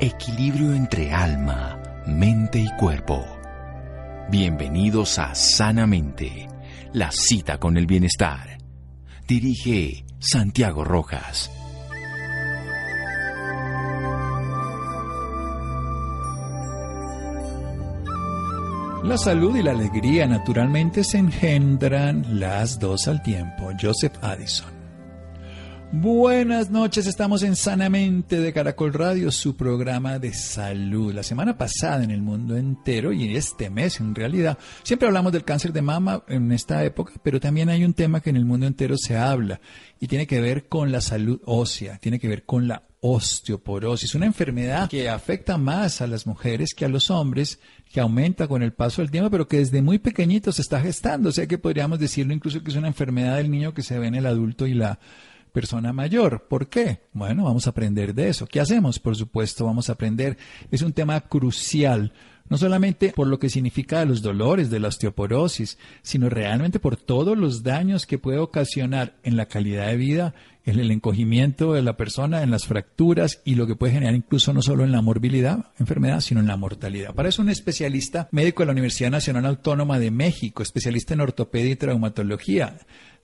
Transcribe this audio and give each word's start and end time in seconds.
Equilibrio 0.00 0.74
entre 0.74 1.12
alma 1.12 1.82
mente 2.06 2.60
y 2.60 2.70
cuerpo. 2.76 3.26
Bienvenidos 4.30 5.18
a 5.18 5.34
Sanamente, 5.34 6.46
la 6.92 7.10
cita 7.10 7.58
con 7.58 7.76
el 7.76 7.86
bienestar. 7.86 8.58
Dirige 9.26 10.04
Santiago 10.20 10.84
Rojas. 10.84 11.50
La 19.02 19.18
salud 19.18 19.56
y 19.56 19.64
la 19.64 19.72
alegría 19.72 20.28
naturalmente 20.28 21.02
se 21.02 21.18
engendran 21.18 22.38
las 22.38 22.78
dos 22.78 23.08
al 23.08 23.20
tiempo. 23.20 23.72
Joseph 23.80 24.14
Addison. 24.22 24.77
Buenas 25.90 26.70
noches, 26.70 27.06
estamos 27.06 27.42
en 27.42 27.56
Sanamente 27.56 28.38
de 28.38 28.52
Caracol 28.52 28.92
Radio, 28.92 29.30
su 29.30 29.56
programa 29.56 30.18
de 30.18 30.34
salud. 30.34 31.14
La 31.14 31.22
semana 31.22 31.56
pasada 31.56 32.04
en 32.04 32.10
el 32.10 32.20
mundo 32.20 32.58
entero 32.58 33.10
y 33.10 33.34
este 33.34 33.70
mes 33.70 33.98
en 33.98 34.14
realidad, 34.14 34.58
siempre 34.82 35.08
hablamos 35.08 35.32
del 35.32 35.44
cáncer 35.44 35.72
de 35.72 35.80
mama 35.80 36.24
en 36.28 36.52
esta 36.52 36.84
época, 36.84 37.14
pero 37.22 37.40
también 37.40 37.70
hay 37.70 37.84
un 37.84 37.94
tema 37.94 38.20
que 38.20 38.28
en 38.28 38.36
el 38.36 38.44
mundo 38.44 38.66
entero 38.66 38.98
se 38.98 39.16
habla 39.16 39.62
y 39.98 40.08
tiene 40.08 40.26
que 40.26 40.42
ver 40.42 40.68
con 40.68 40.92
la 40.92 41.00
salud 41.00 41.40
ósea, 41.46 41.96
tiene 41.96 42.20
que 42.20 42.28
ver 42.28 42.44
con 42.44 42.68
la 42.68 42.82
osteoporosis, 43.00 44.14
una 44.14 44.26
enfermedad 44.26 44.90
que 44.90 45.08
afecta 45.08 45.56
más 45.56 46.02
a 46.02 46.06
las 46.06 46.26
mujeres 46.26 46.74
que 46.76 46.84
a 46.84 46.88
los 46.88 47.10
hombres, 47.10 47.60
que 47.90 48.00
aumenta 48.00 48.46
con 48.46 48.62
el 48.62 48.74
paso 48.74 49.00
del 49.00 49.10
tiempo, 49.10 49.30
pero 49.30 49.48
que 49.48 49.58
desde 49.58 49.80
muy 49.80 49.98
pequeñito 49.98 50.52
se 50.52 50.60
está 50.60 50.80
gestando, 50.82 51.30
o 51.30 51.32
sea 51.32 51.46
que 51.46 51.56
podríamos 51.56 51.98
decirlo 51.98 52.34
incluso 52.34 52.62
que 52.62 52.70
es 52.70 52.76
una 52.76 52.88
enfermedad 52.88 53.36
del 53.36 53.50
niño 53.50 53.72
que 53.72 53.82
se 53.82 53.98
ve 53.98 54.08
en 54.08 54.16
el 54.16 54.26
adulto 54.26 54.66
y 54.66 54.74
la 54.74 54.98
persona 55.48 55.92
mayor. 55.92 56.46
¿Por 56.48 56.68
qué? 56.68 57.00
Bueno, 57.12 57.44
vamos 57.44 57.66
a 57.66 57.70
aprender 57.70 58.14
de 58.14 58.28
eso. 58.28 58.46
¿Qué 58.46 58.60
hacemos? 58.60 58.98
Por 58.98 59.16
supuesto, 59.16 59.64
vamos 59.64 59.88
a 59.88 59.92
aprender. 59.92 60.38
Es 60.70 60.82
un 60.82 60.92
tema 60.92 61.20
crucial, 61.20 62.12
no 62.48 62.56
solamente 62.56 63.12
por 63.14 63.26
lo 63.26 63.38
que 63.38 63.50
significa 63.50 64.04
los 64.04 64.22
dolores 64.22 64.70
de 64.70 64.80
la 64.80 64.88
osteoporosis, 64.88 65.78
sino 66.02 66.28
realmente 66.28 66.78
por 66.78 66.96
todos 66.96 67.36
los 67.36 67.62
daños 67.62 68.06
que 68.06 68.18
puede 68.18 68.38
ocasionar 68.38 69.14
en 69.22 69.36
la 69.36 69.46
calidad 69.46 69.88
de 69.88 69.96
vida, 69.96 70.34
en 70.68 70.78
el 70.78 70.90
encogimiento 70.90 71.72
de 71.72 71.82
la 71.82 71.96
persona, 71.96 72.42
en 72.42 72.50
las 72.50 72.66
fracturas 72.66 73.40
y 73.44 73.54
lo 73.54 73.66
que 73.66 73.74
puede 73.74 73.94
generar 73.94 74.14
incluso 74.14 74.52
no 74.52 74.60
solo 74.60 74.84
en 74.84 74.92
la 74.92 75.00
morbilidad, 75.00 75.72
enfermedad, 75.78 76.20
sino 76.20 76.40
en 76.40 76.46
la 76.46 76.58
mortalidad. 76.58 77.14
Para 77.14 77.30
eso 77.30 77.40
un 77.40 77.48
especialista 77.48 78.28
médico 78.32 78.62
de 78.62 78.66
la 78.66 78.72
Universidad 78.72 79.10
Nacional 79.10 79.46
Autónoma 79.46 79.98
de 79.98 80.10
México, 80.10 80.62
especialista 80.62 81.14
en 81.14 81.22
ortopedia 81.22 81.70
y 81.70 81.76
traumatología, 81.76 82.76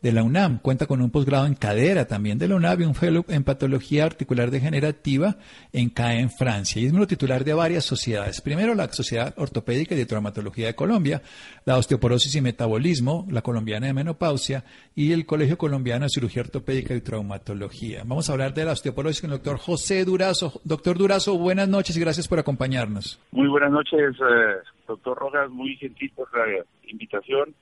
de 0.04 0.12
la 0.12 0.22
UNAM. 0.22 0.58
Cuenta 0.58 0.86
con 0.86 1.00
un 1.00 1.10
posgrado 1.10 1.46
en 1.46 1.54
cadera 1.54 2.06
también 2.06 2.36
de 2.36 2.46
la 2.46 2.56
UNAM 2.56 2.82
y 2.82 2.84
un 2.84 2.94
fellow 2.94 3.24
en 3.26 3.42
patología 3.42 4.04
articular 4.04 4.50
degenerativa 4.50 5.38
en 5.72 5.88
CAE 5.88 6.20
en 6.20 6.30
Francia. 6.30 6.78
Y 6.78 6.84
es 6.84 6.92
miembro 6.92 7.06
titular 7.06 7.42
de 7.42 7.54
varias 7.54 7.86
sociedades. 7.86 8.42
Primero, 8.42 8.74
la 8.74 8.92
Sociedad 8.92 9.32
Ortopédica 9.38 9.94
y 9.94 9.98
de 9.98 10.04
Traumatología 10.04 10.66
de 10.66 10.74
Colombia, 10.74 11.22
la 11.64 11.78
Osteoporosis 11.78 12.34
y 12.34 12.42
Metabolismo, 12.42 13.26
la 13.30 13.40
Colombiana 13.40 13.86
de 13.86 13.94
Menopausia 13.94 14.64
y 14.94 15.12
el 15.12 15.24
Colegio 15.24 15.56
Colombiano 15.56 16.04
de 16.04 16.10
Cirugía 16.10 16.42
Ortopédica 16.42 16.94
y 16.94 17.00
Traumatología. 17.00 17.33
Vamos 18.04 18.28
a 18.28 18.32
hablar 18.32 18.54
de 18.54 18.64
la 18.64 18.72
osteoporosis 18.72 19.20
con 19.20 19.30
el 19.30 19.38
doctor 19.38 19.58
José 19.58 20.04
Durazo. 20.04 20.60
Doctor 20.64 20.98
Durazo, 20.98 21.38
buenas 21.38 21.68
noches 21.68 21.96
y 21.96 22.00
gracias 22.00 22.28
por 22.28 22.38
acompañarnos. 22.38 23.20
Muy 23.32 23.48
buenas 23.48 23.70
noches, 23.70 24.14
eh, 24.20 24.56
doctor 24.86 25.18
Rojas. 25.18 25.50
Muy 25.50 25.76
gentil 25.76 26.12
por 26.14 26.28
la 26.36 26.64
invitación 26.86 27.54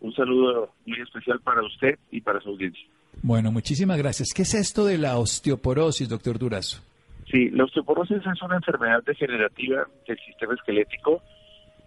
un 0.00 0.12
saludo 0.14 0.70
muy 0.86 1.00
especial 1.00 1.40
para 1.40 1.62
usted 1.62 1.98
y 2.10 2.20
para 2.20 2.40
su 2.40 2.50
audiencia. 2.50 2.84
Bueno, 3.22 3.52
muchísimas 3.52 3.98
gracias. 3.98 4.32
¿Qué 4.34 4.42
es 4.42 4.54
esto 4.54 4.84
de 4.86 4.98
la 4.98 5.18
osteoporosis, 5.18 6.08
doctor 6.08 6.38
Durazo? 6.38 6.82
Sí, 7.30 7.50
la 7.50 7.64
osteoporosis 7.64 8.18
es 8.18 8.42
una 8.42 8.56
enfermedad 8.56 9.02
degenerativa 9.04 9.86
del 10.08 10.18
sistema 10.26 10.54
esquelético. 10.54 11.22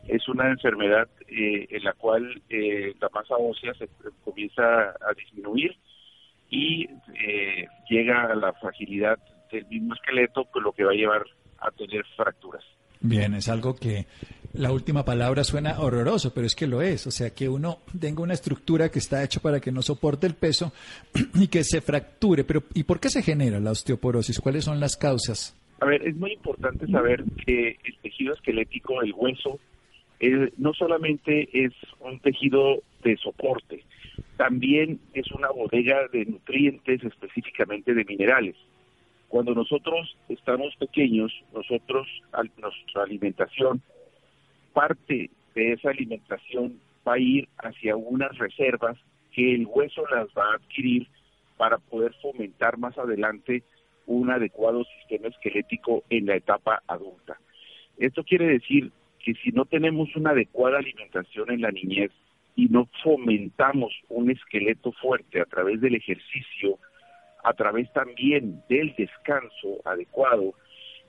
Es 0.07 0.27
una 0.29 0.49
enfermedad 0.49 1.07
eh, 1.27 1.67
en 1.69 1.83
la 1.83 1.93
cual 1.93 2.41
eh, 2.49 2.93
la 3.01 3.09
masa 3.09 3.35
ósea 3.35 3.73
se 3.73 3.89
comienza 4.23 4.61
a 4.61 5.13
disminuir 5.17 5.75
y 6.53 6.83
eh, 6.83 7.67
llega 7.89 8.25
a 8.25 8.35
la 8.35 8.53
fragilidad 8.53 9.17
del 9.51 9.65
mismo 9.65 9.95
esqueleto, 9.95 10.45
con 10.45 10.61
lo 10.61 10.71
que 10.71 10.83
va 10.83 10.91
a 10.91 10.95
llevar 10.95 11.23
a 11.57 11.71
tener 11.71 12.05
fracturas. 12.15 12.63
Bien, 12.99 13.33
es 13.33 13.49
algo 13.49 13.75
que 13.75 14.05
la 14.53 14.71
última 14.71 15.03
palabra 15.03 15.43
suena 15.43 15.79
horroroso, 15.79 16.31
pero 16.31 16.45
es 16.45 16.53
que 16.53 16.67
lo 16.67 16.83
es. 16.83 17.07
O 17.07 17.11
sea, 17.11 17.31
que 17.31 17.49
uno 17.49 17.79
tenga 17.99 18.21
una 18.21 18.35
estructura 18.35 18.89
que 18.89 18.99
está 18.99 19.23
hecha 19.23 19.39
para 19.39 19.59
que 19.59 19.71
no 19.71 19.81
soporte 19.81 20.27
el 20.27 20.35
peso 20.35 20.71
y 21.33 21.47
que 21.47 21.63
se 21.63 21.81
fracture. 21.81 22.43
Pero 22.43 22.63
¿y 22.75 22.83
por 22.83 22.99
qué 22.99 23.09
se 23.09 23.23
genera 23.23 23.59
la 23.59 23.71
osteoporosis? 23.71 24.39
¿Cuáles 24.39 24.65
son 24.65 24.79
las 24.79 24.95
causas? 24.95 25.59
A 25.81 25.85
ver, 25.85 26.07
es 26.07 26.15
muy 26.15 26.33
importante 26.33 26.85
saber 26.87 27.23
que 27.45 27.77
el 27.83 27.97
tejido 28.03 28.35
esquelético, 28.35 29.01
el 29.01 29.13
hueso, 29.13 29.59
no 30.57 30.73
solamente 30.73 31.49
es 31.51 31.73
un 31.99 32.19
tejido 32.19 32.83
de 33.03 33.17
soporte, 33.17 33.83
también 34.37 34.99
es 35.13 35.31
una 35.31 35.49
bodega 35.49 36.07
de 36.11 36.25
nutrientes, 36.25 37.03
específicamente 37.03 37.93
de 37.93 38.05
minerales. 38.05 38.55
Cuando 39.27 39.55
nosotros 39.55 40.15
estamos 40.29 40.75
pequeños, 40.75 41.31
nosotros, 41.53 42.07
nuestra 42.57 43.03
alimentación 43.03 43.81
parte 44.73 45.29
de 45.55 45.73
esa 45.73 45.89
alimentación 45.89 46.79
va 47.07 47.13
a 47.13 47.19
ir 47.19 47.47
hacia 47.57 47.95
unas 47.95 48.37
reservas 48.37 48.97
que 49.31 49.55
el 49.55 49.65
hueso 49.65 50.03
las 50.11 50.27
va 50.37 50.51
a 50.51 50.55
adquirir 50.55 51.07
para 51.57 51.77
poder 51.77 52.13
fomentar 52.21 52.77
más 52.77 52.97
adelante 52.97 53.63
un 54.05 54.29
adecuado 54.29 54.83
sistema 54.99 55.27
esquelético 55.27 56.03
en 56.09 56.25
la 56.25 56.35
etapa 56.35 56.81
adulta. 56.87 57.39
Esto 57.97 58.23
quiere 58.23 58.47
decir 58.47 58.91
que 59.19 59.33
si 59.35 59.51
no 59.51 59.65
tenemos 59.65 60.15
una 60.15 60.31
adecuada 60.31 60.79
alimentación 60.79 61.51
en 61.51 61.61
la 61.61 61.71
niñez 61.71 62.11
y 62.55 62.67
no 62.67 62.87
fomentamos 63.03 63.93
un 64.09 64.29
esqueleto 64.31 64.91
fuerte 64.93 65.41
a 65.41 65.45
través 65.45 65.81
del 65.81 65.95
ejercicio, 65.95 66.77
a 67.43 67.53
través 67.53 67.91
también 67.93 68.61
del 68.69 68.95
descanso 68.95 69.81
adecuado 69.85 70.53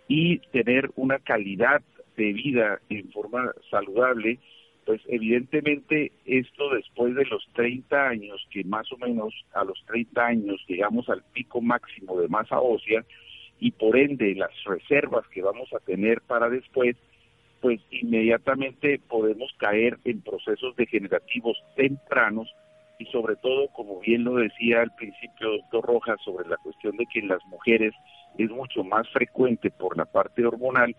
y 0.08 0.38
tener 0.50 0.90
una 0.96 1.18
calidad 1.18 1.82
de 2.16 2.32
vida 2.32 2.80
en 2.88 3.10
forma 3.10 3.52
saludable, 3.70 4.38
pues 4.84 5.00
evidentemente 5.08 6.12
esto 6.24 6.70
después 6.70 7.14
de 7.14 7.24
los 7.26 7.46
30 7.54 8.08
años, 8.08 8.46
que 8.50 8.64
más 8.64 8.90
o 8.92 8.98
menos 8.98 9.34
a 9.52 9.64
los 9.64 9.82
30 9.86 10.24
años 10.24 10.64
llegamos 10.68 11.08
al 11.08 11.22
pico 11.32 11.60
máximo 11.60 12.20
de 12.20 12.28
masa 12.28 12.60
ósea 12.60 13.04
y 13.60 13.70
por 13.70 13.96
ende 13.96 14.34
las 14.34 14.52
reservas 14.64 15.26
que 15.28 15.42
vamos 15.42 15.72
a 15.72 15.80
tener 15.80 16.20
para 16.22 16.48
después, 16.50 16.96
pues 17.64 17.80
inmediatamente 17.90 19.00
podemos 19.08 19.50
caer 19.56 19.98
en 20.04 20.20
procesos 20.20 20.76
degenerativos 20.76 21.56
tempranos 21.76 22.46
y 22.98 23.06
sobre 23.06 23.36
todo, 23.36 23.68
como 23.68 24.00
bien 24.00 24.22
lo 24.22 24.34
decía 24.34 24.82
al 24.82 24.94
principio 24.96 25.52
doctor 25.52 25.86
Rojas, 25.86 26.18
sobre 26.22 26.46
la 26.46 26.58
cuestión 26.58 26.94
de 26.98 27.06
que 27.06 27.20
en 27.20 27.28
las 27.28 27.42
mujeres 27.46 27.94
es 28.36 28.50
mucho 28.50 28.84
más 28.84 29.08
frecuente 29.08 29.70
por 29.70 29.96
la 29.96 30.04
parte 30.04 30.44
hormonal, 30.44 30.94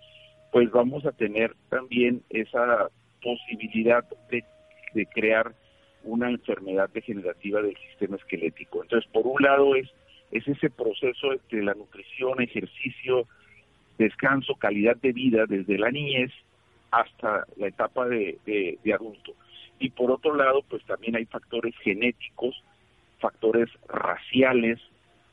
pues 0.52 0.72
vamos 0.72 1.06
a 1.06 1.12
tener 1.12 1.54
también 1.70 2.24
esa 2.32 2.90
posibilidad 3.22 4.04
de, 4.32 4.44
crear 5.14 5.54
una 6.04 6.32
enfermedad 6.32 6.90
degenerativa 6.90 7.62
del 7.62 7.78
sistema 7.90 8.16
esquelético. 8.16 8.82
Entonces, 8.82 9.08
por 9.12 9.28
un 9.28 9.40
lado 9.40 9.76
es 9.76 9.88
es 10.32 10.48
ese 10.48 10.72
proceso 10.72 11.28
de 11.52 11.62
la 11.62 11.76
nutrición, 11.76 12.42
ejercicio, 12.42 13.28
descanso, 14.00 14.56
calidad 14.56 14.96
de 14.96 15.12
vida 15.12 15.46
desde 15.48 15.78
la 15.78 15.92
niñez 15.92 16.32
hasta 17.00 17.46
la 17.58 17.68
etapa 17.68 18.08
de, 18.08 18.40
de 18.46 18.94
adulto. 18.94 19.34
Y 19.80 19.90
por 19.90 20.12
otro 20.12 20.36
lado, 20.36 20.64
pues 20.70 20.84
también 20.86 21.16
hay 21.16 21.26
factores 21.26 21.76
genéticos, 21.84 22.64
factores 23.20 23.70
raciales, 23.88 24.80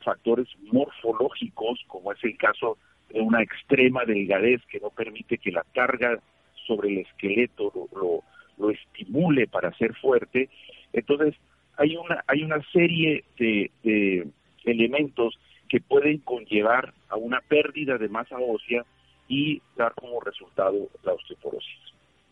factores 0.03 0.49
morfológicos, 0.73 1.81
como 1.87 2.13
es 2.13 2.23
el 2.25 2.37
caso 2.37 2.77
de 3.11 3.21
una 3.21 3.43
extrema 3.43 4.05
delgadez 4.05 4.61
que 4.67 4.81
no 4.81 4.91
permite 4.91 5.39
que 5.39 5.53
la 5.53 5.65
carga 5.75 6.19
sobre 6.67 6.91
el 6.91 6.99
esqueleto 6.99 7.73
lo, 7.95 8.23
lo, 8.59 8.71
estimule 8.71 9.47
para 9.47 9.73
ser 9.75 9.95
fuerte. 9.95 10.49
Entonces, 10.93 11.35
hay 11.77 11.97
una, 11.97 12.25
hay 12.27 12.43
una 12.43 12.63
serie 12.73 13.25
de, 13.39 13.71
de 13.83 14.27
elementos 14.65 15.39
que 15.69 15.81
pueden 15.81 16.19
conllevar 16.19 16.93
a 17.09 17.17
una 17.17 17.41
pérdida 17.41 17.99
de 17.99 18.09
masa 18.09 18.37
ósea 18.39 18.85
y 19.33 19.63
dar 19.77 19.95
como 19.95 20.21
resultado 20.21 20.91
la 21.03 21.15
osteoporosis. 21.15 21.71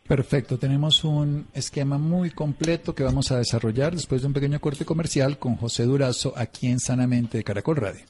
Perfecto, 0.07 0.59
tenemos 0.59 1.03
un 1.03 1.47
esquema 1.53 1.97
muy 1.97 2.29
completo 2.29 2.93
que 2.93 3.03
vamos 3.03 3.31
a 3.31 3.37
desarrollar 3.37 3.93
después 3.93 4.21
de 4.21 4.27
un 4.27 4.33
pequeño 4.33 4.59
corte 4.59 4.85
comercial 4.85 5.39
con 5.39 5.55
José 5.55 5.83
Durazo 5.85 6.33
aquí 6.35 6.67
en 6.67 6.79
Sanamente 6.79 7.39
de 7.39 7.43
Caracol 7.43 7.77
Radio. 7.77 8.05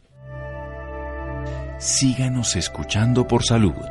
Síganos 1.80 2.56
escuchando 2.58 3.26
por 3.28 3.44
salud. 3.44 3.88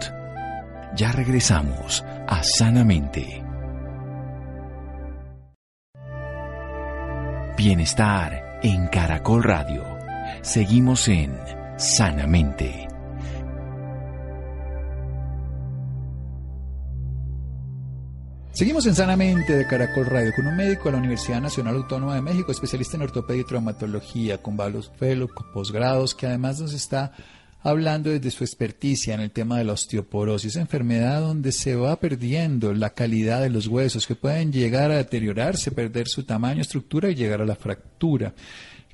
Ya 0.96 1.12
regresamos 1.12 2.02
a 2.02 2.42
Sanamente. 2.42 3.42
Bienestar 7.56 8.60
en 8.62 8.88
Caracol 8.88 9.42
Radio. 9.44 9.84
Seguimos 10.42 11.08
en 11.08 11.36
Sanamente. 11.76 12.89
Seguimos 18.60 18.84
en 18.84 18.94
Sanamente 18.94 19.56
de 19.56 19.66
Caracol 19.66 20.04
Radio 20.04 20.32
con 20.36 20.46
un 20.46 20.54
médico 20.54 20.84
de 20.84 20.92
la 20.92 20.98
Universidad 20.98 21.40
Nacional 21.40 21.76
Autónoma 21.76 22.14
de 22.14 22.20
México, 22.20 22.52
especialista 22.52 22.98
en 22.98 23.04
ortopedia 23.04 23.40
y 23.40 23.44
traumatología, 23.44 24.36
con 24.36 24.54
varios 24.54 24.92
fellows, 24.98 25.30
posgrados, 25.54 26.14
que 26.14 26.26
además 26.26 26.60
nos 26.60 26.74
está 26.74 27.12
hablando 27.62 28.10
desde 28.10 28.30
su 28.30 28.44
experticia 28.44 29.14
en 29.14 29.20
el 29.20 29.30
tema 29.30 29.56
de 29.56 29.64
la 29.64 29.72
osteoporosis, 29.72 30.56
enfermedad 30.56 31.22
donde 31.22 31.52
se 31.52 31.74
va 31.74 31.96
perdiendo 31.96 32.74
la 32.74 32.90
calidad 32.90 33.40
de 33.40 33.48
los 33.48 33.66
huesos, 33.66 34.06
que 34.06 34.14
pueden 34.14 34.52
llegar 34.52 34.90
a 34.90 34.98
deteriorarse, 34.98 35.70
perder 35.70 36.06
su 36.08 36.24
tamaño, 36.24 36.60
estructura 36.60 37.08
y 37.08 37.14
llegar 37.14 37.40
a 37.40 37.46
la 37.46 37.56
fractura 37.56 38.34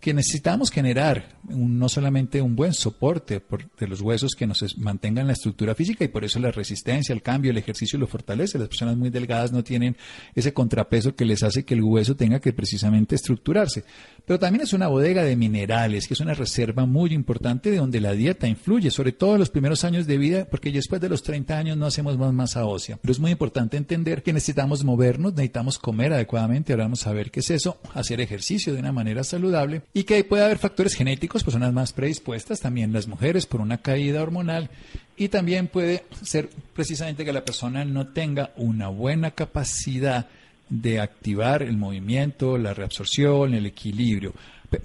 que 0.06 0.14
necesitamos 0.14 0.70
generar 0.70 1.36
no 1.48 1.88
solamente 1.88 2.40
un 2.40 2.54
buen 2.54 2.72
soporte 2.72 3.42
de 3.76 3.88
los 3.88 4.00
huesos 4.00 4.36
que 4.38 4.46
nos 4.46 4.78
mantengan 4.78 5.26
la 5.26 5.32
estructura 5.32 5.74
física 5.74 6.04
y 6.04 6.08
por 6.08 6.24
eso 6.24 6.38
la 6.38 6.52
resistencia, 6.52 7.12
el 7.12 7.22
cambio, 7.22 7.50
el 7.50 7.58
ejercicio 7.58 7.98
lo 7.98 8.06
fortalece. 8.06 8.56
Las 8.56 8.68
personas 8.68 8.96
muy 8.96 9.10
delgadas 9.10 9.50
no 9.50 9.64
tienen 9.64 9.96
ese 10.36 10.54
contrapeso 10.54 11.16
que 11.16 11.24
les 11.24 11.42
hace 11.42 11.64
que 11.64 11.74
el 11.74 11.82
hueso 11.82 12.14
tenga 12.14 12.38
que 12.38 12.52
precisamente 12.52 13.16
estructurarse. 13.16 13.82
Pero 14.26 14.40
también 14.40 14.64
es 14.64 14.72
una 14.72 14.88
bodega 14.88 15.22
de 15.22 15.36
minerales, 15.36 16.08
que 16.08 16.14
es 16.14 16.20
una 16.20 16.34
reserva 16.34 16.84
muy 16.84 17.12
importante 17.12 17.70
de 17.70 17.76
donde 17.76 18.00
la 18.00 18.12
dieta 18.12 18.48
influye, 18.48 18.90
sobre 18.90 19.12
todo 19.12 19.34
en 19.34 19.40
los 19.40 19.50
primeros 19.50 19.84
años 19.84 20.06
de 20.06 20.18
vida, 20.18 20.46
porque 20.50 20.72
después 20.72 21.00
de 21.00 21.08
los 21.08 21.22
30 21.22 21.56
años 21.56 21.76
no 21.76 21.86
hacemos 21.86 22.18
más 22.18 22.32
masa 22.32 22.64
ósea. 22.64 22.98
Pero 23.00 23.12
es 23.12 23.20
muy 23.20 23.30
importante 23.30 23.76
entender 23.76 24.24
que 24.24 24.32
necesitamos 24.32 24.82
movernos, 24.82 25.34
necesitamos 25.34 25.78
comer 25.78 26.12
adecuadamente, 26.12 26.72
ahora 26.72 26.84
vamos 26.84 27.06
a 27.06 27.12
ver 27.12 27.30
qué 27.30 27.38
es 27.38 27.50
eso, 27.50 27.78
hacer 27.94 28.20
ejercicio 28.20 28.74
de 28.74 28.80
una 28.80 28.90
manera 28.90 29.22
saludable 29.22 29.82
y 29.94 30.02
que 30.02 30.24
puede 30.24 30.44
haber 30.44 30.58
factores 30.58 30.94
genéticos, 30.94 31.44
personas 31.44 31.72
más 31.72 31.92
predispuestas, 31.92 32.60
también 32.60 32.92
las 32.92 33.06
mujeres 33.06 33.46
por 33.46 33.60
una 33.60 33.78
caída 33.78 34.22
hormonal 34.22 34.70
y 35.16 35.28
también 35.28 35.68
puede 35.68 36.04
ser 36.22 36.50
precisamente 36.74 37.24
que 37.24 37.32
la 37.32 37.44
persona 37.44 37.84
no 37.84 38.08
tenga 38.08 38.50
una 38.56 38.88
buena 38.88 39.30
capacidad 39.30 40.26
de 40.68 41.00
activar 41.00 41.62
el 41.62 41.76
movimiento, 41.76 42.58
la 42.58 42.74
reabsorción, 42.74 43.54
el 43.54 43.66
equilibrio. 43.66 44.32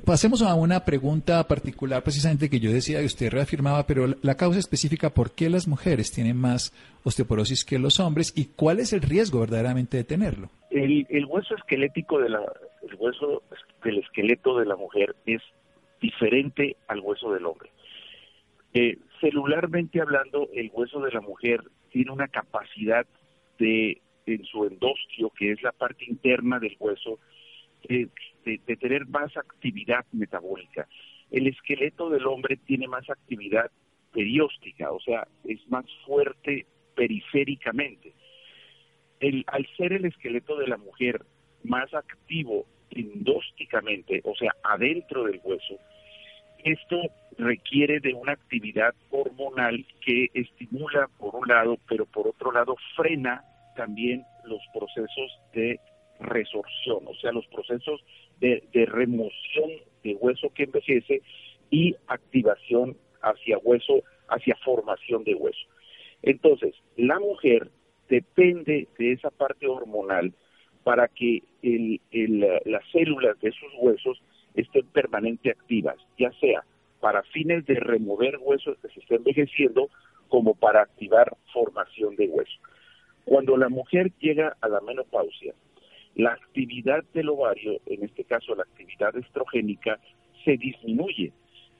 Pasemos 0.06 0.44
a 0.44 0.54
una 0.54 0.86
pregunta 0.86 1.48
particular 1.48 2.04
precisamente 2.04 2.50
que 2.50 2.60
yo 2.60 2.72
decía 2.72 3.01
y 3.01 3.06
usted 3.06 3.31
reafirmaba, 3.31 3.88
pero 3.88 4.16
la 4.22 4.36
causa 4.36 4.60
específica, 4.60 5.10
¿por 5.10 5.31
qué 5.31 5.50
las 5.50 5.68
mujeres 5.68 6.12
tienen 6.12 6.38
más 6.38 6.72
osteoporosis 7.04 7.66
que 7.66 7.80
los 7.80 8.00
hombres 8.00 8.31
y 8.36 8.45
cuál 8.45 8.80
es 8.80 8.94
el 8.94 9.01
riesgo 9.01 9.39
verdaderamente 9.39 9.98
de 9.98 10.04
tenerlo? 10.04 10.50
El, 10.69 11.25
hueso 11.25 11.56
esquelético 11.56 12.19
de 12.19 12.30
la, 12.30 12.42
el 12.88 12.95
hueso 12.95 13.42
del 13.83 13.98
esqueleto 13.98 14.57
de 14.60 14.66
la 14.66 14.75
mujer 14.75 15.16
es 15.25 15.42
diferente 16.00 16.78
al 16.88 17.00
hueso 17.00 17.33
del 17.33 17.45
hombre. 17.45 17.72
Eh, 18.74 19.00
celularmente 19.19 20.00
hablando, 20.00 20.48
el 20.54 20.69
hueso 20.74 21.00
de 21.01 21.12
la 21.12 21.22
mujer 21.22 21.63
tiene 21.92 22.12
una 22.12 22.28
capacidad 22.28 23.06
de 23.57 24.00
en 24.25 24.44
su 24.45 24.65
endostio, 24.65 25.31
que 25.38 25.51
es 25.51 25.62
la 25.62 25.71
parte 25.71 26.06
interna 26.06 26.59
del 26.59 26.75
hueso, 26.79 27.19
de, 27.88 28.09
tener 28.77 29.06
más 29.07 29.35
actividad 29.38 30.06
metabólica. 30.12 30.88
El 31.31 31.47
esqueleto 31.47 32.09
del 32.09 32.25
hombre 32.27 32.57
tiene 32.57 32.88
más 32.88 33.09
actividad 33.09 33.71
perióstica, 34.13 34.91
o 34.91 35.00
sea, 35.00 35.27
es 35.45 35.59
más 35.69 35.85
fuerte 36.06 36.65
periféricamente. 36.95 38.13
El, 39.19 39.44
al 39.47 39.68
ser 39.77 39.94
el 39.94 40.06
esqueleto 40.06 40.57
de 40.57 40.68
la 40.68 40.77
mujer 40.77 41.23
más 41.63 41.94
activo 41.94 42.65
endósticamente, 42.89 44.21
o 44.25 44.35
sea, 44.35 44.51
adentro 44.63 45.23
del 45.23 45.39
hueso, 45.44 45.79
esto 46.63 46.97
requiere 47.38 48.00
de 48.00 48.13
una 48.13 48.33
actividad 48.33 48.94
hormonal 49.09 49.85
que 50.06 50.29
estimula 50.33 51.09
por 51.18 51.35
un 51.35 51.47
lado, 51.47 51.77
pero 51.88 52.06
por 52.06 52.27
otro 52.27 52.51
lado 52.51 52.75
frena 52.95 53.44
también 53.75 54.25
los 54.45 54.62
procesos 54.73 55.39
de 55.53 55.79
resorción, 56.19 57.07
o 57.07 57.13
sea, 57.15 57.31
los 57.31 57.45
procesos 57.47 58.01
de, 58.39 58.63
remoción 58.73 59.69
de 60.03 60.15
hueso 60.15 60.51
que 60.53 60.63
envejece 60.63 61.21
y 61.69 61.95
activación 62.07 62.97
hacia 63.21 63.57
hueso, 63.59 64.01
hacia 64.27 64.56
formación 64.63 65.23
de 65.23 65.35
hueso. 65.35 65.68
Entonces, 66.21 66.75
la 66.97 67.19
mujer 67.19 67.69
depende 68.09 68.88
de 68.97 69.13
esa 69.13 69.29
parte 69.29 69.68
hormonal 69.68 70.33
para 70.83 71.07
que 71.07 71.44
las 72.63 72.83
células 72.91 73.39
de 73.39 73.51
sus 73.51 73.71
huesos 73.79 74.21
estén 74.56 74.85
permanente 74.88 75.51
activas, 75.51 75.97
ya 76.18 76.31
sea 76.33 76.63
para 77.00 77.23
fines 77.23 77.65
de 77.65 77.75
remover 77.75 78.38
huesos 78.39 78.77
que 78.79 78.90
se 78.90 78.99
estén 78.99 79.18
envejeciendo 79.18 79.90
como 80.30 80.54
para 80.56 80.81
activar 80.81 81.35
formación 81.51 82.16
de 82.16 82.28
hueso. 82.28 82.57
Cuando 83.31 83.56
la 83.56 83.69
mujer 83.69 84.11
llega 84.19 84.57
a 84.59 84.68
la 84.68 84.81
menopausia, 84.81 85.54
la 86.16 86.33
actividad 86.33 87.02
del 87.14 87.30
ovario, 87.30 87.80
en 87.85 88.04
este 88.04 88.26
caso 88.26 88.54
la 88.56 88.64
actividad 88.64 89.16
estrogénica, 89.16 90.02
se 90.44 90.57
disminuye 90.57 91.31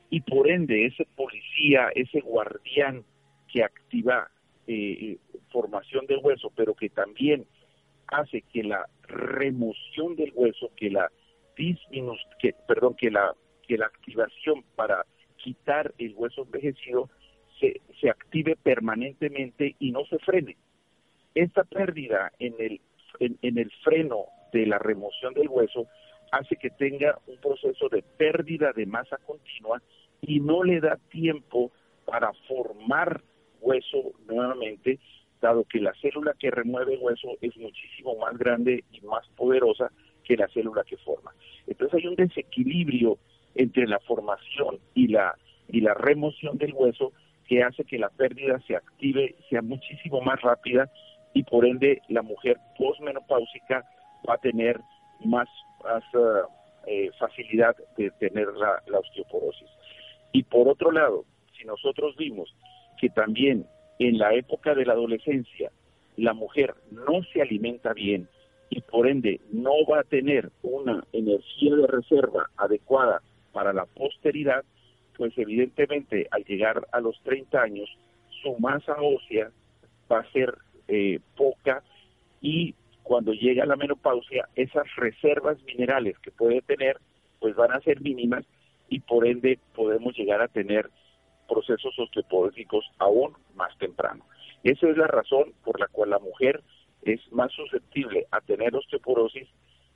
y 0.10 0.22
por 0.22 0.50
ende 0.50 0.86
ese 0.86 1.05
policía, 1.17 1.89
ese 1.93 2.22
guardián 2.22 3.03
que 3.51 3.65
activa 3.65 4.31
eh, 4.65 5.17
formación 5.51 6.05
del 6.05 6.22
hueso, 6.24 6.53
pero 6.55 6.74
que 6.74 6.88
también 6.88 7.46
hace 8.08 8.43
que 8.53 8.63
la 8.63 8.88
remoción 9.10 10.15
del 10.15 10.31
hueso, 10.34 10.72
que 10.77 10.89
la 10.89 11.12
que, 12.39 12.55
perdón, 12.65 12.96
que 12.96 13.12
la 13.12 13.36
que 13.67 13.77
la 13.77 13.88
activación 13.88 14.63
para 14.77 15.05
quitar 15.36 15.93
el 15.98 16.13
hueso 16.15 16.43
envejecido 16.43 17.10
se, 17.60 17.81
se 18.00 18.10
active 18.10 18.55
permanentemente 18.55 19.75
y 19.79 19.91
no 19.91 20.05
se 20.05 20.17
frene. 20.20 20.55
Esta 21.35 21.63
pérdida 21.63 22.31
en 22.39 22.55
el, 22.59 22.81
en, 23.19 23.57
el 23.57 23.71
freno 23.83 24.25
de 24.51 24.65
la 24.65 24.77
remoción 24.77 25.33
del 25.33 25.47
hueso 25.50 25.88
hace 26.31 26.55
que 26.55 26.69
tenga 26.69 27.17
un 27.27 27.38
proceso 27.38 27.89
de 27.89 28.03
pérdida 28.17 28.73
de 28.73 28.85
masa 28.85 29.17
continua 29.17 29.81
y 30.21 30.39
no 30.39 30.63
le 30.63 30.79
da 30.79 30.97
tiempo 31.09 31.71
para 32.05 32.31
formar 32.47 33.21
hueso 33.61 34.13
nuevamente, 34.27 35.00
dado 35.41 35.63
que 35.65 35.79
la 35.79 35.93
célula 36.01 36.33
que 36.38 36.51
remueve 36.51 36.97
hueso 36.97 37.38
es 37.41 37.55
muchísimo 37.57 38.15
más 38.17 38.38
grande 38.38 38.83
y 38.91 39.01
más 39.01 39.27
poderosa 39.35 39.91
que 40.23 40.35
la 40.35 40.47
célula 40.50 40.83
que 40.83 40.97
forma. 40.97 41.33
Entonces 41.67 42.00
hay 42.00 42.07
un 42.07 42.15
desequilibrio 42.15 43.17
entre 43.55 43.88
la 43.88 44.00
formación 44.00 44.79
y 44.93 45.07
la 45.07 45.35
y 45.71 45.81
la 45.81 45.93
remoción 45.93 46.57
del 46.57 46.73
hueso 46.73 47.13
que 47.47 47.63
hace 47.63 47.83
que 47.85 47.97
la 47.97 48.09
pérdida 48.09 48.59
se 48.67 48.75
active, 48.75 49.35
sea 49.50 49.61
muchísimo 49.61 50.21
más 50.21 50.41
rápida 50.41 50.89
y 51.33 51.43
por 51.43 51.65
ende 51.65 52.01
la 52.09 52.21
mujer 52.21 52.57
posmenopáusica 52.77 53.85
va 54.27 54.35
a 54.35 54.38
tener 54.38 54.79
más, 55.23 55.47
uh, 56.13 56.47
eh, 56.88 57.11
facilidad 57.19 57.75
de 57.97 58.11
tener 58.11 58.47
la, 58.53 58.81
la 58.88 59.00
osteoporosis. 59.00 59.69
Y 60.31 60.43
por 60.43 60.67
otro 60.67 60.91
lado, 60.91 61.25
si 61.57 61.65
nosotros 61.65 62.15
vimos 62.17 62.53
que 63.00 63.09
también 63.09 63.65
en 64.00 64.17
la 64.17 64.33
época 64.33 64.73
de 64.73 64.85
la 64.85 64.93
adolescencia 64.93 65.71
la 66.17 66.33
mujer 66.33 66.75
no 66.91 67.23
se 67.31 67.41
alimenta 67.41 67.93
bien 67.93 68.27
y 68.69 68.81
por 68.81 69.07
ende 69.07 69.41
no 69.51 69.71
va 69.89 70.00
a 70.00 70.03
tener 70.03 70.50
una 70.61 71.03
energía 71.11 71.75
de 71.75 71.88
reserva 71.88 72.50
adecuada 72.57 73.21
para 73.51 73.73
la 73.73 73.85
posteridad, 73.85 74.63
pues 75.17 75.38
evidentemente 75.38 76.27
al 76.31 76.43
llegar 76.45 76.88
a 76.91 77.01
los 77.01 77.19
30 77.23 77.61
años, 77.61 77.89
su 78.41 78.57
masa 78.59 78.95
ósea 79.01 79.51
va 80.09 80.19
a 80.19 80.31
ser 80.31 80.55
eh, 80.93 81.21
poca 81.38 81.83
y 82.41 82.75
cuando 83.01 83.31
llega 83.31 83.65
la 83.65 83.77
menopausia, 83.77 84.50
esas 84.55 84.83
reservas 84.98 85.57
minerales 85.63 86.19
que 86.19 86.31
puede 86.31 86.62
tener, 86.62 87.00
pues 87.39 87.55
van 87.55 87.71
a 87.71 87.79
ser 87.79 88.01
mínimas 88.01 88.45
y 88.89 89.00
por 89.00 89.25
ende 89.25 89.57
podemos 89.74 90.13
llegar 90.17 90.41
a 90.41 90.50
tener 90.50 90.89
procesos 91.48 91.98
osteoporóticos 91.98 92.86
aún 93.00 93.33
más 93.55 93.75
temprano. 93.77 94.25
Esa 94.63 94.89
es 94.89 94.98
la 94.98 95.07
razón 95.07 95.53
por 95.63 95.79
la 95.79 95.88
cual 95.88 96.10
la 96.10 96.19
mujer 96.19 96.62
es 97.03 97.19
más 97.31 97.53
susceptible 97.53 98.27
a 98.29 98.41
tener 98.41 98.75
osteoporosis 98.75 99.48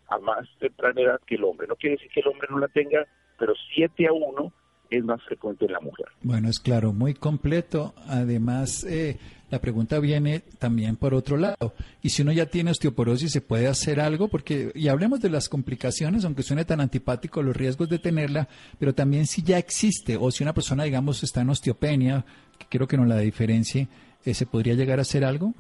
a 0.08 0.18
más 0.20 0.48
temprana 0.60 1.02
edad 1.02 1.22
que 1.28 1.36
el 1.36 1.44
hombre. 1.44 1.68
No 1.68 1.76
quiere 1.76 1.98
decir 1.98 2.10
que 2.12 2.22
el 2.22 2.28
hombre 2.28 2.48
no 2.50 2.60
la 2.60 2.70
tenga, 2.70 3.06
pero 3.38 3.54
7 3.74 4.08
a 4.08 4.14
1 4.14 4.54
es 4.90 5.04
más 5.04 5.22
frecuente 5.24 5.66
en 5.66 5.74
la 5.74 5.80
mujer. 5.80 6.08
Bueno, 6.22 6.50
es 6.50 6.60
claro, 6.60 6.94
muy 6.94 7.14
completo. 7.14 7.94
Además, 8.08 8.84
eh, 8.84 9.18
la 9.52 9.60
pregunta 9.60 10.00
viene 10.00 10.42
también 10.60 10.96
por 10.96 11.14
otro 11.14 11.38
lado. 11.38 11.74
Y 12.02 12.10
si 12.10 12.22
uno 12.22 12.32
ya 12.32 12.48
tiene 12.48 12.72
osteoporosis, 12.72 13.32
¿se 13.32 13.42
puede 13.42 13.68
hacer 13.68 14.00
algo? 14.00 14.28
Porque, 14.28 14.72
y 14.76 14.88
hablemos 14.88 15.22
de 15.22 15.30
las 15.30 15.50
complicaciones, 15.50 16.26
aunque 16.26 16.44
suene 16.44 16.66
tan 16.66 16.82
antipático, 16.82 17.44
los 17.44 17.56
riesgos 17.56 17.90
de 17.90 18.00
tenerla, 18.00 18.48
pero 18.80 18.94
también 18.94 19.28
si 19.28 19.44
ya 19.44 19.58
existe, 19.58 20.18
o 20.18 20.32
si 20.32 20.44
una 20.44 20.54
persona, 20.54 20.84
digamos, 20.84 21.24
está 21.24 21.42
en 21.42 21.50
osteopenia, 21.50 22.26
que 22.58 22.66
quiero 22.70 22.88
que 22.88 22.98
nos 22.98 23.08
la 23.08 23.20
diferencie, 23.20 23.88
eh, 24.26 24.34
¿se 24.34 24.46
podría 24.46 24.74
llegar 24.74 25.00
a 25.00 25.04
hacer 25.04 25.24
algo? 25.24 25.54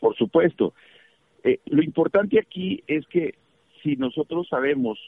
Por 0.00 0.16
supuesto. 0.16 0.74
Eh, 1.44 1.60
lo 1.66 1.82
importante 1.82 2.38
aquí 2.38 2.82
es 2.86 3.06
que 3.06 3.34
si 3.82 3.96
nosotros 3.96 4.48
sabemos 4.48 4.98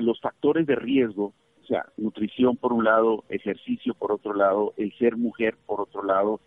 los 0.00 0.20
factores 0.20 0.66
de 0.66 0.76
riesgo, 0.76 1.32
o 1.62 1.66
sea, 1.66 1.86
nutrición 1.96 2.56
por 2.56 2.72
un 2.72 2.84
lado, 2.84 3.24
ejercicio 3.28 3.94
por 3.94 4.12
otro 4.12 4.34
lado, 4.34 4.74
el 4.76 4.92
ser 4.98 5.16
mujer 5.16 5.56
por 5.66 5.80
otro 5.80 6.02
lado, 6.02 6.40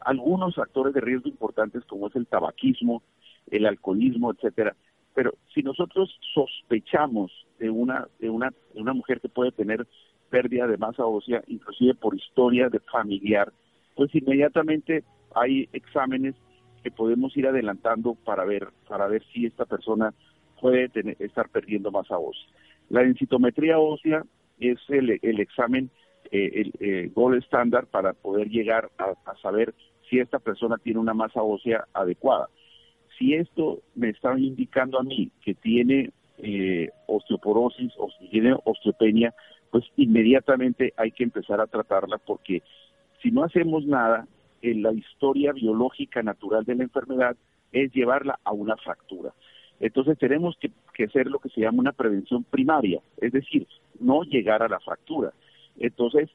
algunos 0.00 0.54
factores 0.54 0.94
de 0.94 1.00
riesgo 1.00 1.28
importantes 1.28 1.84
como 1.84 2.08
es 2.08 2.16
el 2.16 2.26
tabaquismo, 2.26 3.02
el 3.50 3.66
alcoholismo, 3.66 4.32
etcétera. 4.32 4.76
Pero 5.14 5.34
si 5.54 5.62
nosotros 5.62 6.18
sospechamos 6.34 7.32
de 7.58 7.70
una 7.70 8.06
de 8.18 8.30
una 8.30 8.50
de 8.74 8.80
una 8.80 8.94
mujer 8.94 9.20
que 9.20 9.28
puede 9.28 9.52
tener 9.52 9.86
pérdida 10.30 10.66
de 10.66 10.78
masa 10.78 11.04
ósea, 11.04 11.42
inclusive 11.48 11.94
por 11.94 12.14
historia 12.14 12.68
de 12.68 12.80
familiar, 12.80 13.52
pues 13.96 14.14
inmediatamente 14.14 15.04
hay 15.34 15.68
exámenes 15.72 16.34
que 16.82 16.90
podemos 16.90 17.36
ir 17.36 17.46
adelantando 17.46 18.14
para 18.14 18.44
ver 18.44 18.68
para 18.88 19.06
ver 19.08 19.22
si 19.32 19.46
esta 19.46 19.66
persona 19.66 20.14
puede 20.60 20.88
tener, 20.88 21.16
estar 21.18 21.48
perdiendo 21.48 21.90
masa 21.90 22.18
ósea. 22.18 22.48
La 22.88 23.02
densitometría 23.02 23.78
ósea 23.78 24.24
es 24.58 24.78
el, 24.88 25.10
examen, 25.40 25.90
eh, 26.30 26.50
el, 26.54 26.72
eh, 26.80 27.10
gold 27.14 27.38
estándar 27.42 27.86
para 27.86 28.12
poder 28.12 28.48
llegar 28.48 28.90
a, 28.98 29.14
saber 29.42 29.74
si 30.08 30.18
esta 30.18 30.38
persona 30.38 30.76
tiene 30.76 30.98
una 30.98 31.14
masa 31.14 31.42
ósea 31.42 31.84
adecuada. 31.94 32.48
Si 33.18 33.34
esto 33.34 33.80
me 33.94 34.10
está 34.10 34.38
indicando 34.38 34.98
a 34.98 35.02
mí 35.02 35.30
que 35.44 35.54
tiene 35.54 36.10
eh, 36.38 36.90
osteoporosis 37.06 37.92
o 37.98 38.10
si 38.18 38.28
tiene 38.28 38.56
osteopenia, 38.64 39.34
pues 39.70 39.84
inmediatamente 39.96 40.92
hay 40.96 41.12
que 41.12 41.24
empezar 41.24 41.60
a 41.60 41.66
tratarla 41.66 42.18
porque 42.18 42.62
si 43.22 43.30
no 43.30 43.44
hacemos 43.44 43.84
nada, 43.84 44.26
en 44.62 44.82
la 44.82 44.92
historia 44.92 45.52
biológica 45.52 46.22
natural 46.22 46.64
de 46.64 46.74
la 46.74 46.84
enfermedad 46.84 47.36
es 47.72 47.92
llevarla 47.92 48.38
a 48.44 48.52
una 48.52 48.76
fractura. 48.76 49.32
Entonces 49.80 50.18
tenemos 50.18 50.56
que, 50.58 50.70
hacer 51.04 51.26
lo 51.26 51.38
que 51.38 51.48
se 51.48 51.62
llama 51.62 51.80
una 51.80 51.92
prevención 51.92 52.44
primaria, 52.44 53.00
es 53.16 53.32
decir, 53.32 53.66
no 53.98 54.22
llegar 54.22 54.62
a 54.62 54.68
la 54.68 54.78
fractura. 54.78 55.32
Entonces, 55.78 56.28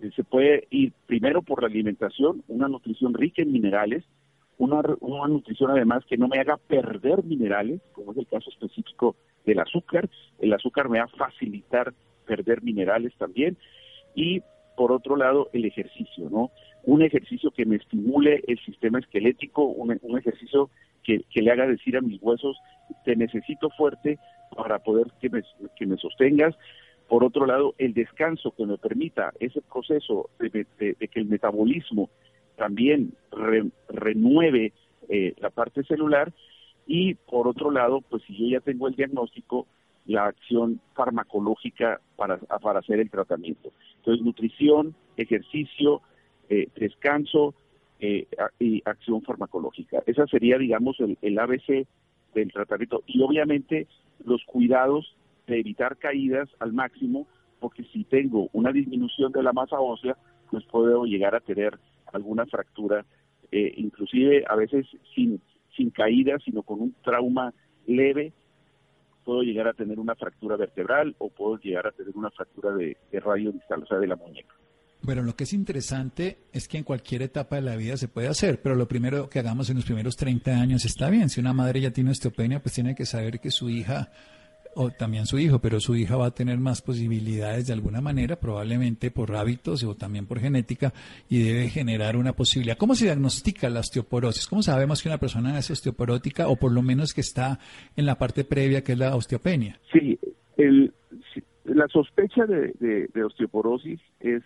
eh, 0.00 0.10
se 0.14 0.22
puede 0.22 0.68
ir 0.70 0.92
primero 1.06 1.42
por 1.42 1.62
la 1.62 1.68
alimentación, 1.68 2.44
una 2.46 2.68
nutrición 2.68 3.14
rica 3.14 3.42
en 3.42 3.52
minerales, 3.52 4.04
una, 4.58 4.80
una 5.00 5.26
nutrición 5.26 5.72
además 5.72 6.04
que 6.06 6.16
no 6.16 6.28
me 6.28 6.38
haga 6.38 6.56
perder 6.56 7.24
minerales, 7.24 7.80
como 7.92 8.12
es 8.12 8.18
el 8.18 8.28
caso 8.28 8.48
específico 8.50 9.16
del 9.44 9.58
azúcar. 9.58 10.08
El 10.38 10.52
azúcar 10.52 10.88
me 10.88 11.00
va 11.00 11.06
a 11.06 11.08
facilitar 11.08 11.92
perder 12.26 12.62
minerales 12.62 13.12
también. 13.18 13.56
Y 14.14 14.40
por 14.76 14.92
otro 14.92 15.16
lado, 15.16 15.48
el 15.52 15.64
ejercicio, 15.64 16.30
¿no? 16.30 16.50
Un 16.84 17.02
ejercicio 17.02 17.50
que 17.50 17.66
me 17.66 17.76
estimule 17.76 18.44
el 18.46 18.58
sistema 18.60 19.00
esquelético, 19.00 19.64
un, 19.64 19.98
un 20.00 20.18
ejercicio 20.18 20.70
que, 21.02 21.24
le 21.34 21.50
haga 21.50 21.66
decir 21.66 21.96
a 21.96 22.00
mis 22.00 22.20
huesos, 22.22 22.56
te 23.04 23.16
necesito 23.16 23.70
fuerte 23.70 24.18
para 24.56 24.78
poder 24.78 25.08
que 25.20 25.30
me, 25.30 25.42
que 25.76 25.86
me 25.86 25.96
sostengas. 25.96 26.54
Por 27.08 27.24
otro 27.24 27.46
lado, 27.46 27.74
el 27.78 27.94
descanso 27.94 28.52
que 28.56 28.66
me 28.66 28.78
permita 28.78 29.32
ese 29.40 29.60
proceso 29.62 30.30
de, 30.38 30.66
que 30.78 31.20
el 31.20 31.26
metabolismo 31.26 32.10
también 32.56 33.14
renueve 33.88 34.72
eh, 35.08 35.34
la 35.38 35.50
parte 35.50 35.82
celular. 35.84 36.32
Y 36.86 37.14
por 37.14 37.48
otro 37.48 37.70
lado, 37.70 38.00
pues 38.00 38.22
si 38.26 38.36
yo 38.36 38.58
ya 38.58 38.60
tengo 38.60 38.88
el 38.88 38.94
diagnóstico, 38.94 39.66
la 40.06 40.26
acción 40.26 40.80
farmacológica 40.94 42.00
para, 42.16 42.38
para 42.38 42.80
hacer 42.80 42.98
el 42.98 43.10
tratamiento. 43.10 43.72
Entonces, 43.96 44.24
nutrición, 44.24 44.94
ejercicio, 45.16 46.02
eh, 46.48 46.68
descanso, 46.74 47.54
eh, 48.04 48.26
y 48.58 48.82
acción 48.84 49.22
farmacológica. 49.22 50.02
Esa 50.06 50.26
sería, 50.26 50.58
digamos, 50.58 50.96
el, 50.98 51.38
ABC 51.38 51.86
del 52.34 52.52
tratamiento. 52.52 53.04
Y 53.06 53.22
obviamente 53.22 53.86
los 54.24 54.42
cuidados 54.44 55.14
de 55.46 55.60
evitar 55.60 55.96
caídas 55.98 56.48
al 56.58 56.72
máximo, 56.72 57.28
porque 57.60 57.84
si 57.84 58.02
tengo 58.02 58.48
una 58.54 58.72
disminución 58.72 59.30
de 59.30 59.44
la 59.44 59.52
masa 59.52 59.78
ósea, 59.78 60.16
pues 60.50 60.64
puedo 60.64 61.04
llegar 61.04 61.36
a 61.36 61.40
tener 61.40 61.78
alguna 62.12 62.44
fractura, 62.46 63.06
eh, 63.52 63.72
inclusive 63.76 64.44
a 64.48 64.56
veces 64.56 64.84
sin, 65.14 65.40
sin 65.76 65.90
caída, 65.90 66.40
sino 66.44 66.64
con 66.64 66.80
un 66.80 66.96
trauma 67.04 67.54
leve, 67.86 68.32
puedo 69.24 69.42
llegar 69.42 69.68
a 69.68 69.74
tener 69.74 70.00
una 70.00 70.16
fractura 70.16 70.56
vertebral 70.56 71.14
o 71.18 71.28
puedo 71.28 71.56
llegar 71.58 71.86
a 71.86 71.92
tener 71.92 72.16
una 72.16 72.32
fractura 72.32 72.72
de, 72.72 72.96
de 73.12 73.20
radio 73.20 73.52
distal, 73.52 73.84
o 73.84 73.86
sea, 73.86 73.98
de 73.98 74.08
la 74.08 74.16
muñeca. 74.16 74.56
Bueno, 75.04 75.22
lo 75.22 75.34
que 75.34 75.44
es 75.44 75.52
interesante 75.52 76.38
es 76.52 76.68
que 76.68 76.78
en 76.78 76.84
cualquier 76.84 77.22
etapa 77.22 77.56
de 77.56 77.62
la 77.62 77.74
vida 77.74 77.96
se 77.96 78.06
puede 78.06 78.28
hacer, 78.28 78.60
pero 78.62 78.76
lo 78.76 78.86
primero 78.86 79.28
que 79.28 79.40
hagamos 79.40 79.68
en 79.68 79.76
los 79.76 79.84
primeros 79.84 80.16
30 80.16 80.52
años 80.52 80.84
está 80.84 81.10
bien. 81.10 81.28
Si 81.28 81.40
una 81.40 81.52
madre 81.52 81.80
ya 81.80 81.90
tiene 81.90 82.12
osteopenia, 82.12 82.62
pues 82.62 82.76
tiene 82.76 82.94
que 82.94 83.04
saber 83.04 83.40
que 83.40 83.50
su 83.50 83.68
hija, 83.68 84.12
o 84.76 84.90
también 84.90 85.26
su 85.26 85.40
hijo, 85.40 85.58
pero 85.58 85.80
su 85.80 85.96
hija 85.96 86.16
va 86.16 86.26
a 86.26 86.34
tener 86.34 86.58
más 86.58 86.82
posibilidades 86.82 87.66
de 87.66 87.72
alguna 87.72 88.00
manera, 88.00 88.36
probablemente 88.36 89.10
por 89.10 89.34
hábitos 89.34 89.82
o 89.82 89.96
también 89.96 90.26
por 90.26 90.38
genética, 90.38 90.92
y 91.28 91.42
debe 91.42 91.68
generar 91.68 92.16
una 92.16 92.34
posibilidad. 92.34 92.78
¿Cómo 92.78 92.94
se 92.94 93.06
diagnostica 93.06 93.68
la 93.70 93.80
osteoporosis? 93.80 94.46
¿Cómo 94.46 94.62
sabemos 94.62 95.02
que 95.02 95.08
una 95.08 95.18
persona 95.18 95.58
es 95.58 95.68
osteoporótica 95.68 96.46
o 96.46 96.54
por 96.54 96.70
lo 96.70 96.80
menos 96.80 97.12
que 97.12 97.22
está 97.22 97.58
en 97.96 98.06
la 98.06 98.18
parte 98.18 98.44
previa 98.44 98.84
que 98.84 98.92
es 98.92 98.98
la 98.98 99.16
osteopenia? 99.16 99.80
Sí, 99.92 100.16
el, 100.56 100.94
la 101.64 101.88
sospecha 101.88 102.46
de 102.46 103.24
osteoporosis 103.24 103.98
es 104.20 104.44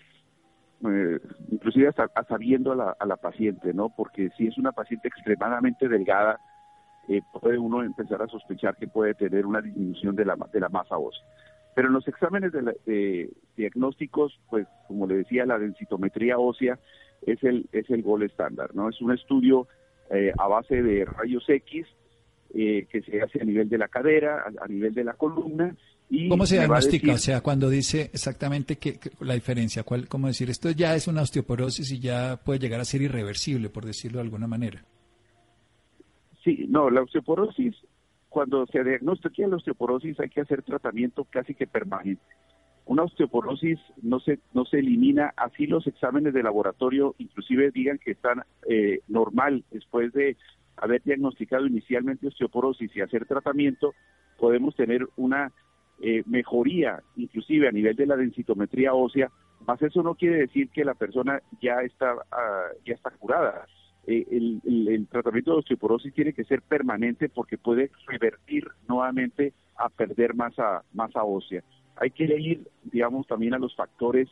eh, 0.84 1.18
inclusive 1.50 1.88
hasta, 1.88 2.10
sabiendo 2.28 2.72
a 2.72 2.76
la, 2.76 2.96
a 2.98 3.06
la, 3.06 3.16
paciente, 3.16 3.72
¿no? 3.72 3.90
Porque 3.96 4.30
si 4.36 4.46
es 4.46 4.58
una 4.58 4.72
paciente 4.72 5.08
extremadamente 5.08 5.88
delgada, 5.88 6.38
eh, 7.08 7.22
puede 7.40 7.58
uno 7.58 7.82
empezar 7.82 8.20
a 8.20 8.26
sospechar 8.26 8.76
que 8.76 8.88
puede 8.88 9.14
tener 9.14 9.46
una 9.46 9.60
disminución 9.60 10.16
de 10.16 10.24
la, 10.24 10.36
de 10.52 10.60
la 10.60 10.68
masa 10.68 10.98
ósea. 10.98 11.24
Pero 11.74 11.88
en 11.88 11.94
los 11.94 12.08
exámenes 12.08 12.52
de, 12.52 13.30
diagnósticos, 13.56 14.40
pues 14.50 14.66
como 14.88 15.06
le 15.06 15.18
decía, 15.18 15.44
la 15.46 15.58
densitometría 15.58 16.38
ósea 16.38 16.78
es 17.22 17.42
el, 17.44 17.68
es 17.72 17.88
el 17.90 18.02
gol 18.02 18.22
estándar, 18.22 18.74
¿no? 18.74 18.88
Es 18.88 19.00
un 19.00 19.12
estudio 19.12 19.68
eh, 20.10 20.32
a 20.38 20.48
base 20.48 20.82
de 20.82 21.04
rayos 21.04 21.44
X 21.48 21.86
eh, 22.54 22.86
que 22.90 23.02
se 23.02 23.20
hace 23.20 23.42
a 23.42 23.44
nivel 23.44 23.68
de 23.68 23.78
la 23.78 23.88
cadera, 23.88 24.44
a 24.60 24.66
nivel 24.66 24.94
de 24.94 25.04
la 25.04 25.12
columna, 25.14 25.76
¿Cómo 26.28 26.46
se 26.46 26.56
diagnostica? 26.56 27.14
O 27.14 27.18
sea, 27.18 27.40
cuando 27.40 27.68
dice 27.68 28.10
exactamente 28.12 28.76
que, 28.76 29.00
la 29.20 29.34
diferencia, 29.34 29.82
¿cuál, 29.82 30.06
¿cómo 30.08 30.28
decir? 30.28 30.48
Esto 30.50 30.70
ya 30.70 30.94
es 30.94 31.08
una 31.08 31.22
osteoporosis 31.22 31.90
y 31.90 31.98
ya 31.98 32.38
puede 32.44 32.60
llegar 32.60 32.80
a 32.80 32.84
ser 32.84 33.02
irreversible, 33.02 33.68
por 33.70 33.84
decirlo 33.84 34.18
de 34.18 34.24
alguna 34.24 34.46
manera. 34.46 34.84
Sí, 36.44 36.66
no, 36.68 36.90
la 36.90 37.02
osteoporosis, 37.02 37.74
cuando 38.28 38.66
se 38.66 38.84
diagnostica 38.84 39.48
la 39.48 39.56
osteoporosis 39.56 40.20
hay 40.20 40.28
que 40.28 40.42
hacer 40.42 40.62
tratamiento 40.62 41.24
casi 41.24 41.54
que 41.54 41.66
permanente. 41.66 42.22
Una 42.84 43.02
osteoporosis 43.02 43.80
no 44.00 44.20
se, 44.20 44.38
no 44.54 44.64
se 44.64 44.78
elimina, 44.78 45.34
así 45.36 45.66
los 45.66 45.88
exámenes 45.88 46.34
de 46.34 46.44
laboratorio 46.44 47.16
inclusive 47.18 47.72
digan 47.72 47.98
que 47.98 48.12
están 48.12 48.44
eh, 48.68 49.00
normal 49.08 49.64
después 49.72 50.12
de 50.12 50.36
haber 50.76 51.02
diagnosticado 51.02 51.66
inicialmente 51.66 52.28
osteoporosis 52.28 52.94
y 52.94 53.00
hacer 53.00 53.26
tratamiento, 53.26 53.92
podemos 54.38 54.76
tener 54.76 55.08
una 55.16 55.50
eh, 56.00 56.22
mejoría, 56.26 57.02
inclusive 57.16 57.68
a 57.68 57.72
nivel 57.72 57.96
de 57.96 58.06
la 58.06 58.16
densitometría 58.16 58.94
ósea, 58.94 59.30
más 59.66 59.80
eso 59.82 60.02
no 60.02 60.14
quiere 60.14 60.36
decir 60.36 60.68
que 60.70 60.84
la 60.84 60.94
persona 60.94 61.40
ya 61.60 61.80
está, 61.82 62.14
ah, 62.30 62.68
ya 62.84 62.94
está 62.94 63.10
curada. 63.10 63.66
Eh, 64.06 64.24
el, 64.30 65.08
tratamiento 65.10 65.52
de 65.52 65.58
osteoporosis 65.58 66.14
tiene 66.14 66.32
que 66.32 66.44
ser 66.44 66.62
permanente 66.62 67.28
porque 67.28 67.58
puede 67.58 67.90
revertir 68.06 68.68
nuevamente 68.88 69.52
a 69.76 69.88
perder 69.88 70.34
masa, 70.34 70.84
masa 70.92 71.24
ósea. 71.24 71.62
hay 71.96 72.10
que 72.10 72.24
ir, 72.24 72.68
digamos, 72.84 73.26
también 73.26 73.54
a 73.54 73.58
los 73.58 73.74
factores 73.74 74.28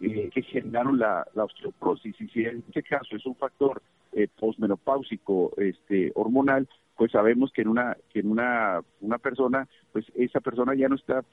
eh, 0.00 0.30
que 0.34 0.42
generaron 0.42 0.98
la, 0.98 1.24
osteoporosis. 1.36 2.20
Y 2.20 2.28
si 2.28 2.44
en 2.44 2.64
este 2.66 2.82
caso 2.82 3.14
es 3.14 3.24
un 3.24 3.36
factor 3.36 3.80
eh, 4.12 4.26
postmenopáusico 4.38 5.52
este, 5.56 6.10
hormonal, 6.14 6.68
pues 7.02 7.10
sabemos 7.10 7.50
que 7.52 7.62
en 7.62 7.68
una 7.68 7.96
que 8.12 8.20
en 8.20 8.30
una 8.30 8.80
una 9.00 9.18
persona 9.18 9.66
pues 9.90 10.06
esa 10.14 10.38
persona 10.38 10.72
ya 10.76 10.86
no 10.86 10.94
está 10.94 11.24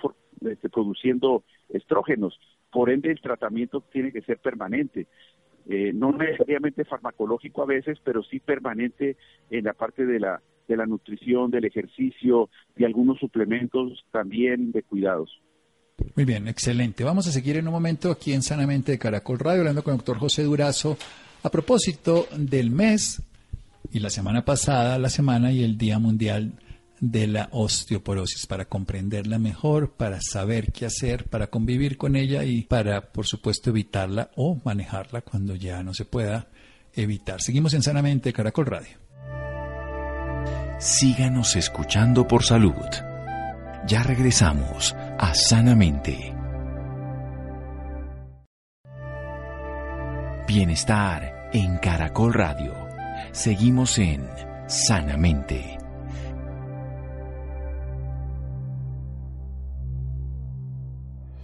este, 0.41 0.67
produciendo 0.67 1.43
estrógenos. 1.69 2.39
Por 2.71 2.89
ende 2.89 3.11
el 3.11 3.21
tratamiento 3.21 3.83
tiene 3.91 4.11
que 4.11 4.23
ser 4.23 4.39
permanente. 4.39 5.05
Eh, 5.67 5.91
no 5.93 6.11
necesariamente 6.11 6.85
farmacológico 6.85 7.61
a 7.61 7.67
veces 7.67 7.99
pero 8.03 8.23
sí 8.23 8.39
permanente 8.39 9.15
en 9.51 9.65
la 9.65 9.73
parte 9.73 10.07
de 10.07 10.19
la 10.19 10.41
de 10.67 10.75
la 10.75 10.87
nutrición 10.87 11.51
del 11.51 11.65
ejercicio 11.65 12.49
de 12.75 12.87
algunos 12.87 13.19
suplementos 13.19 14.03
también 14.09 14.71
de 14.71 14.81
cuidados. 14.81 15.39
Muy 16.15 16.25
bien, 16.25 16.47
excelente. 16.47 17.03
Vamos 17.03 17.27
a 17.27 17.31
seguir 17.31 17.57
en 17.57 17.67
un 17.67 17.73
momento 17.73 18.09
aquí 18.09 18.33
en 18.33 18.41
Sanamente 18.41 18.93
de 18.93 18.97
Caracol 18.97 19.37
Radio, 19.37 19.59
hablando 19.59 19.83
con 19.83 19.91
el 19.91 19.97
doctor 19.97 20.17
José 20.17 20.41
Durazo 20.41 20.97
a 21.43 21.51
propósito 21.51 22.25
del 22.35 22.71
mes 22.71 23.21
y 23.91 23.99
la 23.99 24.09
semana 24.09 24.45
pasada, 24.45 24.97
la 24.97 25.09
semana 25.09 25.51
y 25.51 25.63
el 25.63 25.77
Día 25.77 25.99
Mundial 25.99 26.53
de 26.99 27.27
la 27.27 27.49
osteoporosis, 27.51 28.45
para 28.45 28.65
comprenderla 28.65 29.39
mejor, 29.39 29.93
para 29.93 30.19
saber 30.21 30.71
qué 30.71 30.85
hacer, 30.85 31.25
para 31.29 31.47
convivir 31.47 31.97
con 31.97 32.15
ella 32.15 32.43
y 32.43 32.63
para, 32.63 33.11
por 33.11 33.25
supuesto, 33.25 33.69
evitarla 33.69 34.31
o 34.35 34.59
manejarla 34.63 35.21
cuando 35.21 35.55
ya 35.55 35.81
no 35.81 35.93
se 35.93 36.05
pueda 36.05 36.49
evitar. 36.93 37.41
Seguimos 37.41 37.73
en 37.73 37.83
Sanamente 37.83 38.33
Caracol 38.33 38.65
Radio. 38.65 38.97
Síganos 40.79 41.55
escuchando 41.55 42.27
por 42.27 42.43
salud. 42.43 42.73
Ya 43.87 44.03
regresamos 44.03 44.93
a 45.17 45.33
Sanamente. 45.33 46.33
Bienestar 50.47 51.49
en 51.53 51.77
Caracol 51.77 52.33
Radio. 52.33 52.88
Seguimos 53.31 53.97
en 53.97 54.27
Sanamente. 54.67 55.79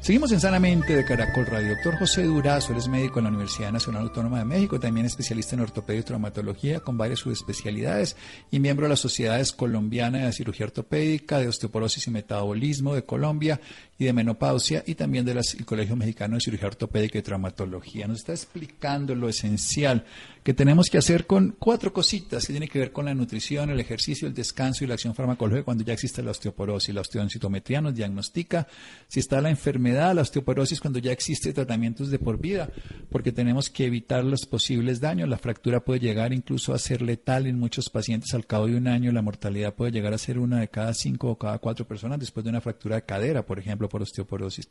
Seguimos 0.05 0.32
en 0.32 0.39
Sanamente 0.39 0.96
de 0.96 1.03
Caracol 1.03 1.48
Radio. 1.48 1.70
Doctor 1.70 1.98
José 1.98 2.22
Durazo, 2.25 2.75
es 2.75 2.88
médico 2.88 3.17
en 3.17 3.24
la 3.24 3.32
Universidad 3.32 3.72
Nacional 3.72 4.03
Autónoma 4.03 4.38
de 4.38 4.46
México, 4.46 4.79
también 4.79 5.08
especialista 5.08 5.55
en 5.55 5.62
ortopedia 5.62 6.01
y 6.01 6.03
traumatología 6.03 6.79
con 6.79 6.96
varias 6.96 7.22
subespecialidades 7.22 8.15
y 8.51 8.60
miembro 8.60 8.86
de 8.86 8.91
las 8.91 9.00
Sociedades 9.00 9.51
Colombiana 9.51 10.27
de 10.27 10.32
Cirugía 10.32 10.67
Ortopédica, 10.67 11.39
de 11.39 11.48
Osteoporosis 11.48 12.05
y 12.05 12.12
Metabolismo 12.12 12.94
de 12.94 13.03
Colombia 13.03 13.60
y 13.97 14.05
de 14.05 14.13
Menopausia 14.13 14.83
y 14.85 14.95
también 14.95 15.25
del 15.25 15.39
Colegio 15.63 15.95
Mexicano 15.95 16.35
de 16.35 16.41
Cirugía 16.41 16.67
Ortopédica 16.67 17.17
y 17.17 17.21
Traumatología. 17.21 18.07
Nos 18.07 18.19
está 18.19 18.33
explicando 18.33 19.15
lo 19.15 19.29
esencial 19.29 20.05
que 20.43 20.53
tenemos 20.53 20.89
que 20.89 20.97
hacer 20.97 21.25
con 21.25 21.55
cuatro 21.57 21.91
cositas 21.91 22.45
que 22.45 22.53
tienen 22.53 22.69
que 22.69 22.77
ver 22.77 22.91
con 22.91 23.05
la 23.05 23.15
nutrición, 23.15 23.69
el 23.69 23.79
ejercicio, 23.79 24.27
el 24.27 24.33
descanso 24.33 24.83
y 24.83 24.87
la 24.87 24.93
acción 24.95 25.15
farmacológica 25.15 25.63
cuando 25.63 25.83
ya 25.83 25.93
existe 25.93 26.21
la 26.21 26.31
osteoporosis. 26.31 26.93
La 26.93 27.01
osteoncitometría 27.01 27.81
nos 27.81 27.95
diagnostica 27.95 28.67
si 29.07 29.21
está 29.21 29.41
la 29.41 29.49
enfermedad, 29.49 30.13
la 30.13 30.21
osteoporosis 30.21 30.81
cuando 30.81 30.99
ya 30.99 31.11
existe 31.11 31.53
tratamientos 31.53 32.11
de 32.11 32.19
por 32.19 32.37
vida, 32.37 32.69
porque 33.09 33.31
tenemos 33.31 33.69
que 33.69 33.85
evitar 33.85 34.23
los 34.23 34.45
posibles 34.45 34.99
daños. 34.99 35.29
La 35.29 35.37
fractura 35.37 35.79
puede 35.79 36.01
llegar 36.01 36.33
incluso 36.33 36.73
a 36.73 36.79
ser 36.79 37.01
letal 37.01 37.47
en 37.47 37.57
muchos 37.57 37.89
pacientes 37.89 38.33
al 38.33 38.45
cabo 38.45 38.67
de 38.67 38.75
un 38.75 38.87
año. 38.87 39.11
La 39.11 39.21
mortalidad 39.21 39.73
puede 39.73 39.93
llegar 39.93 40.13
a 40.13 40.17
ser 40.17 40.37
una 40.37 40.59
de 40.59 40.67
cada 40.67 40.93
cinco 40.93 41.29
o 41.29 41.37
cada 41.37 41.57
cuatro 41.59 41.87
personas 41.87 42.19
después 42.19 42.43
de 42.43 42.49
una 42.49 42.61
fractura 42.61 42.97
de 42.97 43.03
cadera, 43.03 43.45
por 43.45 43.57
ejemplo, 43.57 43.85
por 43.89 44.01
osteoporosis. 44.01 44.70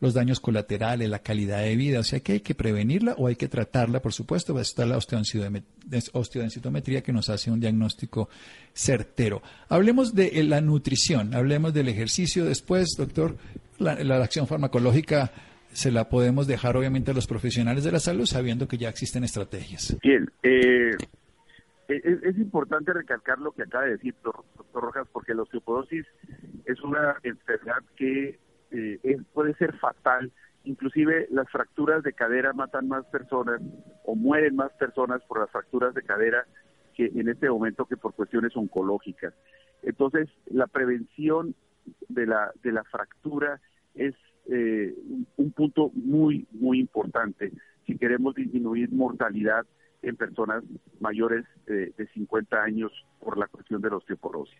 Los 0.00 0.14
daños 0.14 0.40
colaterales, 0.40 1.08
la 1.08 1.20
calidad 1.20 1.62
de 1.62 1.76
vida, 1.76 2.00
o 2.00 2.04
sea 2.04 2.20
que 2.20 2.32
hay 2.32 2.40
que 2.40 2.54
prevenirla 2.54 3.14
o 3.18 3.26
hay 3.26 3.36
que 3.36 3.48
tratarla, 3.48 4.00
por 4.00 4.12
supuesto. 4.12 4.58
Está 4.58 4.86
la 4.86 4.96
osteodensitometría 4.96 7.02
que 7.02 7.12
nos 7.12 7.28
hace 7.28 7.50
un 7.50 7.60
diagnóstico 7.60 8.28
certero. 8.72 9.42
Hablemos 9.68 10.14
de 10.14 10.42
la 10.44 10.60
nutrición, 10.60 11.34
hablemos 11.34 11.74
del 11.74 11.88
ejercicio 11.88 12.44
después, 12.44 12.94
doctor. 12.96 13.36
La, 13.78 14.22
acción 14.22 14.46
farmacológica 14.46 15.32
se 15.72 15.90
la 15.90 16.08
podemos 16.08 16.46
dejar 16.46 16.76
obviamente 16.76 17.10
a 17.10 17.14
los 17.14 17.26
profesionales 17.26 17.84
de 17.84 17.92
la 17.92 17.98
salud 17.98 18.26
sabiendo 18.26 18.68
que 18.68 18.78
ya 18.78 18.88
existen 18.88 19.24
estrategias. 19.24 19.96
Bien, 20.02 20.30
eh, 20.42 20.92
es, 21.88 22.38
importante 22.38 22.92
recalcar 22.92 23.38
lo 23.38 23.52
que 23.52 23.62
acaba 23.62 23.84
de 23.84 23.92
decir 23.92 24.14
doctor 24.22 24.64
Rojas 24.72 25.06
porque 25.12 25.34
la 25.34 25.42
osteoporosis 25.42 26.06
es 26.64 26.80
una 26.82 27.16
enfermedad 27.22 27.82
que 27.96 28.38
eh, 28.74 29.18
puede 29.32 29.54
ser 29.54 29.76
fatal 29.78 30.32
Inclusive 30.64 31.26
las 31.30 31.48
fracturas 31.50 32.02
de 32.02 32.14
cadera 32.14 32.54
matan 32.54 32.88
más 32.88 33.04
personas 33.06 33.60
o 34.04 34.14
mueren 34.16 34.56
más 34.56 34.72
personas 34.72 35.22
por 35.24 35.40
las 35.40 35.50
fracturas 35.50 35.94
de 35.94 36.02
cadera 36.02 36.46
que 36.94 37.06
en 37.14 37.28
este 37.28 37.50
momento 37.50 37.84
que 37.84 37.98
por 37.98 38.14
cuestiones 38.14 38.56
oncológicas. 38.56 39.34
Entonces, 39.82 40.28
la 40.46 40.66
prevención 40.66 41.54
de 42.08 42.26
la, 42.26 42.50
de 42.62 42.72
la 42.72 42.82
fractura 42.84 43.60
es 43.94 44.14
eh, 44.46 44.94
un 45.36 45.52
punto 45.52 45.90
muy, 45.92 46.46
muy 46.52 46.80
importante 46.80 47.52
si 47.86 47.98
queremos 47.98 48.34
disminuir 48.34 48.90
mortalidad 48.90 49.66
en 50.00 50.16
personas 50.16 50.64
mayores 51.00 51.44
de 51.66 51.92
50 52.14 52.62
años 52.62 52.92
por 53.20 53.36
la 53.38 53.46
cuestión 53.48 53.82
de 53.82 53.90
la 53.90 53.96
osteoporosis. 53.96 54.58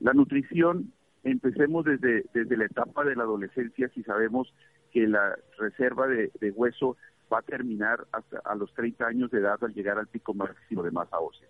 La 0.00 0.12
nutrición, 0.12 0.92
empecemos 1.24 1.84
desde, 1.84 2.24
desde 2.32 2.56
la 2.56 2.64
etapa 2.64 3.04
de 3.04 3.16
la 3.16 3.22
adolescencia, 3.24 3.88
si 3.94 4.02
sabemos 4.02 4.52
que 4.92 5.06
la 5.06 5.36
reserva 5.58 6.06
de, 6.06 6.30
hueso 6.54 6.96
va 7.32 7.38
a 7.38 7.42
terminar 7.42 8.06
hasta 8.12 8.40
a 8.44 8.54
los 8.54 8.72
30 8.74 9.06
años 9.06 9.30
de 9.30 9.38
edad 9.38 9.58
al 9.62 9.72
llegar 9.72 9.98
al 9.98 10.08
pico 10.08 10.34
máximo 10.34 10.82
de 10.82 10.90
masa 10.90 11.18
ósea. 11.18 11.48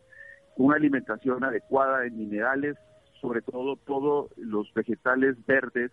Una 0.57 0.77
alimentación 0.77 1.43
adecuada 1.43 2.07
en 2.07 2.17
minerales, 2.17 2.77
sobre 3.21 3.43
todo 3.43 3.77
todos 3.77 4.31
los 4.37 4.73
vegetales 4.75 5.37
verdes 5.47 5.91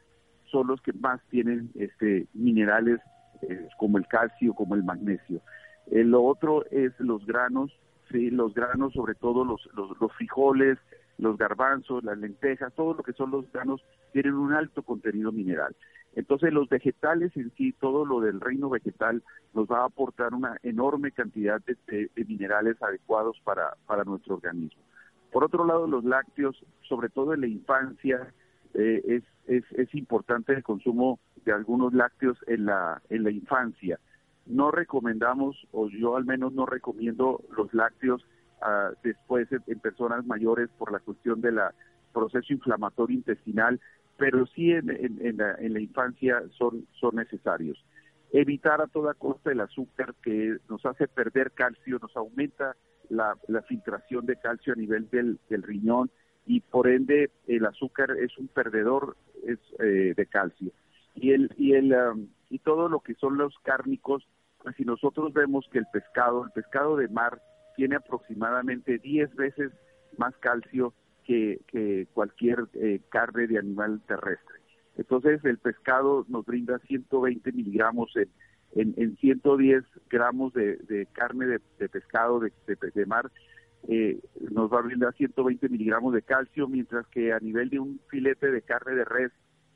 son 0.51 0.67
los 0.67 0.81
que 0.81 0.93
más 0.93 1.21
tienen 1.29 1.71
este 1.75 2.27
minerales 2.33 2.99
eh, 3.41 3.67
como 3.77 3.97
el 3.97 4.07
calcio, 4.07 4.53
como 4.53 4.75
el 4.75 4.83
magnesio. 4.83 5.41
Eh, 5.87 6.03
lo 6.03 6.23
otro 6.23 6.65
es 6.69 6.91
los 6.99 7.25
granos, 7.25 7.71
sí, 8.11 8.29
los 8.29 8.53
granos, 8.53 8.93
sobre 8.93 9.15
todo 9.15 9.45
los, 9.45 9.67
los 9.73 10.13
frijoles, 10.13 10.77
los 11.19 11.37
garbanzos, 11.37 12.03
las 12.03 12.17
lentejas, 12.17 12.73
todo 12.73 12.93
lo 12.93 13.03
que 13.03 13.13
son 13.13 13.31
los 13.31 13.51
granos 13.51 13.81
tienen 14.13 14.33
un 14.33 14.53
alto 14.53 14.81
contenido 14.83 15.31
mineral. 15.31 15.75
Entonces 16.15 16.51
los 16.51 16.67
vegetales 16.69 17.35
en 17.35 17.51
sí, 17.55 17.73
todo 17.73 18.05
lo 18.05 18.21
del 18.21 18.41
reino 18.41 18.69
vegetal 18.69 19.21
nos 19.53 19.67
va 19.67 19.81
a 19.81 19.85
aportar 19.85 20.33
una 20.33 20.57
enorme 20.63 21.11
cantidad 21.11 21.61
de, 21.61 22.09
minerales 22.25 22.81
adecuados 22.81 23.39
para, 23.43 23.75
para 23.85 24.03
nuestro 24.05 24.35
organismo. 24.35 24.81
Por 25.31 25.43
otro 25.43 25.65
lado, 25.65 25.85
los 25.87 26.03
lácteos, 26.03 26.65
sobre 26.87 27.09
todo 27.09 27.33
en 27.33 27.41
la 27.41 27.47
infancia, 27.47 28.33
eh, 28.73 29.01
es, 29.05 29.23
es, 29.45 29.63
es, 29.77 29.93
importante 29.93 30.53
el 30.53 30.63
consumo 30.63 31.19
de 31.45 31.51
algunos 31.51 31.93
lácteos 31.93 32.37
en 32.47 32.65
la, 32.65 33.01
en 33.09 33.23
la 33.23 33.31
infancia. 33.31 33.99
No 34.47 34.71
recomendamos, 34.71 35.67
o 35.71 35.89
yo 35.89 36.15
al 36.15 36.25
menos 36.25 36.53
no 36.53 36.65
recomiendo 36.65 37.43
los 37.55 37.71
lácteos 37.73 38.25
ah, 38.61 38.91
después 39.03 39.47
en, 39.51 39.79
personas 39.79 40.25
mayores 40.25 40.69
por 40.77 40.91
la 40.91 40.99
cuestión 40.99 41.41
del 41.41 41.59
proceso 42.13 42.53
inflamatorio 42.53 43.17
intestinal 43.17 43.79
pero 44.19 44.45
sí 44.47 44.71
en, 44.71 45.37
la, 45.37 45.79
infancia 45.79 46.43
son, 46.57 46.85
son 46.99 47.15
necesarios. 47.15 47.83
Evitar 48.31 48.81
a 48.81 48.87
toda 48.87 49.13
costa 49.15 49.51
el 49.51 49.61
azúcar 49.61 50.13
que 50.21 50.57
nos 50.69 50.85
hace 50.85 51.07
perder 51.07 51.51
calcio, 51.51 51.97
nos 51.99 52.15
aumenta 52.15 52.75
la, 53.09 53.35
filtración 53.67 54.25
de 54.25 54.35
calcio 54.35 54.73
a 54.73 54.75
nivel 54.75 55.09
del, 55.09 55.63
riñón 55.63 56.11
y 56.45 56.59
por 56.59 56.89
ende 56.89 57.31
el 57.47 57.65
azúcar 57.65 58.11
es 58.11 58.37
un 58.37 58.49
perdedor 58.49 59.15
es, 59.47 59.57
eh, 59.79 60.13
de 60.15 60.25
calcio. 60.25 60.71
Y, 61.15 61.31
el, 61.31 61.51
y, 61.57 61.73
el, 61.73 61.93
um, 61.93 62.27
y 62.49 62.59
todo 62.59 62.89
lo 62.89 62.99
que 62.99 63.15
son 63.15 63.37
los 63.37 63.57
cárnicos, 63.63 64.27
pues 64.61 64.75
si 64.75 64.83
nosotros 64.83 65.33
vemos 65.33 65.65
que 65.71 65.79
el 65.79 65.87
pescado, 65.91 66.43
el 66.43 66.51
pescado 66.51 66.97
de 66.97 67.07
mar 67.07 67.41
tiene 67.79 67.95
aproximadamente 67.95 68.97
10 68.97 69.35
veces 69.35 69.71
más 70.17 70.35
calcio 70.41 70.93
que, 71.23 71.61
cualquier 72.13 72.65
eh, 72.73 72.99
carne 73.07 73.47
de 73.47 73.57
animal 73.57 74.01
terrestre. 74.05 74.57
Entonces 74.97 75.39
el 75.45 75.59
pescado 75.59 76.25
nos 76.27 76.45
brinda 76.45 76.77
120 76.79 77.53
miligramos 77.53 78.11
en, 78.17 78.93
en, 78.97 79.15
110 79.15 79.85
gramos 80.09 80.51
de, 80.51 81.07
carne 81.13 81.45
de, 81.45 81.87
pescado 81.87 82.41
de, 82.41 82.51
de 82.67 83.05
mar, 83.05 83.31
eh, 83.87 84.19
nos 84.51 84.69
va 84.73 84.79
a 84.79 84.81
brindar 84.81 85.13
120 85.13 85.69
miligramos 85.69 86.13
de 86.13 86.21
calcio, 86.21 86.67
mientras 86.67 87.07
que 87.07 87.31
a 87.31 87.39
nivel 87.39 87.69
de 87.69 87.79
un 87.79 88.01
filete 88.09 88.51
de 88.51 88.61
carne 88.61 88.95
de 88.95 89.05
res 89.05 89.31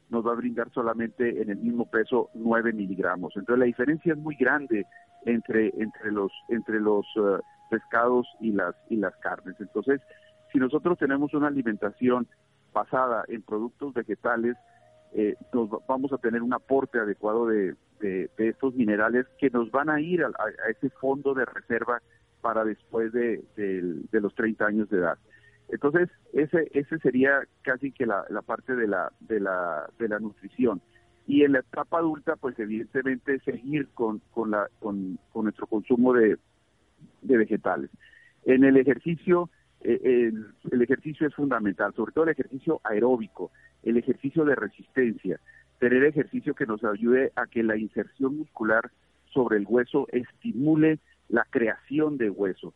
nos 0.10 0.28
va 0.28 0.34
a 0.34 0.36
brindar 0.36 0.70
solamente 0.74 1.42
en 1.42 1.52
el 1.52 1.58
mismo 1.58 1.90
peso 1.90 2.32
9 2.34 2.74
miligramos. 2.74 3.32
Entonces 3.38 3.60
la 3.60 3.66
diferencia 3.66 4.12
es 4.12 4.20
muy 4.20 4.36
grande 4.36 4.86
entre 5.26 5.72
entre 5.78 6.12
los 6.12 6.34
entre 6.50 6.82
los 6.82 7.06
eh, 7.16 7.40
pescados 7.74 8.28
y 8.40 8.52
las 8.52 8.76
y 8.90 8.98
las 8.98 9.16
carnes. 9.18 9.56
Entonces 9.60 10.00
si 10.54 10.60
nosotros 10.60 10.98
tenemos 11.00 11.34
una 11.34 11.48
alimentación 11.48 12.28
basada 12.72 13.26
en 13.28 13.42
productos 13.42 13.94
vegetales, 13.94 14.56
eh, 15.14 15.36
nos 15.52 15.70
vamos 15.88 16.14
a 16.14 16.20
tener 16.20 16.42
un 16.42 16.54
aporte 16.54 17.00
adecuado 17.00 17.48
de, 17.48 17.76
de, 18.00 18.30
estos 18.38 18.76
minerales 18.76 19.26
que 19.40 19.50
nos 19.50 19.72
van 19.72 19.90
a 19.90 20.00
ir 20.00 20.24
a, 20.24 20.30
ese 20.70 20.90
fondo 20.90 21.34
de 21.34 21.46
reserva 21.46 22.02
para 22.42 22.64
después 22.64 23.12
de, 23.14 23.44
de, 23.56 24.22
los 24.22 24.36
30 24.36 24.66
años 24.66 24.90
de 24.90 25.00
edad. 25.00 25.18
Entonces, 25.70 26.10
ese, 26.34 26.70
ese 26.74 27.00
sería 27.00 27.40
casi 27.64 27.92
que 27.92 28.06
la, 28.06 28.26
la 28.30 28.42
parte 28.42 28.76
de 28.76 28.88
la, 28.88 29.12
de, 29.22 29.40
la, 29.40 29.90
de 29.98 30.08
la 30.08 30.20
nutrición. 30.20 30.82
Y 31.26 31.44
en 31.44 31.54
la 31.54 31.60
etapa 31.60 32.00
adulta, 32.00 32.36
pues 32.36 32.60
evidentemente 32.60 33.40
seguir 33.40 33.88
con, 33.94 34.20
con, 34.32 34.52
la, 34.52 34.68
con, 34.80 35.18
con 35.32 35.46
nuestro 35.46 35.68
consumo 35.68 36.14
de, 36.14 36.38
de 37.22 37.38
vegetales. 37.38 37.90
En 38.46 38.64
el 38.64 38.78
ejercicio, 38.78 39.50
eh, 39.82 40.32
el, 40.72 40.82
ejercicio 40.82 41.28
es 41.28 41.36
fundamental, 41.36 41.94
sobre 41.94 42.12
todo 42.14 42.26
el 42.26 42.32
ejercicio 42.32 42.82
aeróbico, 42.84 43.52
el 43.84 43.98
ejercicio 43.98 44.46
de 44.46 44.56
resistencia, 44.56 45.40
tener 45.80 46.04
ejercicio 46.04 46.54
que 46.54 46.66
nos 46.66 46.84
ayude 46.84 47.32
a 47.36 47.48
que 47.48 47.64
la 47.64 47.78
inserción 47.78 48.38
muscular 48.38 48.92
sobre 49.34 49.58
el 49.58 49.66
hueso 49.68 50.08
estimule 50.12 51.00
la 51.30 51.46
creación 51.50 52.18
de 52.18 52.30
hueso. 52.30 52.74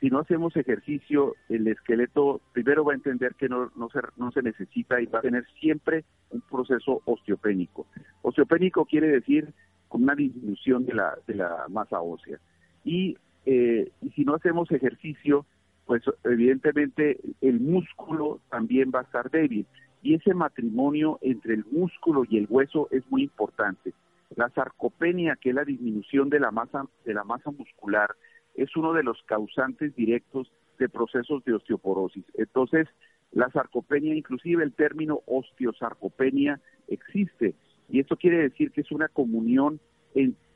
Si 0.00 0.10
no 0.10 0.18
hacemos 0.18 0.54
ejercicio, 0.56 1.34
el 1.48 1.66
esqueleto 1.68 2.42
primero 2.52 2.84
va 2.84 2.92
a 2.92 2.96
entender 2.96 3.34
que 3.34 3.48
no, 3.48 3.72
no, 3.76 3.88
se, 3.88 4.00
no 4.16 4.30
se 4.30 4.42
necesita 4.42 5.00
y 5.00 5.06
va 5.06 5.20
a 5.20 5.22
tener 5.22 5.46
siempre 5.58 6.04
un 6.30 6.42
proceso 6.42 7.00
osteopénico. 7.06 7.86
Osteopénico 8.22 8.84
quiere 8.84 9.08
decir 9.08 9.54
con 9.88 10.02
una 10.02 10.14
disminución 10.14 10.84
de 10.84 10.94
la, 10.94 11.16
de 11.26 11.34
la 11.36 11.66
masa 11.70 12.00
ósea. 12.00 12.38
Y, 12.84 13.16
eh, 13.46 13.90
y 14.02 14.10
si 14.10 14.24
no 14.24 14.34
hacemos 14.34 14.70
ejercicio, 14.70 15.46
pues 15.86 16.02
evidentemente 16.24 17.18
el 17.40 17.60
músculo 17.60 18.40
también 18.50 18.90
va 18.94 19.00
a 19.00 19.04
estar 19.04 19.30
débil. 19.30 19.66
Y 20.02 20.14
ese 20.14 20.34
matrimonio 20.34 21.18
entre 21.22 21.54
el 21.54 21.64
músculo 21.70 22.24
y 22.28 22.38
el 22.38 22.46
hueso 22.50 22.88
es 22.90 23.08
muy 23.10 23.22
importante. 23.22 23.94
La 24.34 24.50
sarcopenia, 24.50 25.36
que 25.40 25.50
es 25.50 25.54
la 25.54 25.64
disminución 25.64 26.28
de 26.28 26.40
la 26.40 26.50
masa, 26.50 26.84
de 27.04 27.14
la 27.14 27.24
masa 27.24 27.50
muscular, 27.52 28.10
es 28.56 28.76
uno 28.76 28.92
de 28.92 29.04
los 29.04 29.22
causantes 29.22 29.94
directos 29.94 30.50
de 30.78 30.88
procesos 30.88 31.44
de 31.44 31.54
osteoporosis. 31.54 32.24
Entonces, 32.34 32.88
la 33.32 33.50
sarcopenia, 33.50 34.14
inclusive 34.14 34.64
el 34.64 34.72
término 34.72 35.20
osteosarcopenia 35.26 36.60
existe. 36.88 37.54
Y 37.88 38.00
esto 38.00 38.16
quiere 38.16 38.38
decir 38.38 38.72
que 38.72 38.80
es 38.80 38.90
una 38.90 39.08
comunión 39.08 39.78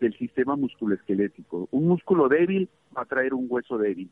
del 0.01 0.19
sistema 0.19 0.57
musculoesquelético. 0.57 1.69
Un 1.71 1.87
músculo 1.87 2.29
débil 2.29 2.69
va 2.97 3.03
a 3.03 3.07
traer 3.07 3.35
un 3.35 3.47
hueso 3.49 3.79
débil 3.79 4.11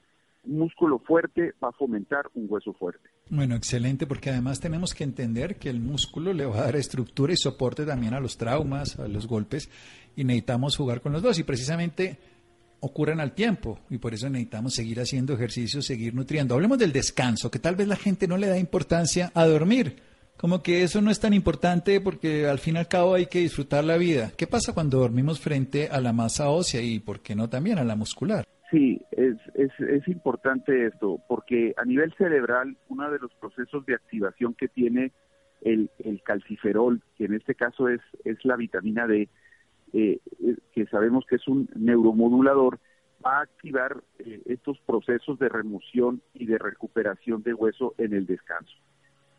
un 0.48 0.58
músculo 0.58 0.98
fuerte 0.98 1.54
va 1.62 1.68
a 1.68 1.72
fomentar 1.72 2.30
un 2.34 2.46
hueso 2.48 2.72
fuerte. 2.72 3.08
Bueno, 3.30 3.54
excelente, 3.54 4.06
porque 4.06 4.30
además 4.30 4.60
tenemos 4.60 4.94
que 4.94 5.04
entender 5.04 5.56
que 5.56 5.68
el 5.68 5.80
músculo 5.80 6.32
le 6.32 6.46
va 6.46 6.58
a 6.58 6.64
dar 6.64 6.76
estructura 6.76 7.32
y 7.32 7.36
soporte 7.36 7.84
también 7.84 8.14
a 8.14 8.20
los 8.20 8.38
traumas, 8.38 8.98
a 8.98 9.08
los 9.08 9.26
golpes, 9.26 9.68
y 10.16 10.24
necesitamos 10.24 10.76
jugar 10.76 11.00
con 11.00 11.12
los 11.12 11.22
dos. 11.22 11.38
Y 11.38 11.42
precisamente 11.42 12.18
ocurren 12.80 13.20
al 13.20 13.32
tiempo, 13.32 13.80
y 13.90 13.98
por 13.98 14.14
eso 14.14 14.28
necesitamos 14.30 14.74
seguir 14.74 15.00
haciendo 15.00 15.34
ejercicio, 15.34 15.82
seguir 15.82 16.14
nutriendo. 16.14 16.54
Hablemos 16.54 16.78
del 16.78 16.92
descanso, 16.92 17.50
que 17.50 17.58
tal 17.58 17.76
vez 17.76 17.86
la 17.86 17.96
gente 17.96 18.26
no 18.26 18.38
le 18.38 18.46
da 18.46 18.58
importancia 18.58 19.30
a 19.34 19.44
dormir. 19.46 19.96
Como 20.38 20.62
que 20.62 20.84
eso 20.84 21.02
no 21.02 21.10
es 21.10 21.18
tan 21.18 21.34
importante 21.34 22.00
porque 22.00 22.46
al 22.46 22.60
fin 22.60 22.76
y 22.76 22.78
al 22.78 22.86
cabo 22.86 23.14
hay 23.14 23.26
que 23.26 23.40
disfrutar 23.40 23.82
la 23.82 23.96
vida. 23.96 24.30
¿Qué 24.36 24.46
pasa 24.46 24.72
cuando 24.72 25.00
dormimos 25.00 25.40
frente 25.40 25.88
a 25.88 26.00
la 26.00 26.12
masa 26.12 26.48
ósea 26.48 26.80
y 26.80 27.00
por 27.00 27.20
qué 27.20 27.34
no 27.34 27.48
también 27.48 27.78
a 27.78 27.84
la 27.84 27.96
muscular? 27.96 28.46
Sí, 28.70 29.00
es, 29.10 29.36
es, 29.54 30.06
importante 30.08 30.86
esto, 30.86 31.18
porque 31.26 31.74
a 31.76 31.84
nivel 31.84 32.12
cerebral, 32.18 32.76
uno 32.88 33.10
de 33.10 33.18
los 33.18 33.32
procesos 33.34 33.84
de 33.86 33.94
activación 33.94 34.54
que 34.54 34.68
tiene 34.68 35.10
el, 35.62 35.90
el 35.98 36.22
calciferol, 36.22 37.02
que 37.16 37.24
en 37.24 37.34
este 37.34 37.54
caso 37.54 37.88
es, 37.88 38.00
es 38.24 38.44
la 38.44 38.56
vitamina 38.56 39.06
D, 39.06 39.28
eh, 39.92 40.20
eh, 40.40 40.56
que 40.72 40.86
sabemos 40.86 41.24
que 41.26 41.36
es 41.36 41.48
un 41.48 41.68
neuromodulador, 41.74 42.78
va 43.24 43.38
a 43.38 43.42
activar 43.42 44.02
eh, 44.18 44.42
estos 44.46 44.78
procesos 44.80 45.38
de 45.38 45.48
remoción 45.48 46.20
y 46.34 46.46
de 46.46 46.58
recuperación 46.58 47.42
de 47.42 47.54
hueso 47.54 47.94
en 47.96 48.12
el 48.12 48.26
descanso. 48.26 48.76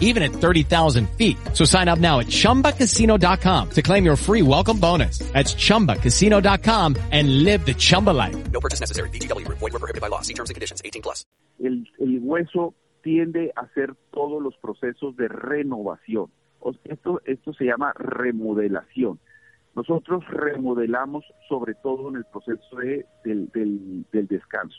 even 0.00 0.24
at 0.24 0.32
30,000 0.32 1.08
feet. 1.10 1.36
So 1.52 1.64
sign 1.64 1.86
up 1.86 2.00
now 2.00 2.18
at 2.18 2.26
ChumbaCasino.com 2.26 3.70
to 3.70 3.82
claim 3.82 4.04
your 4.04 4.16
free 4.16 4.42
welcome 4.42 4.80
bonus. 4.80 5.18
That's 5.32 5.54
ChumbaCasino.com 5.54 6.96
and 7.12 7.44
live 7.44 7.64
the 7.64 7.74
Chumba 7.74 8.10
life. 8.10 8.50
No 8.50 8.58
purchase 8.58 8.80
necessary. 8.80 9.10
BGW. 9.10 9.46
Void 9.48 9.72
were 9.72 9.78
prohibited 9.78 10.00
by 10.00 10.08
law. 10.08 10.22
See 10.22 10.34
terms 10.34 10.50
and 10.50 10.56
conditions. 10.56 10.82
18 10.84 11.02
plus. 11.02 11.24
El, 11.60 11.86
el 12.00 12.18
hueso 12.20 12.74
tiende 13.02 13.52
a 13.56 13.62
hacer 13.62 13.94
todos 14.12 14.42
los 14.42 14.56
procesos 14.56 15.16
de 15.16 15.28
renovación. 15.28 16.30
Esto, 16.84 17.20
esto 17.24 17.52
se 17.54 17.64
llama 17.64 17.92
remodelación. 17.94 19.18
Nosotros 19.74 20.24
remodelamos 20.28 21.24
sobre 21.48 21.74
todo 21.74 22.08
en 22.08 22.16
el 22.16 22.24
proceso 22.24 22.76
de, 22.76 23.06
del, 23.24 23.48
del, 23.50 24.04
del 24.12 24.26
descanso. 24.26 24.76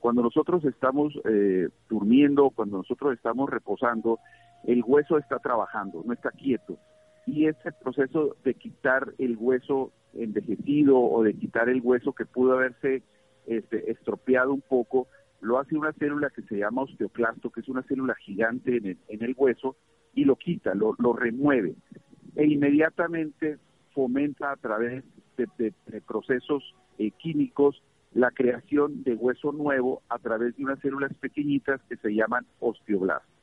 Cuando 0.00 0.22
nosotros 0.22 0.64
estamos 0.64 1.12
eh, 1.24 1.68
durmiendo, 1.88 2.50
cuando 2.50 2.78
nosotros 2.78 3.14
estamos 3.14 3.48
reposando, 3.48 4.18
el 4.64 4.82
hueso 4.86 5.18
está 5.18 5.38
trabajando, 5.38 6.02
no 6.04 6.12
está 6.12 6.30
quieto. 6.30 6.78
Y 7.26 7.46
ese 7.46 7.72
proceso 7.72 8.36
de 8.44 8.54
quitar 8.54 9.12
el 9.18 9.36
hueso 9.38 9.92
envejecido 10.14 10.98
o 10.98 11.22
de 11.22 11.34
quitar 11.34 11.68
el 11.68 11.80
hueso 11.82 12.12
que 12.12 12.26
pudo 12.26 12.54
haberse 12.54 13.02
este, 13.46 13.90
estropeado 13.90 14.52
un 14.52 14.60
poco, 14.60 15.08
lo 15.40 15.58
hace 15.58 15.76
una 15.76 15.92
célula 15.94 16.30
que 16.30 16.42
se 16.42 16.58
llama 16.58 16.82
osteoclasto, 16.82 17.50
que 17.50 17.60
es 17.60 17.68
una 17.68 17.82
célula 17.82 18.14
gigante 18.14 18.76
en 18.76 19.22
el, 19.22 19.34
hueso, 19.36 19.76
y 20.14 20.24
lo 20.24 20.36
quita, 20.36 20.74
lo, 20.74 20.94
remueve. 21.12 21.74
E 22.36 22.46
inmediatamente 22.46 23.58
fomenta 23.92 24.52
a 24.52 24.56
través 24.56 25.04
de, 25.36 25.72
procesos 26.06 26.74
eh, 26.98 27.10
químicos 27.12 27.82
la 28.14 28.30
creación 28.30 29.02
de 29.02 29.14
hueso 29.14 29.52
nuevo 29.52 30.02
a 30.08 30.18
través 30.18 30.56
de 30.56 30.64
unas 30.64 30.78
células 30.80 31.12
pequeñitas 31.14 31.80
que 31.88 31.96
se 31.96 32.14
llaman 32.14 32.46
osteoblastos. 32.60 33.41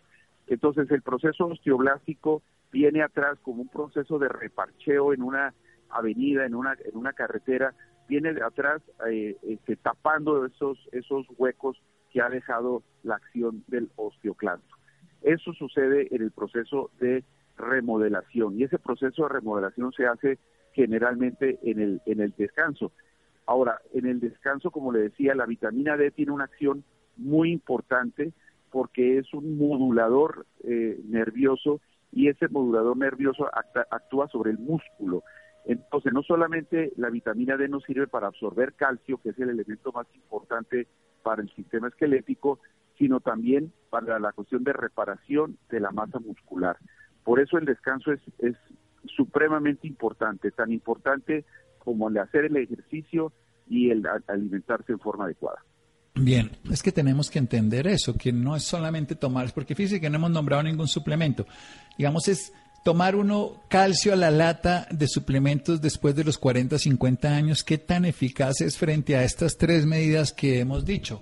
Entonces 0.50 0.90
el 0.92 1.02
proceso 1.02 1.46
osteoblástico 1.46 2.42
viene 2.72 3.04
atrás 3.04 3.38
como 3.44 3.62
un 3.62 3.70
proceso 3.70 4.20
de 4.20 4.28
reparcheo 4.28 5.14
en 5.14 5.22
una 5.22 5.54
avenida, 5.90 6.46
en 6.46 6.56
una, 6.56 6.74
en 6.74 6.98
una 6.98 7.14
carretera, 7.14 7.74
viene 8.08 8.34
de 8.34 8.44
atrás 8.44 8.82
eh, 9.08 9.38
este, 9.44 9.76
tapando 9.76 10.46
esos, 10.46 10.78
esos 10.92 11.28
huecos 11.38 11.80
que 12.12 12.22
ha 12.22 12.30
dejado 12.30 12.82
la 13.04 13.16
acción 13.16 13.64
del 13.68 13.92
osteoclasto. 13.96 14.76
Eso 15.22 15.54
sucede 15.54 16.08
en 16.12 16.24
el 16.24 16.32
proceso 16.32 16.90
de 17.00 17.24
remodelación 17.56 18.60
y 18.60 18.64
ese 18.64 18.80
proceso 18.80 19.24
de 19.24 19.30
remodelación 19.30 19.92
se 19.94 20.08
hace 20.08 20.40
generalmente 20.74 21.60
en 21.62 21.80
el, 21.80 22.02
en 22.06 22.22
el 22.22 22.34
descanso. 22.36 22.92
Ahora, 23.46 23.80
en 23.94 24.08
el 24.08 24.20
descanso, 24.20 24.72
como 24.72 24.92
le 24.92 25.00
decía, 25.00 25.36
la 25.36 25.46
vitamina 25.46 25.98
D 25.98 26.10
tiene 26.12 26.32
una 26.32 26.46
acción 26.46 26.84
muy 27.18 27.52
importante 27.52 28.32
porque 28.71 29.17
es 29.17 29.34
un 29.34 29.58
modulador 29.58 30.45
eh, 30.63 30.99
nervioso 31.08 31.82
y 32.12 32.27
ese 32.27 32.47
modulador 32.47 32.97
nervioso 32.97 33.47
actúa 33.91 34.27
sobre 34.27 34.51
el 34.51 34.58
músculo. 34.58 35.23
Entonces, 35.65 36.13
no 36.13 36.23
solamente 36.23 36.93
la 36.97 37.10
vitamina 37.10 37.58
D 37.58 37.67
nos 37.67 37.84
sirve 37.84 38.08
para 38.08 38.27
absorber 38.27 38.73
calcio, 38.73 39.19
que 39.21 39.29
es 39.29 39.39
el 39.39 39.49
elemento 39.49 39.91
más 39.91 40.08
importante 40.15 40.88
para 41.21 41.41
el 41.41 41.49
sistema 41.53 41.89
esquelético, 41.89 42.60
sino 42.97 43.19
también 43.19 43.71
para 43.89 44.19
la 44.19 44.32
cuestión 44.32 44.63
de 44.63 44.73
reparación 44.73 45.58
de 45.69 45.79
la 45.79 45.91
masa 45.91 46.19
muscular. 46.19 46.77
Por 47.23 47.39
eso 47.39 47.58
el 47.58 47.65
descanso 47.65 48.12
es, 48.12 48.21
es 48.39 48.55
supremamente 49.05 49.88
importante, 49.88 50.51
tan 50.51 50.71
importante 50.71 51.45
como 51.79 52.10
el 52.10 52.17
hacer 52.17 52.45
el 52.45 52.58
ejercicio 52.58 53.32
y 53.67 53.91
el 53.91 54.03
alimentarse 54.27 54.91
en 54.91 54.99
forma 54.99 55.25
adecuada. 55.25 55.63
Bien, 56.15 56.52
es 56.69 56.84
que 56.84 56.91
tenemos 56.91 57.30
que 57.30 57.39
entender 57.39 57.88
eso, 57.88 58.13
que 58.15 58.32
no 58.32 58.56
es 58.56 58.63
solamente 58.63 59.15
tomar, 59.15 59.54
porque 59.54 59.76
fíjese 59.76 60.02
que 60.02 60.10
no 60.10 60.17
hemos 60.17 60.32
nombrado 60.32 60.63
ningún 60.63 60.88
suplemento. 60.88 61.48
Digamos, 61.98 62.28
es 62.28 62.52
tomar 62.84 63.15
uno 63.15 63.63
calcio 63.69 64.13
a 64.13 64.17
la 64.17 64.32
lata 64.32 64.88
de 64.91 65.08
suplementos 65.08 65.82
después 65.82 66.15
de 66.15 66.24
los 66.24 66.38
40, 66.38 66.78
50 66.78 67.36
años. 67.36 67.63
¿Qué 67.63 67.78
tan 67.78 68.06
eficaz 68.06 68.62
es 68.62 68.78
frente 68.78 69.15
a 69.15 69.24
estas 69.24 69.58
tres 69.58 69.86
medidas 69.86 70.34
que 70.34 70.60
hemos 70.60 70.86
dicho? 70.86 71.22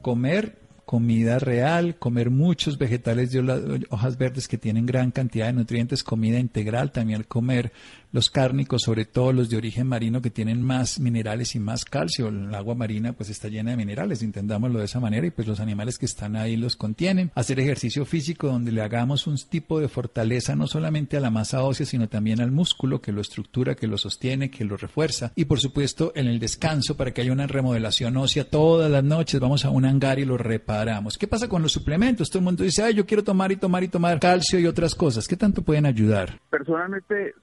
Comer 0.00 0.62
comida 0.84 1.38
real, 1.38 1.96
comer 1.96 2.30
muchos 2.30 2.76
vegetales 2.76 3.30
de 3.30 3.86
hojas 3.88 4.18
verdes 4.18 4.48
que 4.48 4.58
tienen 4.58 4.84
gran 4.84 5.10
cantidad 5.10 5.46
de 5.46 5.52
nutrientes, 5.54 6.02
comida 6.02 6.38
integral, 6.38 6.92
también 6.92 7.22
comer 7.22 7.72
los 8.12 8.30
cárnicos, 8.30 8.82
sobre 8.82 9.04
todo 9.04 9.32
los 9.32 9.50
de 9.50 9.56
origen 9.56 9.86
marino 9.86 10.22
que 10.22 10.30
tienen 10.30 10.62
más 10.62 11.00
minerales 11.00 11.54
y 11.54 11.58
más 11.58 11.84
calcio. 11.84 12.28
El 12.28 12.54
agua 12.54 12.74
marina 12.74 13.12
pues 13.14 13.30
está 13.30 13.48
llena 13.48 13.72
de 13.72 13.76
minerales, 13.76 14.22
intentámoslo 14.22 14.78
de 14.78 14.84
esa 14.84 15.00
manera 15.00 15.26
y 15.26 15.30
pues 15.30 15.48
los 15.48 15.60
animales 15.60 15.98
que 15.98 16.06
están 16.06 16.36
ahí 16.36 16.56
los 16.56 16.76
contienen. 16.76 17.30
Hacer 17.34 17.58
ejercicio 17.58 18.04
físico 18.04 18.48
donde 18.48 18.72
le 18.72 18.82
hagamos 18.82 19.26
un 19.26 19.36
tipo 19.36 19.80
de 19.80 19.88
fortaleza 19.88 20.54
no 20.54 20.66
solamente 20.66 21.16
a 21.16 21.20
la 21.20 21.30
masa 21.30 21.62
ósea, 21.64 21.86
sino 21.86 22.08
también 22.08 22.40
al 22.40 22.52
músculo 22.52 23.00
que 23.00 23.12
lo 23.12 23.20
estructura, 23.20 23.74
que 23.74 23.86
lo 23.86 23.98
sostiene, 23.98 24.50
que 24.50 24.64
lo 24.64 24.76
refuerza. 24.76 25.32
Y 25.34 25.46
por 25.46 25.60
supuesto 25.60 26.12
en 26.14 26.26
el 26.26 26.38
descanso 26.38 26.96
para 26.96 27.12
que 27.12 27.22
haya 27.22 27.32
una 27.32 27.46
remodelación 27.46 28.16
ósea 28.16 28.44
todas 28.44 28.90
las 28.90 29.02
noches 29.02 29.40
vamos 29.40 29.64
a 29.64 29.70
un 29.70 29.86
hangar 29.86 30.18
y 30.18 30.24
lo 30.24 30.36
reparamos. 30.36 31.16
¿Qué 31.16 31.26
pasa 31.26 31.48
con 31.48 31.62
los 31.62 31.72
suplementos? 31.72 32.28
Todo 32.28 32.40
el 32.40 32.44
mundo 32.44 32.64
dice, 32.64 32.82
ay, 32.82 32.94
yo 32.94 33.06
quiero 33.06 33.24
tomar 33.24 33.52
y 33.52 33.56
tomar 33.56 33.82
y 33.82 33.88
tomar 33.88 34.20
calcio 34.20 34.58
y 34.58 34.66
otras 34.66 34.94
cosas. 34.94 35.26
¿Qué 35.26 35.36
tanto 35.36 35.62
pueden 35.62 35.86
ayudar? 35.86 36.38
Personalmente 36.50 37.34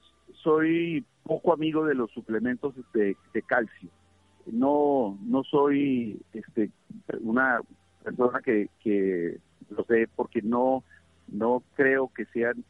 soy 0.42 1.04
poco 1.22 1.52
amigo 1.52 1.84
de 1.84 1.94
los 1.94 2.10
suplementos 2.10 2.74
de, 2.92 3.16
calcio. 3.46 3.88
No, 4.46 5.18
no 5.22 5.44
soy 5.44 6.20
este, 6.32 6.70
una 7.20 7.60
persona 8.02 8.40
que, 8.40 8.68
que 8.82 9.38
lo 9.70 9.84
sé 9.84 10.08
porque 10.16 10.42
no, 10.42 10.82
no 11.28 11.62
creo 11.74 12.10
que 12.14 12.24
sean 12.26 12.64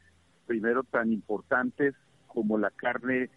primero 0.47 0.83
tan 0.85 1.13
importantes 1.13 1.95
como 2.27 2.59
la 2.59 2.71
carne, 2.71 3.31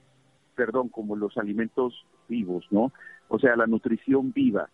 perdón, 0.56 0.90
como 0.90 1.16
los 1.16 1.38
alimentos 1.38 2.06
vivos, 2.28 2.66
¿no? 2.72 2.92
O 3.28 3.40
sea, 3.40 3.56
la 3.56 3.68
nutrición 3.68 4.34
viva. 4.34 4.70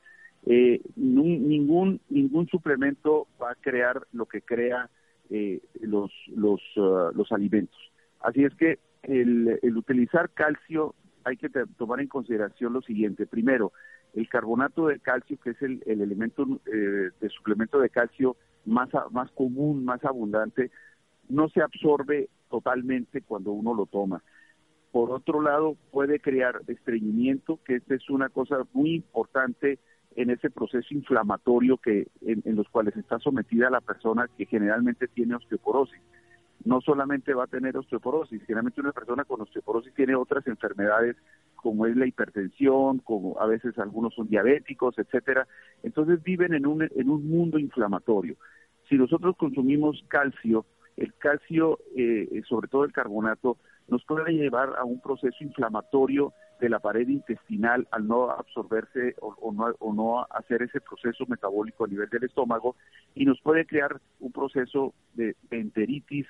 Eh, 0.46 0.82
ningún 0.96 2.00
ningún 2.10 2.48
suplemento 2.48 3.28
va 3.42 3.52
a 3.52 3.56
crear 3.56 4.08
lo 4.14 4.26
que 4.26 4.42
crea 4.42 4.90
eh, 5.30 5.60
los 5.82 6.12
los 6.34 6.62
uh, 6.78 7.12
los 7.14 7.32
alimentos. 7.32 7.78
Así 8.22 8.44
es 8.46 8.56
que 8.56 8.80
el, 9.04 9.78
utilizar 9.78 10.30
calcio 10.32 10.96
hay 11.24 11.38
que 11.38 11.50
tomar 11.78 12.00
en 12.00 12.08
consideración 12.08 12.74
lo 12.74 12.82
siguiente. 12.82 13.28
Primero, 13.28 13.72
el 14.14 14.28
carbonato 14.30 14.88
de 14.88 15.00
calcio, 15.00 15.38
que 15.44 15.52
es 15.52 15.62
el, 15.62 15.84
elemento 15.86 16.46
eh, 16.66 17.10
de 17.20 17.30
suplemento 17.30 17.80
de 17.80 17.90
calcio 17.90 18.36
más, 18.66 18.90
más 19.12 19.30
común, 19.32 19.86
más 19.86 20.04
abundante, 20.04 20.72
no 21.28 21.50
se 21.50 21.62
absorbe 21.62 22.30
totalmente 22.50 23.22
cuando 23.22 23.52
uno 23.52 23.74
lo 23.74 23.86
toma. 23.86 24.24
Por 24.92 25.12
otro 25.12 25.42
lado, 25.42 25.78
puede 25.92 26.20
crear 26.20 26.62
estreñimiento, 26.68 27.60
que 27.64 27.76
esta 27.76 27.94
es 27.94 28.10
una 28.10 28.30
cosa 28.30 28.58
muy 28.74 28.96
importante 28.96 29.78
en 30.16 30.32
ese 30.32 30.50
proceso 30.50 30.88
inflamatorio 30.92 31.78
que 31.78 32.08
en, 32.22 32.42
en 32.44 32.56
los 32.56 32.68
cuales 32.70 32.98
está 32.98 33.20
sometida 33.20 33.70
la 33.70 33.82
persona 33.82 34.28
que 34.36 34.48
generalmente 34.48 35.08
tiene 35.08 35.36
osteoporosis 35.36 36.02
no 36.66 36.82
solamente 36.82 37.34
va 37.34 37.46
a 37.46 37.48
tener 37.48 37.78
osteoporosis, 37.78 38.42
generalmente 38.42 38.82
una 38.82 38.92
persona 38.92 39.24
con 39.24 39.42
osteoporosis 39.42 39.94
tiene 39.94 40.16
otras 40.16 40.46
enfermedades 40.48 41.16
como 41.56 41.86
es 41.86 41.96
la 41.96 42.06
hipertensión, 42.06 43.00
como 43.00 43.40
a 43.40 43.46
veces 43.46 43.78
algunos 43.80 44.14
son 44.14 44.28
diabéticos, 44.28 44.98
etcétera. 44.98 45.48
Entonces 45.84 46.24
viven 46.24 46.54
en 46.54 46.66
un, 46.66 46.84
en 46.84 47.10
un 47.10 47.30
mundo 47.30 47.60
inflamatorio. 47.60 48.36
Si 48.88 48.96
nosotros 48.96 49.36
consumimos 49.38 50.04
calcio, 50.08 50.66
el 50.98 51.14
calcio, 51.16 51.80
eh, 51.96 52.42
sobre 52.48 52.68
todo 52.68 52.86
el 52.86 52.94
carbonato, 52.94 53.58
nos 53.88 54.04
puede 54.06 54.34
llevar 54.34 54.76
a 54.78 54.84
un 54.84 55.02
proceso 55.02 55.38
inflamatorio 55.44 56.34
de 56.60 56.70
la 56.70 56.80
pared 56.80 57.08
intestinal 57.08 57.88
al 57.92 58.08
no 58.08 58.30
absorberse 58.32 59.16
o, 59.22 59.52
no, 59.52 59.74
o, 59.80 59.94
no, 59.94 60.28
hacer 60.30 60.62
ese 60.62 60.82
proceso 60.82 61.26
metabólico 61.28 61.86
a 61.86 61.88
nivel 61.88 62.10
del 62.10 62.26
estómago 62.26 62.76
y 63.16 63.26
nos 63.26 63.40
puede 63.42 63.66
crear 63.66 64.00
un 64.20 64.32
proceso 64.32 64.94
de 65.14 65.36
enteritis 65.52 66.28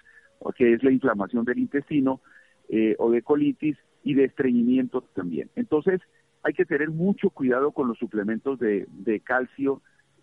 que 0.55 0.73
es 0.73 0.83
la 0.83 0.91
inflamación 0.91 1.45
del 1.45 1.59
intestino, 1.59 2.21
eh, 2.69 2.95
o 2.99 3.09
de 3.09 3.21
colitis 3.21 3.77
y 4.03 4.13
de 4.13 4.25
estreñimiento 4.25 5.01
también. 5.15 5.49
Entonces, 5.55 6.01
hay 6.43 6.53
que 6.53 6.65
tener 6.65 6.89
mucho 6.89 7.29
cuidado 7.31 7.71
con 7.71 7.87
los 7.87 7.97
suplementos 7.97 8.59
de, 8.59 9.21
calcio, 9.23 9.81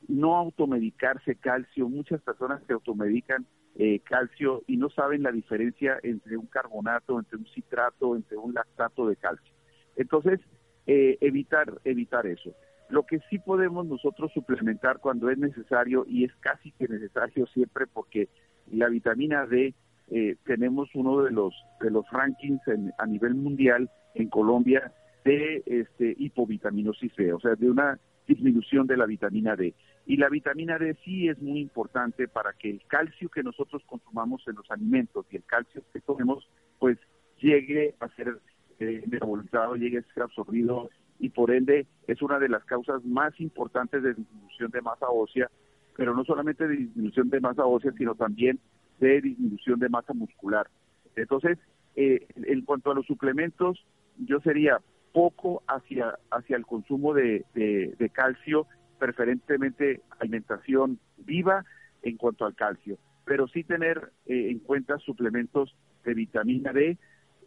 no 0.09 0.37
automedicarse 0.37 1.35
calcio. 1.37 1.89
Muchas 1.89 2.23
personas 2.23 2.63
se 2.67 2.73
automedican 2.73 3.47
eh, 3.75 4.01
calcio 4.01 4.63
y 4.67 4.77
no 4.77 4.89
saben 4.91 5.23
la 5.23 5.33
diferencia 5.33 5.99
entre 6.03 6.37
un 6.37 6.47
carbonato, 6.47 7.19
entre 7.19 7.37
un 7.37 7.47
citrato, 7.47 8.17
entre 8.17 8.37
un 8.37 8.55
lactato 8.55 9.09
de 9.09 9.17
calcio. 9.17 9.53
Entonces, 9.97 10.41
eh, 10.87 11.19
evitar, 11.21 11.81
evitar 11.85 12.27
eso. 12.27 12.55
Lo 12.89 13.05
que 13.05 13.19
sí 13.29 13.39
podemos 13.41 13.87
nosotros 13.87 14.31
suplementar 14.33 15.01
cuando 15.01 15.29
es 15.31 15.39
necesario, 15.39 16.07
y 16.09 16.25
es 16.25 16.33
casi 16.37 16.71
que 16.73 16.87
necesario 16.87 17.47
siempre 17.49 17.87
porque 17.87 18.29
la 18.71 18.89
vitamina 18.89 19.47
D 19.47 19.75
eh, 20.09 20.37
tenemos 20.45 20.89
uno 20.95 21.23
de 21.23 21.31
los 21.31 21.55
de 21.81 21.91
los 21.91 22.09
rankings 22.11 22.61
a 22.99 23.07
nivel 23.07 23.35
mundial 23.35 23.91
en 24.15 24.29
Colombia 24.29 24.93
de 25.25 25.63
este 25.67 26.15
hipovitaminosis 26.19 27.15
D, 27.17 27.33
o 27.33 27.41
sea, 27.41 27.57
de 27.57 27.69
una 27.69 27.99
disminución 28.27 28.87
de 28.87 28.97
la 28.97 29.07
vitamina 29.07 29.57
D. 29.57 29.75
Y 30.07 30.17
la 30.17 30.29
vitamina 30.29 30.79
D 30.79 30.97
sí 31.05 31.29
es 31.29 31.41
muy 31.43 31.61
importante 31.61 32.29
para 32.29 32.53
que 32.53 32.71
el 32.71 32.83
calcio 32.87 33.29
que 33.29 33.43
nosotros 33.43 33.83
consumamos 33.87 34.43
en 34.47 34.55
los 34.55 34.71
alimentos 34.71 35.27
y 35.31 35.37
el 35.37 35.45
calcio 35.45 35.83
que 35.93 36.01
tomemos, 36.01 36.49
pues 36.79 36.99
llegue 37.41 37.95
a 38.01 38.09
ser 38.11 38.39
eh, 38.79 39.03
metabolizado, 39.07 39.75
llegue 39.75 39.99
a 39.99 40.15
ser 40.15 40.23
absorbido 40.23 40.91
y 41.19 41.31
por 41.31 41.51
ende 41.51 41.87
es 42.07 42.23
una 42.23 42.39
de 42.39 42.49
las 42.49 42.65
causas 42.65 43.05
más 43.05 43.39
importantes 43.41 44.03
de 44.03 44.15
disminución 44.15 44.71
de 44.71 44.83
masa 44.83 45.09
ósea, 45.09 45.51
pero 45.97 46.15
no 46.15 46.25
solamente 46.25 46.69
de 46.69 46.77
disminución 46.77 47.31
de 47.31 47.41
masa 47.41 47.65
ósea, 47.65 47.93
sino 47.97 48.15
también 48.15 48.61
de 49.01 49.21
disminución 49.21 49.79
de 49.79 49.89
masa 49.89 50.13
muscular. 50.15 50.69
Entonces, 51.15 51.59
eh, 51.97 52.27
en 52.35 52.63
cuanto 52.63 52.91
a 52.91 52.95
los 52.95 53.07
suplementos, 53.07 53.85
yo 54.19 54.41
sería 54.41 54.81
poco 55.13 55.63
hacia, 55.67 56.19
hacia 56.31 56.57
el 56.57 56.67
consumo 56.67 57.15
de, 57.15 57.45
de, 57.55 58.11
calcio, 58.11 58.67
preferentemente 58.99 60.03
alimentación 60.19 60.99
viva 61.17 61.65
en 62.03 62.17
cuanto 62.17 62.45
al 62.45 62.55
calcio, 62.55 62.99
pero 63.25 63.49
sí 63.49 63.65
tener 63.65 64.13
eh, 64.27 64.51
en 64.51 64.59
cuenta 64.59 64.99
suplementos 64.99 65.75
de 66.05 66.15
vitamina 66.15 66.73
D 66.73 66.99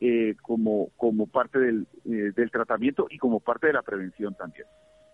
eh, 0.02 0.36
como, 0.42 0.90
como 0.98 1.28
parte 1.28 1.60
del, 1.60 1.88
del 2.04 2.52
tratamiento 2.52 3.08
y 3.10 3.20
como 3.20 3.40
parte 3.40 3.68
de 3.68 3.74
la 3.74 3.84
prevención 3.84 4.34
también. 4.34 4.66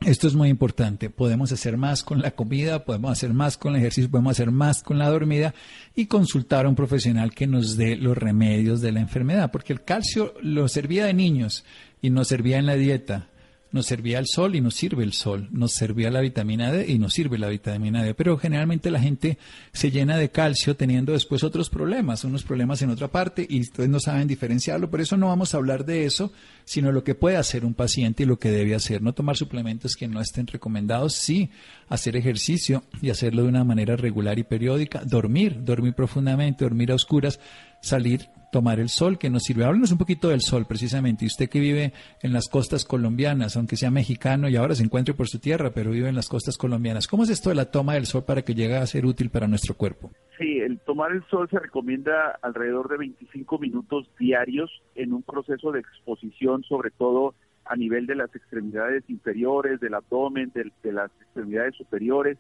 Esto 0.05 0.27
es 0.27 0.35
muy 0.35 0.49
importante. 0.49 1.09
Podemos 1.09 1.51
hacer 1.51 1.77
más 1.77 2.03
con 2.03 2.21
la 2.21 2.29
comida, 2.29 2.85
podemos 2.85 3.11
hacer 3.11 3.33
más 3.33 3.57
con 3.57 3.73
el 3.73 3.79
ejercicio, 3.79 4.11
podemos 4.11 4.33
hacer 4.33 4.51
más 4.51 4.83
con 4.83 4.99
la 4.99 5.09
dormida 5.09 5.55
y 5.95 6.05
consultar 6.05 6.67
a 6.67 6.69
un 6.69 6.75
profesional 6.75 7.33
que 7.33 7.47
nos 7.47 7.75
dé 7.75 7.95
los 7.95 8.15
remedios 8.15 8.81
de 8.81 8.91
la 8.91 8.99
enfermedad, 8.99 9.49
porque 9.49 9.73
el 9.73 9.83
calcio 9.83 10.35
lo 10.43 10.67
servía 10.67 11.05
de 11.05 11.15
niños 11.15 11.65
y 12.03 12.11
nos 12.11 12.27
servía 12.27 12.59
en 12.59 12.67
la 12.67 12.75
dieta 12.75 13.29
nos 13.71 13.87
servía 13.87 14.19
el 14.19 14.27
sol 14.27 14.55
y 14.55 14.61
nos 14.61 14.75
sirve 14.75 15.03
el 15.03 15.13
sol, 15.13 15.49
nos 15.51 15.73
servía 15.73 16.09
la 16.09 16.21
vitamina 16.21 16.71
D 16.71 16.85
y 16.87 16.97
nos 16.97 17.13
sirve 17.13 17.37
la 17.37 17.49
vitamina 17.49 18.03
D, 18.03 18.13
pero 18.13 18.37
generalmente 18.37 18.89
la 18.89 18.99
gente 18.99 19.37
se 19.73 19.91
llena 19.91 20.17
de 20.17 20.29
calcio 20.29 20.75
teniendo 20.75 21.11
después 21.11 21.43
otros 21.43 21.69
problemas, 21.69 22.23
unos 22.23 22.43
problemas 22.43 22.81
en 22.81 22.89
otra 22.89 23.09
parte 23.09 23.45
y 23.49 23.61
ustedes 23.61 23.89
no 23.89 23.99
saben 23.99 24.27
diferenciarlo, 24.27 24.89
por 24.89 25.01
eso 25.01 25.17
no 25.17 25.27
vamos 25.27 25.53
a 25.53 25.57
hablar 25.57 25.85
de 25.85 26.05
eso, 26.05 26.31
sino 26.63 26.91
lo 26.91 27.03
que 27.03 27.15
puede 27.15 27.37
hacer 27.37 27.65
un 27.65 27.73
paciente 27.73 28.23
y 28.23 28.25
lo 28.25 28.39
que 28.39 28.49
debe 28.49 28.75
hacer, 28.75 29.01
no 29.01 29.13
tomar 29.13 29.35
suplementos 29.35 29.95
que 29.95 30.07
no 30.07 30.21
estén 30.21 30.47
recomendados, 30.47 31.13
sí 31.15 31.49
hacer 31.89 32.15
ejercicio 32.15 32.83
y 33.01 33.09
hacerlo 33.09 33.43
de 33.43 33.49
una 33.49 33.63
manera 33.63 33.95
regular 33.95 34.39
y 34.39 34.43
periódica, 34.43 35.03
dormir, 35.03 35.63
dormir 35.63 35.93
profundamente, 35.93 36.65
dormir 36.65 36.91
a 36.91 36.95
oscuras, 36.95 37.39
salir 37.81 38.29
tomar 38.55 38.79
el 38.79 38.87
sol 38.87 39.17
que 39.17 39.29
nos 39.29 39.43
sirve. 39.43 39.65
Háblenos 39.65 39.91
un 39.91 39.97
poquito 39.97 40.29
del 40.29 40.39
sol 40.39 40.65
precisamente. 40.65 41.25
Y 41.25 41.27
usted 41.27 41.49
que 41.49 41.59
vive 41.59 41.91
en 42.21 42.31
las 42.31 42.47
costas 42.47 42.85
colombianas, 42.85 43.57
aunque 43.57 43.75
sea 43.75 43.91
mexicano 43.91 44.47
y 44.47 44.55
ahora 44.55 44.75
se 44.75 44.83
encuentre 44.85 45.13
por 45.13 45.27
su 45.27 45.39
tierra, 45.39 45.71
pero 45.71 45.91
vive 45.91 46.07
en 46.07 46.15
las 46.15 46.29
costas 46.29 46.57
colombianas. 46.57 47.05
¿Cómo 47.09 47.23
es 47.23 47.29
esto 47.29 47.49
de 47.49 47.55
la 47.55 47.69
toma 47.69 47.95
del 47.95 48.05
sol 48.05 48.23
para 48.25 48.43
que 48.43 48.55
llegue 48.55 48.77
a 48.77 48.85
ser 48.85 49.05
útil 49.05 49.29
para 49.29 49.49
nuestro 49.49 49.75
cuerpo? 49.75 50.09
Sí, 50.37 50.59
el 50.59 50.79
tomar 50.79 51.11
el 51.11 51.21
sol 51.25 51.49
se 51.51 51.59
recomienda 51.59 52.39
alrededor 52.41 52.87
de 52.87 52.95
25 52.95 53.59
minutos 53.59 54.09
diarios 54.17 54.71
en 54.95 55.11
un 55.11 55.23
proceso 55.23 55.73
de 55.73 55.81
exposición, 55.81 56.63
sobre 56.63 56.91
todo 56.91 57.35
a 57.65 57.75
nivel 57.75 58.05
de 58.05 58.15
las 58.15 58.33
extremidades 58.33 59.03
inferiores, 59.09 59.81
del 59.81 59.95
abdomen, 59.95 60.53
de, 60.53 60.91
las 60.93 61.11
extremidades 61.19 61.75
superiores. 61.75 62.37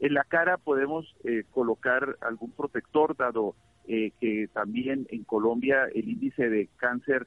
En 0.00 0.14
la 0.14 0.24
cara 0.24 0.56
podemos 0.56 1.06
eh, 1.22 1.44
colocar 1.52 2.16
algún 2.20 2.50
protector 2.50 3.16
dado 3.16 3.54
eh, 3.86 4.12
que 4.20 4.48
también 4.52 5.06
en 5.10 5.24
Colombia 5.24 5.88
el 5.94 6.08
índice 6.08 6.48
de 6.48 6.68
cáncer 6.76 7.26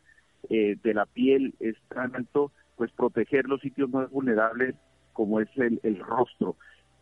eh, 0.50 0.78
de 0.82 0.94
la 0.94 1.06
piel 1.06 1.54
es 1.60 1.76
tan 1.90 2.16
alto, 2.16 2.52
pues 2.78 2.92
proteger 2.92 3.48
los 3.48 3.62
sitios 3.62 3.90
más 3.90 4.10
vulnerables 4.10 4.76
como 5.14 5.40
es 5.40 5.50
el, 5.58 6.00
rostro. 6.00 6.56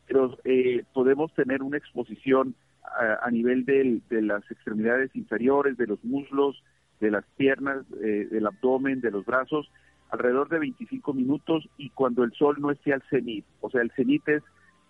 Pero 0.07 0.37
eh, 0.43 0.83
podemos 0.93 1.33
tener 1.33 1.63
una 1.63 1.77
exposición 1.77 2.55
a, 2.83 3.31
nivel 3.31 3.65
de 3.65 4.21
las 4.21 4.43
extremidades 4.51 5.15
inferiores, 5.15 5.77
de 5.77 5.87
los 5.87 6.03
muslos, 6.03 6.61
de 6.99 7.09
las 7.09 7.25
piernas, 7.37 7.89
del 7.89 8.45
abdomen, 8.45 9.01
de 9.01 9.09
los 9.09 9.25
brazos, 9.25 9.71
alrededor 10.11 10.49
de 10.49 10.59
25 10.59 11.13
minutos 11.13 11.67
y 11.77 11.89
cuando 11.89 12.23
el 12.23 12.33
sol 12.33 12.57
no 12.59 12.69
esté 12.69 12.93
al 12.93 13.01
cenit. 13.09 13.45
O 13.61 13.69
sea, 13.71 13.81
el 13.81 13.91
cenit 13.91 14.27
es 14.27 14.43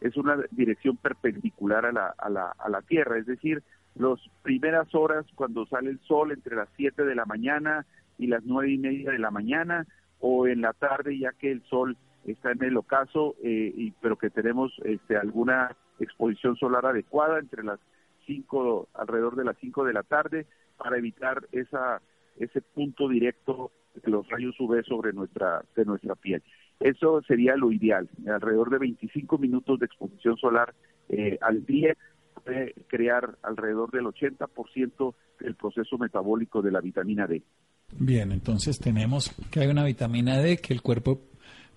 es 0.04 0.18
una 0.18 0.38
dirección 0.52 0.98
perpendicular 0.98 1.86
a 1.86 1.94
la, 1.94 2.14
a 2.18 2.30
la, 2.30 2.54
a 2.60 2.70
la 2.70 2.82
Tierra, 2.82 3.18
es 3.18 3.26
decir, 3.26 3.64
las 3.96 4.20
primeras 4.42 4.94
horas 4.96 5.26
cuando 5.36 5.66
sale 5.66 5.92
el 5.92 6.00
sol 6.02 6.32
entre 6.32 6.56
las 6.56 6.70
7 6.76 7.04
de 7.04 7.16
la 7.16 7.26
mañana 7.26 7.86
y 8.18 8.28
las 8.28 8.44
nueve 8.44 8.72
y 8.72 8.78
media 8.78 9.12
de 9.12 9.20
la 9.20 9.32
mañana 9.32 9.86
o 10.20 10.48
en 10.48 10.62
la 10.62 10.74
tarde 10.74 11.18
ya 11.18 11.34
que 11.34 11.52
el 11.52 11.64
sol 11.64 11.98
está 12.26 12.52
en 12.52 12.64
el 12.64 12.78
ocaso, 12.78 13.36
eh, 13.44 13.74
y, 13.76 13.92
pero 14.02 14.18
que 14.18 14.30
tenemos 14.30 14.72
este, 14.86 15.18
alguna 15.18 15.76
exposición 16.00 16.56
solar 16.56 16.86
adecuada 16.86 17.40
entre 17.40 17.64
las 17.64 17.80
5, 18.26 18.88
alrededor 18.94 19.36
de 19.36 19.44
las 19.44 19.58
5 19.60 19.84
de 19.84 19.94
la 19.94 20.04
tarde, 20.04 20.46
para 20.78 20.98
evitar 20.98 21.46
esa, 21.52 22.02
ese 22.38 22.62
punto 22.62 23.10
directo 23.10 23.72
de 23.96 24.10
los 24.10 24.28
rayos 24.30 24.58
UV 24.60 24.84
sobre 24.86 25.12
nuestra, 25.12 25.64
de 25.76 25.86
nuestra 25.86 26.16
piel. 26.16 26.42
Eso 26.80 27.22
sería 27.24 27.56
lo 27.56 27.72
ideal, 27.72 28.10
alrededor 28.28 28.70
de 28.70 28.80
25 28.80 29.38
minutos 29.38 29.80
de 29.80 29.86
exposición 29.86 30.38
solar 30.38 30.74
eh, 31.10 31.38
al 31.42 31.66
día 31.66 31.96
crear 32.88 33.38
alrededor 33.44 33.92
del 33.92 34.06
80% 34.06 35.14
del 35.40 35.56
proceso 35.56 35.98
metabólico 35.98 36.62
de 36.62 36.72
la 36.72 36.82
vitamina 36.82 37.28
D. 37.28 37.42
Bien, 38.00 38.32
entonces 38.32 38.80
tenemos 38.80 39.32
que 39.52 39.60
hay 39.60 39.68
una 39.68 39.84
vitamina 39.84 40.40
D 40.40 40.58
que 40.58 40.74
el 40.74 40.82
cuerpo 40.82 41.22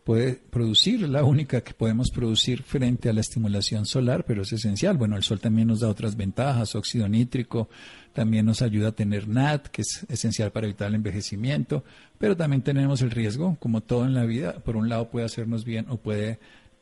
puede 0.07 0.35
producir, 0.35 1.09
la 1.09 1.25
única 1.25 1.63
que 1.63 1.75
podemos 1.75 2.13
producir 2.13 2.63
frente 2.63 3.09
a 3.09 3.13
la 3.13 3.21
estimulación 3.21 3.87
solar, 3.87 4.25
pero 4.25 4.43
es 4.43 4.53
esencial. 4.53 4.97
Bueno, 4.97 5.17
el 5.17 5.25
sol 5.25 5.41
también 5.41 5.67
nos 5.67 5.81
da 5.81 5.89
otras 5.89 6.17
ventajas, 6.17 6.77
óxido 6.77 7.09
nítrico, 7.09 7.69
también 8.13 8.47
nos 8.47 8.63
ayuda 8.63 8.91
a 8.91 8.93
tener 8.93 9.27
NAT, 9.27 9.67
que 9.67 9.83
es 9.83 10.07
esencial 10.09 10.53
para 10.53 10.67
evitar 10.67 10.89
el 10.89 10.95
envejecimiento, 10.95 11.83
pero 12.19 12.37
también 12.37 12.63
tenemos 12.63 13.03
el 13.03 13.11
riesgo, 13.11 13.57
como 13.59 13.81
todo 13.81 14.05
en 14.05 14.15
la 14.15 14.25
vida, 14.25 14.61
por 14.61 14.77
un 14.77 14.89
lado 14.89 15.11
puede 15.11 15.27
hacernos 15.27 15.65
bien 15.65 15.87
o 15.89 15.97
puede 15.97 16.39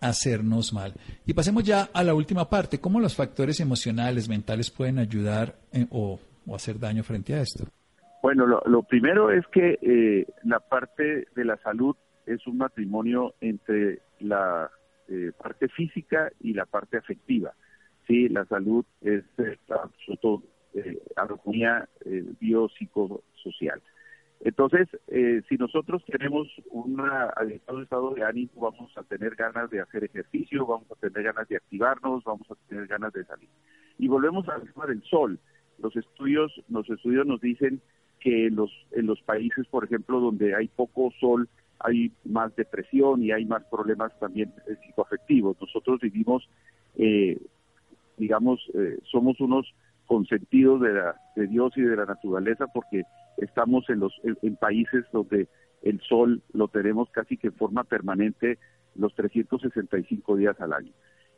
hacernos 0.09 0.73
mal. 0.73 0.95
Y 1.27 1.35
pasemos 1.35 1.65
ya 1.65 1.89
a 1.93 2.03
la 2.03 2.15
última 2.15 2.49
parte, 2.49 2.81
¿cómo 2.81 3.01
los 3.01 3.17
factores 3.17 3.61
emocionales, 3.61 4.29
mentales 4.29 4.71
pueden 4.71 4.99
ayudar 4.99 5.55
eh, 5.73 5.87
o, 5.91 6.21
hacer 6.55 6.79
daño 6.79 7.03
frente 7.03 7.35
a 7.35 7.41
esto? 7.41 7.65
Bueno, 8.23 8.47
lo, 8.47 8.83
primero 8.83 9.31
es 9.31 9.47
que 9.49 9.79
eh, 9.83 10.27
la 10.45 10.61
parte 10.61 11.29
de 11.35 11.45
la 11.45 11.57
salud 11.59 11.97
es 12.27 12.47
un 12.47 12.59
matrimonio 12.59 13.35
entre 13.41 14.01
la 14.21 14.71
eh, 15.09 15.33
parte 15.37 15.69
física 15.69 16.31
y 16.41 16.55
la 16.55 16.65
parte 16.65 16.97
afectiva. 16.97 17.53
Sí, 18.07 18.29
la 18.29 18.45
salud 18.47 18.85
es 19.03 19.25
eh, 20.75 20.99
armonía 21.17 21.89
eh, 22.05 22.25
biopsicosocial. 22.41 23.81
Entonces, 24.45 24.87
eh, 25.09 25.41
si 25.49 25.57
nosotros 25.57 26.05
tenemos 26.05 26.47
un 26.71 27.01
adecuado 27.01 27.81
estado 27.83 28.11
de 28.15 28.25
ánimo, 28.25 28.53
vamos 28.57 28.93
a 28.97 29.03
tener 29.03 29.35
ganas 29.37 29.71
de 29.71 29.81
hacer 29.81 30.05
ejercicio, 30.05 30.67
vamos 30.67 30.87
a 30.93 30.97
tener 30.97 31.23
ganas 31.23 31.49
de 31.49 31.57
activarnos, 31.57 32.23
vamos 32.25 32.49
a 32.51 32.55
tener 32.69 32.87
ganas 32.87 33.15
de 33.15 33.25
salir. 33.25 33.49
Y 33.99 34.07
volvemos 34.07 34.47
al 34.51 34.71
tema 34.71 34.87
del 34.87 35.03
sol. 35.05 35.39
Los 35.79 35.97
estudios, 35.97 36.53
los 36.69 36.89
estudios 36.91 37.27
nos 37.27 37.41
dicen 37.41 37.81
que 38.21 38.51
los, 38.51 38.71
en 38.93 39.07
los 39.07 39.21
países, 39.23 39.67
por 39.69 39.85
ejemplo, 39.85 40.21
donde 40.21 40.55
hay 40.55 40.69
poco 40.69 41.11
sol, 41.19 41.49
hay 41.79 42.13
más 42.25 42.55
depresión 42.55 43.23
y 43.23 43.33
hay 43.33 43.47
más 43.47 43.65
problemas 43.65 44.13
también 44.19 44.53
eh, 44.69 44.77
psicoafectivos. 44.85 45.59
Nosotros 45.59 46.01
vivimos, 46.01 46.47
eh, 46.97 47.41
digamos, 48.19 48.61
eh, 48.75 48.99
somos 49.11 49.41
unos 49.41 49.75
consentidos 50.05 50.83
de, 50.83 50.93
la, 50.93 51.17
de 51.35 51.47
Dios 51.47 51.73
y 51.77 51.81
de 51.81 51.97
la 51.97 52.05
naturaleza 52.05 52.67
porque 52.67 53.05
estamos 53.39 53.89
en, 53.91 54.01
los, 54.01 54.15
en, 54.25 54.57
países 54.57 55.05
donde 55.13 55.49
el 55.83 56.01
sol 56.01 56.43
lo 56.53 56.69
tenemos 56.69 57.11
casi 57.11 57.37
que 57.37 57.49
en 57.49 57.55
forma 57.55 57.85
permanente 57.85 58.59
los 58.95 59.15
365 59.15 60.37
días 60.37 60.61
al 60.61 60.73
año. 60.73 60.93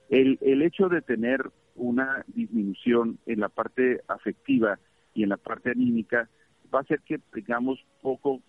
El, 0.08 0.38
el 0.40 0.62
hecho 0.62 0.88
de 0.88 1.02
tener 1.02 1.50
una 1.74 2.24
disminución 2.28 3.18
en 3.26 3.40
la 3.40 3.48
parte 3.48 4.02
afectiva 4.08 4.78
y 5.14 5.22
en 5.24 5.30
la 5.30 5.36
parte 5.36 5.70
anímica 5.70 6.28
va 6.72 6.80
a 6.80 6.82
hacer 6.82 7.00
que 7.00 7.18
tengamos 7.18 7.84
poco 8.02 8.42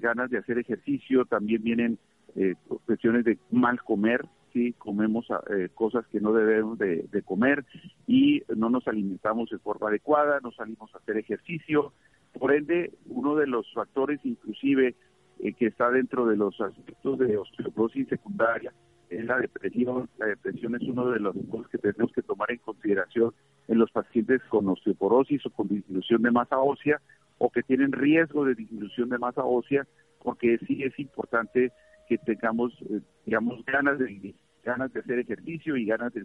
ganas 0.00 0.30
de 0.30 0.38
hacer 0.38 0.58
ejercicio, 0.58 1.24
también 1.24 1.62
vienen 1.62 1.98
eh, 2.36 2.54
cuestiones 2.86 3.24
de 3.24 3.38
mal 3.50 3.82
comer, 3.82 4.26
sí, 4.52 4.72
comemos 4.78 5.26
eh, 5.50 5.68
cosas 5.74 6.06
que 6.08 6.20
no 6.20 6.32
debemos 6.32 6.78
de, 6.78 7.22
comer 7.24 7.64
y 8.06 8.42
no 8.56 8.70
nos 8.70 8.86
alimentamos 8.88 9.50
de 9.50 9.58
forma 9.58 9.88
adecuada, 9.88 10.40
no 10.42 10.52
salimos 10.52 10.94
a 10.94 10.98
hacer 10.98 11.16
ejercicio, 11.16 11.92
por 12.38 12.52
ende, 12.52 12.92
uno 13.06 13.36
de 13.36 13.46
los 13.46 13.72
factores 13.72 14.20
inclusive 14.24 14.94
eh, 15.40 15.52
que 15.54 15.66
está 15.66 15.90
dentro 15.90 16.26
de 16.26 16.36
los 16.36 16.60
aspectos 16.60 17.18
de 17.18 17.36
osteoporosis 17.36 18.08
secundaria 18.08 18.72
es 19.10 19.24
la 19.24 19.38
depresión. 19.38 20.08
La 20.18 20.26
depresión 20.26 20.74
es 20.74 20.82
uno 20.82 21.10
de 21.10 21.20
los 21.20 21.34
cosas 21.50 21.70
que 21.70 21.78
tenemos 21.78 22.12
que 22.12 22.22
tomar 22.22 22.50
en 22.50 22.58
consideración 22.58 23.32
en 23.68 23.78
los 23.78 23.90
pacientes 23.90 24.42
con 24.48 24.68
osteoporosis 24.68 25.44
o 25.46 25.50
con 25.50 25.68
disminución 25.68 26.22
de 26.22 26.30
masa 26.30 26.58
ósea 26.58 27.00
o 27.38 27.50
que 27.50 27.62
tienen 27.62 27.92
riesgo 27.92 28.44
de 28.44 28.54
disminución 28.54 29.08
de 29.08 29.18
masa 29.18 29.44
ósea, 29.44 29.86
porque 30.22 30.58
sí 30.66 30.82
es 30.82 30.98
importante 30.98 31.72
que 32.08 32.18
tengamos, 32.18 32.72
eh, 32.90 33.00
digamos, 33.24 33.64
ganas 33.64 33.98
de 33.98 34.34
ganas 34.62 34.92
de 34.92 35.00
hacer 35.00 35.18
ejercicio 35.18 35.76
y 35.76 35.84
ganas 35.84 36.12
de, 36.14 36.24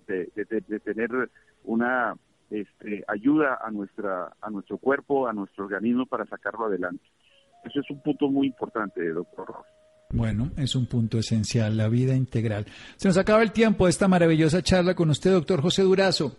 tener 0.84 1.10
una 1.63 2.15
este, 2.49 3.03
ayuda 3.07 3.59
a 3.63 3.71
nuestra 3.71 4.33
a 4.41 4.49
nuestro 4.49 4.77
cuerpo, 4.77 5.27
a 5.27 5.33
nuestro 5.33 5.65
organismo 5.65 6.05
para 6.05 6.25
sacarlo 6.25 6.65
adelante. 6.65 7.03
Eso 7.63 7.81
es 7.81 7.89
un 7.89 8.01
punto 8.01 8.29
muy 8.29 8.47
importante, 8.47 9.07
doctor 9.09 9.47
Ross. 9.47 9.65
Bueno, 10.12 10.51
es 10.57 10.75
un 10.75 10.88
punto 10.88 11.19
esencial, 11.19 11.77
la 11.77 11.88
vida 11.88 12.15
integral. 12.15 12.65
Se 12.95 13.07
nos 13.07 13.17
acaba 13.17 13.43
el 13.43 13.51
tiempo 13.51 13.85
de 13.85 13.91
esta 13.91 14.07
maravillosa 14.07 14.63
charla 14.63 14.95
con 14.95 15.09
usted, 15.09 15.31
doctor 15.31 15.62
José 15.62 15.83
Durazo. 15.83 16.35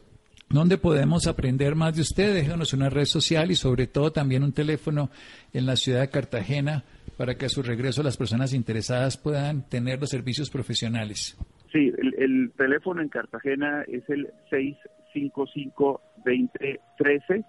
¿Dónde 0.49 0.79
podemos 0.79 1.29
aprender 1.29 1.77
más 1.77 1.95
de 1.95 2.03
usted? 2.03 2.35
Déjanos 2.35 2.73
una 2.73 2.91
red 2.91 3.05
social 3.05 3.53
y 3.53 3.55
sobre 3.55 3.87
todo 3.87 4.11
también 4.11 4.43
un 4.43 4.53
teléfono 4.53 5.11
en 5.53 5.67
la 5.67 5.77
ciudad 5.77 6.01
de 6.01 6.11
Cartagena 6.11 6.83
para 7.17 7.37
que 7.37 7.47
a 7.47 7.49
su 7.49 7.63
regreso 7.63 8.03
las 8.03 8.17
personas 8.17 8.53
interesadas 8.53 9.17
puedan 9.17 9.69
tener 9.69 10.01
los 10.01 10.11
servicios 10.11 10.51
profesionales. 10.51 11.39
Sí, 11.71 11.93
el, 12.19 12.51
teléfono 12.57 13.01
en 13.01 13.09
Cartagena 13.09 13.85
es 13.87 14.03
el 14.09 14.29
655-2013. 15.15 17.45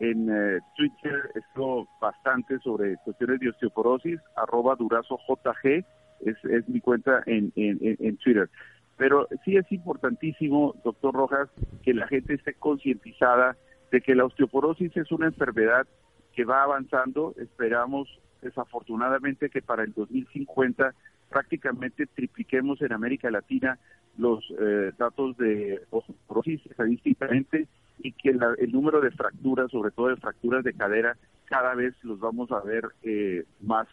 En 0.00 0.28
eh, 0.30 0.60
Twitter 0.76 1.30
esto 1.34 1.88
bastante 2.00 2.58
sobre 2.60 2.96
cuestiones 3.04 3.40
de 3.40 3.50
osteoporosis, 3.50 4.18
arroba 4.36 4.76
durazo 4.76 5.18
JG, 5.28 5.84
es, 6.20 6.36
es 6.44 6.68
mi 6.68 6.80
cuenta 6.80 7.22
en, 7.26 7.52
en, 7.56 7.96
en 7.98 8.16
Twitter. 8.16 8.48
Pero 8.96 9.26
sí 9.44 9.56
es 9.56 9.70
importantísimo, 9.72 10.76
doctor 10.84 11.12
Rojas, 11.14 11.48
que 11.82 11.92
la 11.94 12.06
gente 12.06 12.34
esté 12.34 12.54
concientizada 12.54 13.56
de 13.90 14.00
que 14.00 14.14
la 14.14 14.26
osteoporosis 14.26 14.96
es 14.96 15.10
una 15.10 15.26
enfermedad 15.26 15.88
que 16.34 16.44
va 16.44 16.62
avanzando. 16.62 17.34
Esperamos, 17.38 18.20
desafortunadamente, 18.42 19.50
que 19.50 19.62
para 19.62 19.82
el 19.84 19.92
2050 19.94 20.94
prácticamente 21.30 22.06
tripliquemos 22.06 22.82
en 22.82 22.92
América 22.92 23.30
Latina 23.30 23.78
los 24.20 24.44
eh, 24.58 24.92
datos 24.98 25.36
de 25.38 25.80
osteoporosis 25.90 26.64
estadísticamente 26.66 27.66
y 27.98 28.12
que 28.12 28.30
el 28.30 28.72
número 28.72 29.00
de 29.00 29.10
fracturas, 29.10 29.70
sobre 29.70 29.90
todo 29.90 30.08
de 30.08 30.16
fracturas 30.16 30.64
de 30.64 30.72
cadera, 30.72 31.16
cada 31.50 31.74
vez 31.74 31.94
los 32.04 32.20
vamos 32.20 32.50
a 32.52 32.60
ver 32.60 32.84
eh, 33.02 33.44
más, 33.60 33.88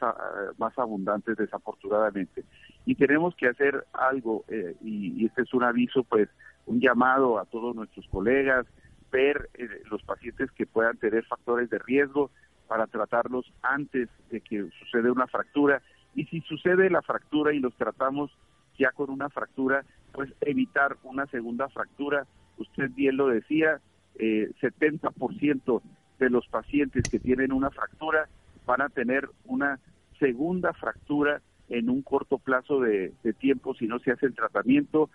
más 0.58 0.78
abundantes 0.78 1.36
desafortunadamente. 1.38 2.46
Y 2.86 2.96
tenemos 2.96 3.36
que 3.36 3.48
hacer 3.48 3.86
algo, 3.94 4.46
eh, 4.48 4.76
y, 4.82 5.26
este 5.26 5.42
es 5.42 5.54
un 5.54 5.64
aviso, 5.64 6.04
pues 6.04 6.30
un 6.68 6.80
llamado 6.80 7.40
a 7.40 7.46
todos 7.46 7.76
nuestros 7.76 8.08
colegas, 8.10 8.68
ver 9.12 9.50
eh, 9.56 9.68
los 9.90 10.04
pacientes 10.04 10.52
que 10.52 10.68
puedan 10.68 10.98
tener 10.98 11.26
factores 11.26 11.70
de 11.70 11.80
riesgo 11.80 12.30
para 12.68 12.86
tratarlos 12.86 13.52
antes 13.64 14.08
de 14.30 14.42
que 14.42 14.70
suceda 14.80 15.12
una 15.12 15.28
fractura. 15.28 15.82
Y 16.14 16.26
si 16.26 16.42
sucede 16.42 16.90
la 16.90 17.02
fractura 17.02 17.54
y 17.54 17.60
los 17.60 17.76
tratamos 17.76 18.32
ya 18.78 18.92
con 18.92 19.10
una 19.10 19.30
fractura, 19.30 19.84
pues 20.12 20.34
evitar 20.42 20.98
una 21.04 21.26
segunda 21.28 21.70
fractura. 21.70 22.26
Usted 22.58 22.90
bien 22.92 23.18
lo 23.18 23.28
decía, 23.28 23.82
eh, 24.20 24.50
70% 24.62 25.82
de 26.20 26.30
los 26.30 26.48
pacientes 26.48 27.04
que 27.10 27.20
tienen 27.20 27.52
una 27.52 27.70
fractura 27.70 28.28
van 28.66 28.82
a 28.82 28.90
tener 28.90 29.30
una 29.46 29.80
segunda 30.20 30.74
fractura 30.74 31.42
en 31.70 31.90
un 31.90 32.02
corto 32.02 32.38
plazo 32.38 32.80
de, 32.80 33.14
tiempo 33.40 33.76
si 33.76 33.88
no 33.88 34.00
se 34.00 34.12
hace 34.12 34.26
el 34.26 34.36
tratamiento, 34.36 35.10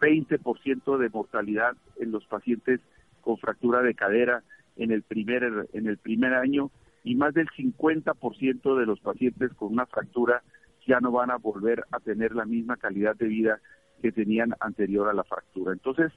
20% 0.00 0.98
de 0.98 1.08
mortalidad 1.08 1.76
en 1.98 2.10
los 2.10 2.26
pacientes 2.26 2.80
con 3.20 3.38
fractura 3.38 3.82
de 3.82 3.94
cadera 3.94 4.42
en 4.76 4.90
el 4.90 5.02
primer 5.02 5.68
en 5.72 5.86
el 5.86 5.96
primer 5.96 6.34
año 6.34 6.70
y 7.04 7.14
más 7.14 7.34
del 7.34 7.48
50% 7.48 8.78
de 8.78 8.86
los 8.86 9.00
pacientes 9.00 9.52
con 9.54 9.72
una 9.72 9.86
fractura 9.86 10.42
ya 10.86 10.98
no 11.00 11.12
van 11.12 11.30
a 11.30 11.36
volver 11.36 11.84
a 11.92 12.00
tener 12.00 12.34
la 12.34 12.44
misma 12.44 12.76
calidad 12.76 13.14
de 13.16 13.26
vida 13.26 13.60
que 14.02 14.12
tenían 14.12 14.54
anterior 14.60 15.08
a 15.08 15.14
la 15.14 15.24
fractura. 15.24 15.72
Entonces, 15.72 16.12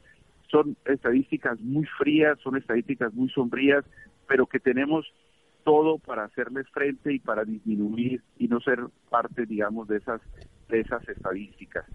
son 0.49 0.75
estadísticas 0.85 1.59
muy 1.61 1.85
frías, 1.97 2.39
son 2.39 2.57
estadísticas 2.57 3.13
muy 3.13 3.29
sombrías, 3.29 3.85
pero 4.27 4.47
que 4.47 4.59
tenemos 4.59 5.05
todo 5.63 5.97
para 5.97 6.25
hacerles 6.25 6.67
frente 6.69 7.13
y 7.13 7.19
para 7.19 7.43
disminuir 7.43 8.21
y 8.37 8.47
no 8.47 8.59
ser 8.59 8.79
parte, 9.09 9.45
digamos, 9.45 9.87
de 9.87 9.97
esas 9.97 10.21
de 10.69 10.79
esas 10.79 11.07
estadísticas. 11.07 11.85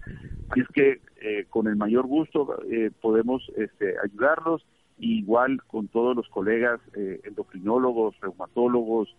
Y 0.55 0.61
es 0.61 0.67
que 0.69 1.01
eh, 1.21 1.45
con 1.49 1.67
el 1.67 1.75
mayor 1.75 2.07
gusto 2.07 2.61
eh, 2.69 2.91
podemos 3.01 3.51
este, 3.57 3.95
ayudarlos, 4.01 4.65
igual 4.97 5.61
con 5.63 5.87
todos 5.87 6.15
los 6.15 6.27
colegas 6.29 6.79
eh, 6.95 7.19
endocrinólogos, 7.23 8.19
reumatólogos, 8.21 9.13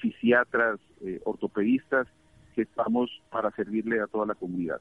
fisiatras, 0.00 0.80
ortopedistas, 1.24 2.06
que 2.54 2.62
estamos 2.62 3.10
para 3.30 3.50
servirle 3.50 4.00
a 4.00 4.06
toda 4.06 4.24
la 4.24 4.34
comunidad. 4.34 4.80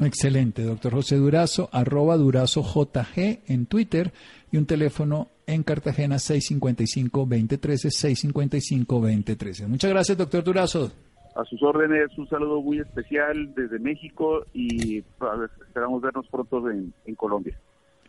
Excelente, 0.00 0.62
doctor 0.62 0.92
José 0.92 1.16
Durazo, 1.16 1.68
arroba 1.72 2.16
Durazo 2.16 2.62
JG 2.62 3.40
en 3.48 3.66
Twitter 3.66 4.12
y 4.52 4.56
un 4.56 4.66
teléfono 4.66 5.28
en 5.46 5.64
Cartagena 5.64 6.16
655-2013, 6.16 8.86
655-2013. 8.86 9.66
Muchas 9.66 9.90
gracias, 9.90 10.16
doctor 10.16 10.44
Durazo. 10.44 10.92
A 11.34 11.44
sus 11.44 11.62
órdenes, 11.62 12.16
un 12.16 12.28
saludo 12.28 12.60
muy 12.60 12.78
especial 12.78 13.52
desde 13.54 13.78
México 13.78 14.44
y 14.52 14.98
esperamos 14.98 16.02
vernos 16.02 16.26
pronto 16.28 16.68
en, 16.70 16.92
en 17.04 17.14
Colombia. 17.14 17.58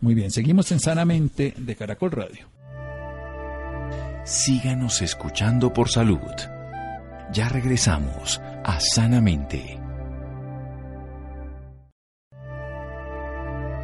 Muy 0.01 0.15
bien, 0.15 0.31
seguimos 0.31 0.71
en 0.71 0.79
Sanamente 0.79 1.53
de 1.57 1.75
Caracol 1.75 2.11
Radio. 2.11 2.47
Síganos 4.23 5.01
escuchando 5.01 5.73
por 5.73 5.89
salud. 5.89 6.19
Ya 7.33 7.49
regresamos 7.49 8.39
a 8.63 8.79
Sanamente. 8.79 9.78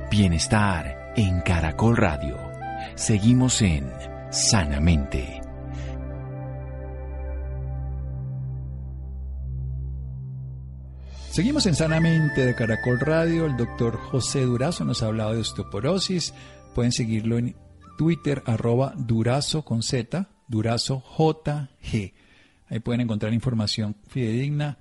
Bienestar 0.10 1.14
en 1.16 1.42
Caracol 1.42 1.98
Radio. 1.98 2.38
Seguimos 2.96 3.62
en 3.64 3.92
Sanamente. 4.30 5.42
Seguimos 11.32 11.66
en 11.66 11.76
Sanamente 11.76 12.46
de 12.46 12.56
Caracol 12.56 13.00
Radio. 13.00 13.48
El 13.48 13.58
doctor 13.58 13.98
José 13.98 14.42
Durazo 14.42 14.86
nos 14.86 15.02
ha 15.02 15.08
hablado 15.08 15.34
de 15.34 15.40
osteoporosis. 15.40 16.34
Pueden 16.76 16.92
seguirlo 16.92 17.40
en 17.40 17.56
Twitter, 17.98 18.44
arroba 18.46 18.94
Durazo 18.96 19.66
con 19.66 19.82
Z, 19.82 20.30
Durazo 20.48 21.04
JG. 21.18 22.14
Ahí 22.68 22.80
pueden 22.80 23.02
encontrar 23.02 23.34
información 23.34 23.98
fidedigna 24.08 24.78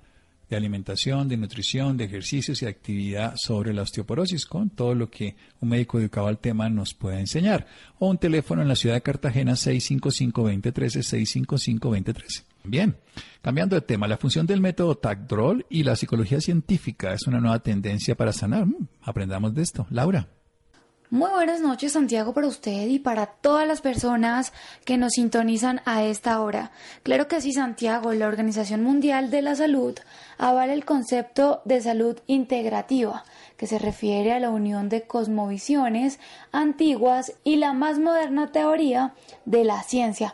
de 0.49 0.55
alimentación, 0.55 1.27
de 1.27 1.37
nutrición, 1.37 1.97
de 1.97 2.05
ejercicios 2.05 2.61
y 2.61 2.65
actividad 2.65 3.33
sobre 3.37 3.73
la 3.73 3.81
osteoporosis 3.81 4.45
con 4.45 4.69
todo 4.69 4.95
lo 4.95 5.09
que 5.09 5.35
un 5.61 5.69
médico 5.69 5.97
dedicado 5.97 6.27
al 6.27 6.39
tema 6.39 6.69
nos 6.69 6.93
puede 6.93 7.19
enseñar. 7.19 7.67
O 7.99 8.09
un 8.09 8.17
teléfono 8.17 8.61
en 8.61 8.67
la 8.67 8.75
ciudad 8.75 8.95
de 8.95 9.01
Cartagena 9.01 9.53
655-2013, 9.53 11.39
655-2013. 11.79 12.43
Bien, 12.63 12.97
cambiando 13.41 13.75
de 13.75 13.81
tema, 13.81 14.07
la 14.07 14.17
función 14.17 14.45
del 14.45 14.61
método 14.61 14.95
TACDROL 14.95 15.65
y 15.69 15.83
la 15.83 15.95
psicología 15.95 16.41
científica 16.41 17.13
es 17.13 17.27
una 17.27 17.39
nueva 17.39 17.59
tendencia 17.59 18.15
para 18.15 18.33
sanar. 18.33 18.65
Mm, 18.65 18.87
aprendamos 19.01 19.53
de 19.53 19.61
esto. 19.61 19.85
Laura. 19.89 20.27
Muy 21.11 21.29
buenas 21.29 21.61
noches 21.61 21.91
Santiago 21.91 22.33
para 22.33 22.47
usted 22.47 22.87
y 22.87 22.97
para 22.97 23.27
todas 23.27 23.67
las 23.67 23.79
personas 23.79 24.51
que 24.85 24.97
nos 24.97 25.13
sintonizan 25.13 25.81
a 25.85 26.03
esta 26.03 26.41
hora. 26.41 26.71
Claro 27.03 27.27
que 27.27 27.41
sí 27.41 27.53
Santiago, 27.53 28.11
la 28.13 28.27
Organización 28.27 28.81
Mundial 28.81 29.29
de 29.29 29.43
la 29.43 29.55
Salud 29.55 29.93
avala 30.39 30.73
el 30.73 30.83
concepto 30.83 31.61
de 31.63 31.79
salud 31.79 32.17
integrativa, 32.25 33.23
que 33.55 33.67
se 33.67 33.77
refiere 33.77 34.33
a 34.33 34.39
la 34.39 34.49
unión 34.49 34.89
de 34.89 35.03
cosmovisiones 35.03 36.19
antiguas 36.51 37.33
y 37.43 37.57
la 37.57 37.73
más 37.73 37.99
moderna 37.99 38.51
teoría 38.51 39.13
de 39.45 39.63
la 39.63 39.83
ciencia 39.83 40.33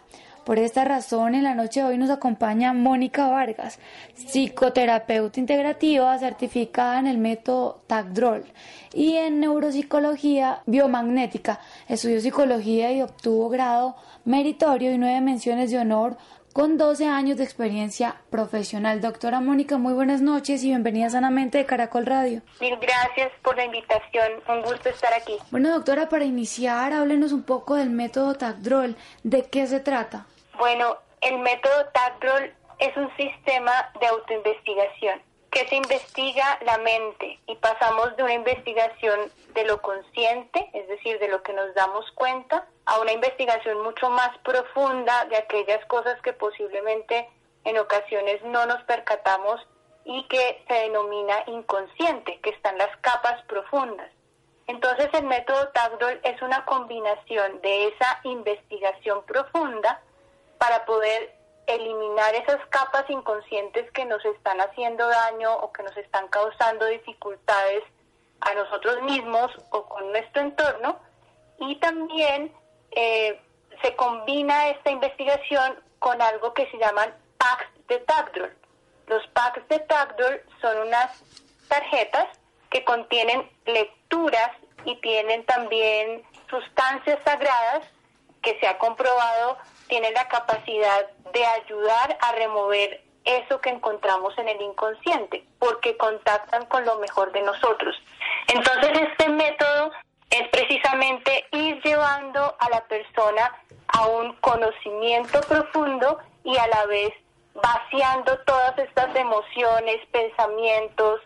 por 0.52 0.60
esta 0.60 0.84
razón, 0.84 1.34
en 1.34 1.46
la 1.46 1.56
noche 1.56 1.80
de 1.80 1.86
hoy 1.86 1.98
nos 1.98 2.10
acompaña 2.10 2.74
Mónica 2.74 3.30
Vargas, 3.30 3.80
psicoterapeuta 4.16 5.40
integrativa 5.40 6.20
certificada 6.20 7.00
en 7.00 7.08
el 7.08 7.20
método 7.20 7.82
TACDROL 7.88 8.44
y 8.94 9.16
en 9.16 9.40
neuropsicología 9.40 10.62
biomagnética. 10.66 11.62
Estudió 11.88 12.20
psicología 12.20 12.92
y 12.92 13.02
obtuvo 13.02 13.48
grado 13.48 13.96
meritorio 14.26 14.92
y 14.92 14.98
nueve 14.98 15.22
menciones 15.22 15.72
de 15.72 15.78
honor 15.78 16.18
con 16.52 16.78
12 16.78 17.06
años 17.06 17.38
de 17.38 17.46
experiencia 17.46 18.18
profesional. 18.30 19.00
Doctora 19.00 19.40
Mónica, 19.40 19.78
muy 19.78 19.94
buenas 19.94 20.22
noches 20.22 20.66
y 20.66 20.68
bienvenida 20.68 21.10
sanamente 21.10 21.60
de 21.60 21.66
Caracol 21.66 22.06
Radio. 22.06 22.42
Mil 22.60 22.76
gracias 22.76 23.32
por 23.42 23.56
la 23.56 23.64
invitación, 23.64 24.34
un 24.50 24.62
gusto 24.64 24.90
estar 24.90 25.14
aquí. 25.14 25.38
Bueno, 25.50 25.70
doctora, 25.70 26.10
para 26.10 26.26
iniciar, 26.26 26.92
háblenos 26.92 27.32
un 27.32 27.44
poco 27.44 27.76
del 27.76 27.90
método 27.90 28.34
TACDROL. 28.36 28.98
¿De 29.24 29.44
qué 29.44 29.66
se 29.66 29.80
trata? 29.80 30.26
Bueno, 30.62 31.00
el 31.22 31.40
método 31.40 31.88
TACDROL 31.88 32.54
es 32.78 32.96
un 32.96 33.12
sistema 33.18 33.92
de 34.00 34.06
autoinvestigación 34.06 35.20
que 35.50 35.68
se 35.68 35.74
investiga 35.74 36.60
la 36.64 36.78
mente 36.78 37.40
y 37.48 37.56
pasamos 37.56 38.16
de 38.16 38.22
una 38.22 38.36
investigación 38.36 39.32
de 39.56 39.66
lo 39.66 39.82
consciente, 39.82 40.70
es 40.74 40.88
decir, 40.88 41.18
de 41.18 41.30
lo 41.30 41.42
que 41.42 41.54
nos 41.54 41.74
damos 41.74 42.06
cuenta, 42.12 42.68
a 42.86 43.00
una 43.00 43.12
investigación 43.12 43.82
mucho 43.82 44.12
más 44.12 44.38
profunda 44.44 45.26
de 45.26 45.38
aquellas 45.38 45.84
cosas 45.88 46.22
que 46.22 46.34
posiblemente 46.34 47.28
en 47.64 47.80
ocasiones 47.80 48.44
no 48.44 48.64
nos 48.68 48.84
percatamos 48.84 49.60
y 50.06 50.28
que 50.28 50.64
se 50.68 50.76
denomina 50.76 51.44
inconsciente, 51.48 52.40
que 52.42 52.52
están 52.52 52.78
las 52.78 52.96
capas 52.98 53.44
profundas. 53.46 54.12
Entonces 54.68 55.10
el 55.14 55.24
método 55.26 55.70
TACDROL 55.70 56.20
es 56.22 56.40
una 56.44 56.66
combinación 56.66 57.62
de 57.62 57.88
esa 57.88 58.20
investigación 58.26 59.24
profunda 59.26 60.04
para 60.62 60.86
poder 60.86 61.34
eliminar 61.66 62.36
esas 62.36 62.64
capas 62.70 63.10
inconscientes 63.10 63.90
que 63.94 64.06
nos 64.06 64.24
están 64.26 64.62
haciendo 64.62 65.08
daño 65.08 65.56
o 65.56 65.74
que 65.74 65.82
nos 65.82 65.98
están 65.98 66.28
causando 66.28 66.86
dificultades 66.86 67.84
a 68.42 68.54
nosotros 68.54 69.02
mismos 69.02 69.52
o 69.72 69.86
con 69.86 70.12
nuestro 70.12 70.44
entorno 70.44 71.00
y 71.58 71.78
también 71.78 72.54
eh, 72.92 73.42
se 73.82 73.96
combina 73.96 74.70
esta 74.70 74.92
investigación 74.92 75.80
con 75.98 76.22
algo 76.22 76.54
que 76.54 76.70
se 76.70 76.78
llaman 76.78 77.12
packs 77.40 77.88
de 77.88 77.98
Tagdor. 78.02 78.56
Los 79.08 79.26
packs 79.30 79.68
de 79.68 79.80
Tagdor 79.80 80.44
son 80.62 80.78
unas 80.88 81.24
tarjetas 81.70 82.28
que 82.70 82.84
contienen 82.86 83.50
lecturas 83.66 84.52
y 84.86 84.96
tienen 84.98 85.44
también 85.48 86.22
sustancias 86.52 87.18
sagradas 87.26 87.88
que 88.44 88.60
se 88.60 88.68
ha 88.68 88.78
comprobado 88.78 89.58
tiene 89.92 90.10
la 90.12 90.26
capacidad 90.30 91.06
de 91.34 91.46
ayudar 91.46 92.18
a 92.22 92.32
remover 92.32 93.04
eso 93.26 93.60
que 93.60 93.72
encontramos 93.72 94.34
en 94.38 94.48
el 94.48 94.62
inconsciente, 94.62 95.44
porque 95.60 95.98
contactan 95.98 96.66
con 96.68 96.86
lo 96.86 96.98
mejor 97.00 97.34
de 97.34 97.42
nosotros. 97.42 97.94
Entonces 98.48 98.90
este 99.10 99.28
método 99.28 99.92
es 100.30 100.48
precisamente 100.48 101.46
ir 101.52 101.82
llevando 101.84 102.56
a 102.58 102.70
la 102.70 102.86
persona 102.86 103.54
a 103.90 104.08
un 104.08 104.34
conocimiento 104.38 105.42
profundo 105.42 106.20
y 106.46 106.56
a 106.56 106.68
la 106.68 106.86
vez 106.86 107.12
vaciando 107.54 108.40
todas 108.46 108.78
estas 108.78 109.14
emociones, 109.14 109.98
pensamientos, 110.14 111.20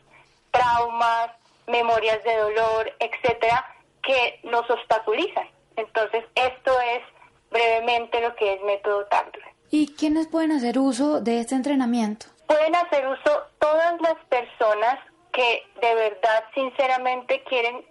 traumas, 0.50 1.30
memorias 1.68 2.24
de 2.24 2.36
dolor, 2.36 2.92
etcétera, 2.98 3.64
que 4.02 4.40
nos 4.42 4.68
obstaculizan. 4.72 5.48
Entonces, 5.76 6.26
esto 6.34 6.72
es 6.82 7.04
brevemente 7.56 8.20
lo 8.20 8.36
que 8.36 8.54
es 8.54 8.62
método 8.64 9.06
TACDROL. 9.06 9.44
¿Y 9.72 9.96
quiénes 9.96 10.28
pueden 10.28 10.52
hacer 10.52 10.78
uso 10.78 11.22
de 11.22 11.40
este 11.40 11.56
entrenamiento? 11.56 12.26
Pueden 12.48 12.76
hacer 12.76 13.08
uso 13.08 13.44
todas 13.60 14.00
las 14.02 14.16
personas 14.26 15.00
que 15.32 15.64
de 15.82 15.96
verdad, 15.96 16.44
sinceramente, 16.54 17.44
quieren 17.44 17.86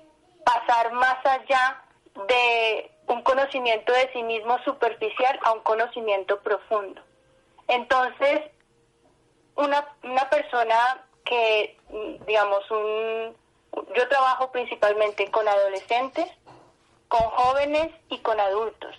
pasar 0.45 0.93
más 0.93 1.17
allá 1.25 1.83
de 2.29 2.91
un 3.09 3.23
conocimiento 3.23 3.93
de 3.93 4.11
sí 4.13 4.23
mismo 4.23 4.59
superficial 4.65 5.39
a 5.43 5.53
un 5.53 5.61
conocimiento 5.61 6.41
profundo. 6.41 7.01
Entonces, 7.67 8.41
una, 9.57 9.87
una 10.03 10.29
persona 10.29 11.07
que, 11.25 11.79
digamos, 12.27 12.71
un, 12.71 13.35
yo 13.97 14.09
trabajo 14.09 14.53
principalmente 14.53 15.31
con 15.31 15.49
adolescentes, 15.49 16.27
con 17.09 17.23
jóvenes 17.23 17.91
y 18.11 18.19
con 18.19 18.39
adultos 18.39 18.95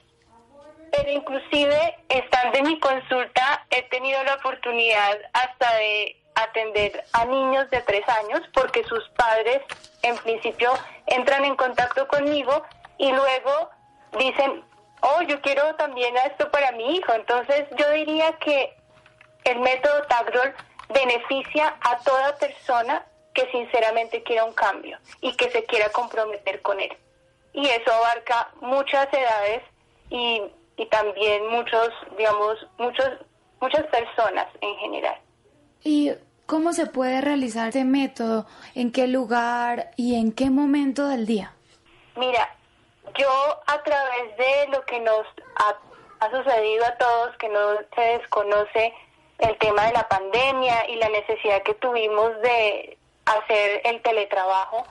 pero 0.95 1.11
inclusive 1.11 1.97
estando 2.09 2.57
en 2.57 2.67
mi 2.67 2.79
consulta 2.79 3.65
he 3.69 3.83
tenido 3.83 4.23
la 4.23 4.35
oportunidad 4.35 5.17
hasta 5.33 5.75
de 5.75 6.15
atender 6.35 7.03
a 7.13 7.25
niños 7.25 7.69
de 7.69 7.81
tres 7.81 8.07
años 8.07 8.41
porque 8.53 8.83
sus 8.83 9.07
padres 9.09 9.61
en 10.03 10.15
principio 10.17 10.71
entran 11.07 11.45
en 11.45 11.55
contacto 11.55 12.07
conmigo 12.07 12.63
y 12.97 13.11
luego 13.11 13.69
dicen, 14.17 14.63
oh, 15.01 15.21
yo 15.23 15.41
quiero 15.41 15.75
también 15.75 16.15
esto 16.17 16.49
para 16.51 16.71
mi 16.73 16.97
hijo. 16.97 17.13
Entonces 17.13 17.65
yo 17.77 17.89
diría 17.91 18.33
que 18.33 18.75
el 19.45 19.59
método 19.59 20.03
TAGROL 20.03 20.53
beneficia 20.89 21.75
a 21.81 21.97
toda 21.99 22.37
persona 22.37 23.05
que 23.33 23.49
sinceramente 23.51 24.23
quiera 24.23 24.45
un 24.45 24.53
cambio 24.53 24.97
y 25.21 25.35
que 25.35 25.49
se 25.51 25.65
quiera 25.65 25.89
comprometer 25.89 26.61
con 26.61 26.79
él. 26.79 26.95
Y 27.53 27.67
eso 27.67 27.91
abarca 27.91 28.49
muchas 28.61 29.11
edades 29.13 29.61
y 30.09 30.41
y 30.77 30.85
también 30.87 31.47
muchos, 31.47 31.89
digamos, 32.17 32.67
muchos, 32.77 33.09
muchas 33.59 33.85
personas 33.87 34.47
en 34.61 34.75
general. 34.77 35.17
Y 35.83 36.11
¿Cómo 36.45 36.73
se 36.73 36.85
puede 36.85 37.21
realizar 37.21 37.69
este 37.69 37.85
método? 37.85 38.45
¿En 38.75 38.91
qué 38.91 39.07
lugar 39.07 39.89
y 39.95 40.19
en 40.19 40.31
qué 40.31 40.51
momento 40.51 41.07
del 41.07 41.25
día? 41.25 41.53
Mira, 42.15 42.55
yo 43.17 43.27
a 43.65 43.81
través 43.81 44.37
de 44.37 44.67
lo 44.71 44.85
que 44.85 44.99
nos 44.99 45.25
ha, 45.55 45.75
ha 46.19 46.29
sucedido 46.29 46.85
a 46.85 46.95
todos, 46.97 47.35
que 47.37 47.49
no 47.49 47.77
se 47.95 48.01
desconoce 48.19 48.93
el 49.39 49.57
tema 49.57 49.87
de 49.87 49.93
la 49.93 50.07
pandemia 50.07 50.87
y 50.87 50.97
la 50.97 51.09
necesidad 51.09 51.63
que 51.63 51.73
tuvimos 51.73 52.39
de 52.41 52.95
hacer 53.25 53.81
el 53.83 54.03
teletrabajo, 54.03 54.85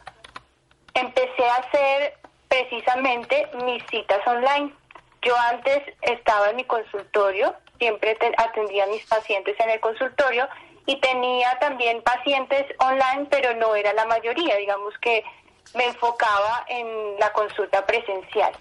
empecé 0.95 1.47
a 1.47 1.55
hacer 1.55 2.15
precisamente 2.49 3.49
mis 3.65 3.81
citas 3.91 4.27
online. 4.27 4.75
Yo 5.25 5.35
antes 5.37 5.83
estaba 6.03 6.51
en 6.51 6.57
mi 6.57 6.65
consultorio, 6.65 7.55
siempre 7.79 8.17
atendía 8.37 8.85
a 8.85 8.89
mis 8.89 9.05
pacientes 9.07 9.59
en 9.59 9.71
el 9.71 9.81
consultorio 9.81 10.49
y 10.87 11.01
tenía 11.01 11.59
también 11.61 12.03
pacientes 12.03 12.67
online, 12.79 13.27
pero 13.31 13.55
no 13.55 13.75
era 13.75 13.93
la 13.95 14.05
mayoría, 14.05 14.57
digamos 14.57 14.93
que 14.99 15.25
me 15.75 15.87
enfocaba 15.87 16.65
en 16.69 17.19
la 17.19 17.33
consulta 17.33 17.87
presencial. 17.87 18.53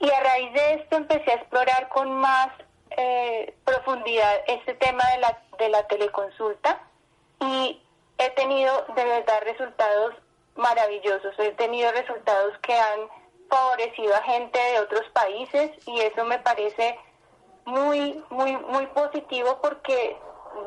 Y 0.00 0.10
a 0.10 0.20
raíz 0.20 0.52
de 0.52 0.74
esto 0.74 0.96
empecé 0.96 1.30
a 1.30 1.34
explorar 1.34 1.88
con 1.88 2.12
más 2.12 2.48
eh, 2.90 3.54
profundidad 3.64 4.42
este 4.46 4.74
tema 4.74 5.04
de 5.12 5.18
la, 5.18 5.38
de 5.58 5.68
la 5.68 5.86
teleconsulta 5.86 6.80
y 7.40 7.80
he 8.18 8.30
tenido 8.30 8.84
de 8.96 9.04
verdad 9.04 9.42
resultados 9.44 10.14
maravillosos. 10.56 11.38
He 11.38 11.52
tenido 11.52 11.92
resultados 11.92 12.58
que 12.58 12.74
han 12.74 13.00
favorecido 13.48 14.14
a 14.14 14.22
gente 14.22 14.58
de 14.58 14.80
otros 14.80 15.08
países 15.12 15.70
y 15.86 16.00
eso 16.00 16.24
me 16.24 16.38
parece 16.38 16.98
muy, 17.64 18.22
muy, 18.30 18.56
muy 18.56 18.86
positivo 18.88 19.58
porque 19.62 20.16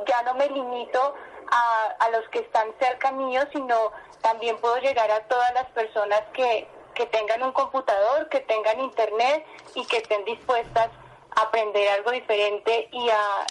ya 0.08 0.22
no 0.24 0.36
me 0.36 0.48
limito 0.48 1.16
a, 1.50 1.96
a 2.00 2.10
los 2.10 2.28
que 2.30 2.40
están 2.40 2.68
cerca 2.80 3.12
mío, 3.12 3.42
sino 3.52 3.92
también 4.22 4.58
puedo 4.58 4.78
llegar 4.78 5.10
a 5.12 5.22
todas 5.28 5.54
las 5.54 5.66
personas 5.72 6.22
que, 6.34 6.68
que 6.94 7.06
tengan 7.08 7.44
un 7.44 7.52
computador, 7.52 8.30
que 8.30 8.42
tengan 8.42 8.80
internet 8.80 9.46
y 9.76 9.86
que 9.86 9.98
estén 9.98 10.24
dispuestas 10.26 10.90
a 11.36 11.42
aprender 11.42 11.88
algo 11.90 12.12
diferente 12.12 12.90
y 12.92 13.10
a, 13.10 13.46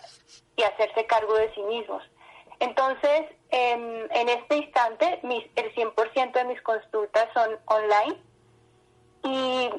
y 0.56 0.62
hacerse 0.62 1.06
cargo 1.06 1.34
de 1.34 1.52
sí 1.54 1.62
mismos. 1.62 2.02
Entonces, 2.60 3.22
en 3.50 4.28
este 4.28 4.58
instante, 4.58 5.18
mis, 5.22 5.44
el 5.56 5.74
100% 5.74 6.32
de 6.32 6.44
mis 6.44 6.60
consultas 6.60 7.26
son 7.32 7.58
online 7.66 8.29
y, 9.24 9.70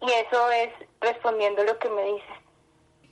y 0.00 0.10
eso 0.10 0.50
es 0.50 0.70
respondiendo 1.00 1.64
lo 1.64 1.78
que 1.78 1.88
me 1.90 2.02
dices. 2.04 2.36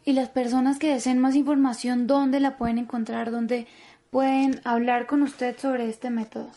Y 0.05 0.13
las 0.13 0.29
personas 0.31 0.79
que 0.79 0.93
deseen 0.93 1.19
más 1.19 1.35
información, 1.35 2.07
¿dónde 2.07 2.41
la 2.41 2.57
pueden 2.57 2.79
encontrar? 2.79 3.31
¿Dónde 3.31 3.67
pueden 4.11 4.61
hablar 4.65 5.07
con 5.07 5.23
usted 5.23 5.59
sobre 5.59 5.89
este 5.89 6.11
método? 6.11 6.49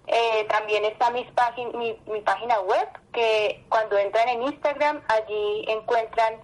Eh, 0.08 0.46
también 0.50 0.84
está 0.86 1.12
mis 1.12 1.28
mi, 1.74 1.96
mi, 2.08 2.22
página 2.22 2.60
web, 2.62 2.88
que 3.14 3.64
cuando 3.70 3.96
entran 3.98 4.30
en 4.30 4.42
Instagram, 4.44 5.04
allí 5.08 5.66
encuentran 5.68 6.42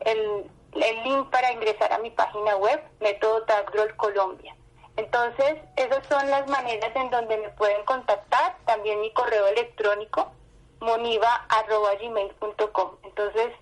el, 0.00 0.50
el 0.72 1.02
link 1.02 1.28
para 1.30 1.52
ingresar 1.52 1.92
a 1.92 1.98
mi 1.98 2.10
página 2.10 2.56
web, 2.56 2.80
Método 3.00 3.42
Tagrol 3.44 3.94
Colombia. 3.96 4.56
Entonces, 4.96 5.56
esas 5.76 6.06
son 6.06 6.30
las 6.30 6.48
maneras 6.48 6.90
en 6.94 7.10
donde 7.10 7.36
me 7.38 7.48
pueden 7.50 7.84
contactar. 7.84 8.56
También 8.66 9.00
mi 9.00 9.12
correo 9.12 9.46
electrónico, 9.46 10.32
moniva.gmail.com. 10.80 12.96
Entonces, 13.04 13.52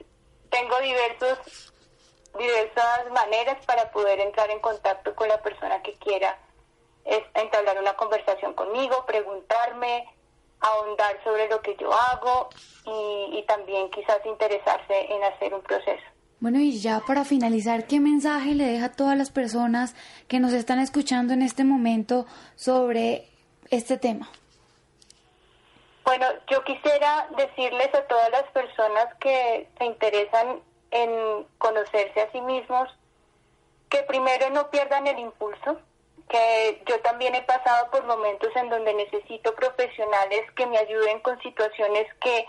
tengo 0.51 0.79
diversos, 0.81 1.73
diversas 2.39 3.11
maneras 3.13 3.65
para 3.67 3.91
poder 3.91 4.21
entrar 4.21 4.51
en 4.51 4.61
contacto 4.61 5.15
con 5.15 5.29
la 5.29 5.43
persona 5.43 5.83
que 5.83 5.93
quiera 5.95 6.39
entablar 7.35 7.79
una 7.79 7.95
conversación 7.95 8.53
conmigo, 8.55 9.05
preguntarme, 9.07 10.07
ahondar 10.61 11.23
sobre 11.25 11.49
lo 11.49 11.61
que 11.63 11.77
yo 11.77 11.93
hago 11.93 12.49
y, 12.85 13.45
también 13.47 13.91
quizás 13.91 14.25
interesarse 14.27 15.13
en 15.13 15.25
hacer 15.25 15.55
un 15.55 15.63
proceso. 15.63 16.05
Bueno, 16.41 16.61
y 16.61 16.78
ya 16.78 17.01
para 17.01 17.24
finalizar, 17.24 17.86
¿qué 17.86 17.99
mensaje 17.99 18.55
le 18.55 18.64
deja 18.64 18.86
a 18.86 18.93
todas 18.93 19.16
las 19.18 19.30
personas 19.30 19.97
que 20.28 20.39
nos 20.39 20.53
están 20.53 20.78
escuchando 20.78 21.32
en 21.32 21.43
este 21.43 21.64
momento 21.64 22.26
sobre 22.55 23.28
este 23.70 23.99
tema? 23.99 24.30
Bueno, 26.05 26.26
yo 26.49 26.62
quisiera 26.62 27.28
decirles 27.36 27.93
a 27.93 28.03
todas 28.07 28.30
las 28.30 28.45
personas 28.53 29.07
que 29.20 29.68
se 29.78 29.84
interesan 29.84 30.61
en 30.93 31.45
conocerse 31.59 32.20
a 32.20 32.30
sí 32.30 32.41
mismos 32.41 32.89
que 33.91 34.03
primero 34.05 34.49
no 34.51 34.70
pierdan 34.70 35.07
el 35.07 35.18
impulso, 35.18 35.80
que 36.28 36.82
yo 36.86 37.01
también 37.01 37.34
he 37.34 37.43
pasado 37.43 37.91
por 37.91 38.05
momentos 38.07 38.55
en 38.55 38.68
donde 38.68 38.95
necesito 38.95 39.55
profesionales 39.55 40.43
que 40.55 40.66
me 40.66 40.78
ayuden 40.78 41.20
con 41.20 41.41
situaciones 41.43 42.07
que 42.20 42.47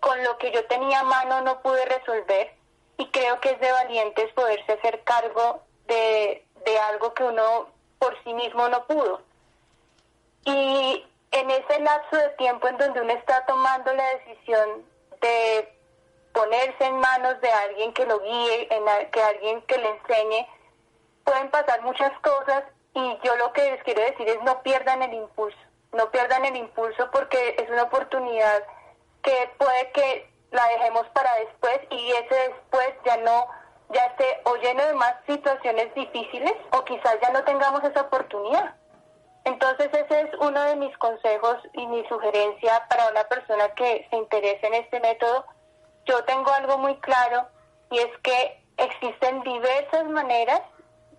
con 0.00 0.22
lo 0.22 0.38
que 0.38 0.52
yo 0.52 0.64
tenía 0.66 1.00
a 1.00 1.04
mano 1.04 1.40
no 1.40 1.60
pude 1.60 1.84
resolver 1.86 2.57
y 2.98 3.06
creo 3.06 3.40
que 3.40 3.50
es 3.50 3.60
de 3.60 3.72
valientes 3.72 4.32
poderse 4.34 4.72
hacer 4.72 5.02
cargo 5.04 5.62
de, 5.86 6.44
de 6.66 6.78
algo 6.80 7.14
que 7.14 7.24
uno 7.24 7.68
por 7.98 8.22
sí 8.24 8.34
mismo 8.34 8.68
no 8.68 8.84
pudo. 8.86 9.22
Y 10.44 11.06
en 11.30 11.50
ese 11.50 11.80
lapso 11.80 12.16
de 12.16 12.28
tiempo 12.30 12.68
en 12.68 12.78
donde 12.78 13.00
uno 13.00 13.12
está 13.12 13.44
tomando 13.46 13.92
la 13.94 14.04
decisión 14.16 14.84
de 15.20 15.72
ponerse 16.32 16.84
en 16.84 16.98
manos 16.98 17.40
de 17.40 17.50
alguien 17.50 17.92
que 17.92 18.06
lo 18.06 18.20
guíe, 18.20 18.68
en 18.70 19.10
que 19.10 19.22
alguien 19.22 19.62
que 19.62 19.78
le 19.78 19.88
enseñe, 19.88 20.46
pueden 21.24 21.50
pasar 21.50 21.82
muchas 21.82 22.12
cosas 22.20 22.64
y 22.94 23.18
yo 23.22 23.36
lo 23.36 23.52
que 23.52 23.70
les 23.72 23.82
quiero 23.82 24.02
decir 24.02 24.28
es 24.28 24.42
no 24.42 24.62
pierdan 24.62 25.02
el 25.02 25.14
impulso, 25.14 25.58
no 25.92 26.10
pierdan 26.10 26.44
el 26.44 26.56
impulso 26.56 27.10
porque 27.12 27.56
es 27.58 27.68
una 27.70 27.84
oportunidad 27.84 28.64
que 29.22 29.50
puede 29.58 29.90
que 29.92 30.30
la 30.50 30.66
dejemos 30.68 31.06
para 31.08 31.34
después 31.36 31.80
y 31.90 32.12
ese 32.12 32.50
después 32.50 32.90
ya 33.04 33.16
no, 33.18 33.46
ya 33.90 34.04
esté 34.06 34.40
o 34.44 34.56
lleno 34.56 34.84
de 34.84 34.94
más 34.94 35.14
situaciones 35.26 35.94
difíciles 35.94 36.54
o 36.72 36.84
quizás 36.84 37.16
ya 37.20 37.30
no 37.30 37.44
tengamos 37.44 37.82
esa 37.84 38.02
oportunidad. 38.02 38.74
Entonces 39.44 39.88
ese 39.92 40.20
es 40.20 40.30
uno 40.40 40.60
de 40.62 40.76
mis 40.76 40.96
consejos 40.98 41.56
y 41.72 41.86
mi 41.86 42.06
sugerencia 42.08 42.86
para 42.88 43.08
una 43.08 43.24
persona 43.24 43.68
que 43.74 44.06
se 44.10 44.16
interese 44.16 44.66
en 44.66 44.74
este 44.74 45.00
método. 45.00 45.44
Yo 46.06 46.24
tengo 46.24 46.50
algo 46.52 46.78
muy 46.78 46.96
claro 47.00 47.46
y 47.90 47.98
es 47.98 48.18
que 48.22 48.62
existen 48.76 49.42
diversas 49.42 50.04
maneras 50.04 50.60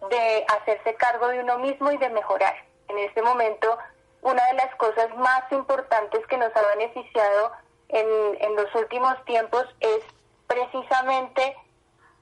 de 0.09 0.45
hacerse 0.57 0.95
cargo 0.95 1.27
de 1.27 1.39
uno 1.39 1.57
mismo 1.59 1.91
y 1.91 1.97
de 1.97 2.09
mejorar. 2.09 2.55
En 2.87 2.97
este 2.99 3.21
momento, 3.21 3.77
una 4.21 4.45
de 4.47 4.53
las 4.53 4.73
cosas 4.75 5.15
más 5.17 5.51
importantes 5.51 6.25
que 6.27 6.37
nos 6.37 6.55
ha 6.55 6.61
beneficiado 6.75 7.51
en, 7.89 8.41
en 8.41 8.55
los 8.55 8.73
últimos 8.75 9.13
tiempos 9.25 9.65
es 9.79 9.99
precisamente 10.47 11.55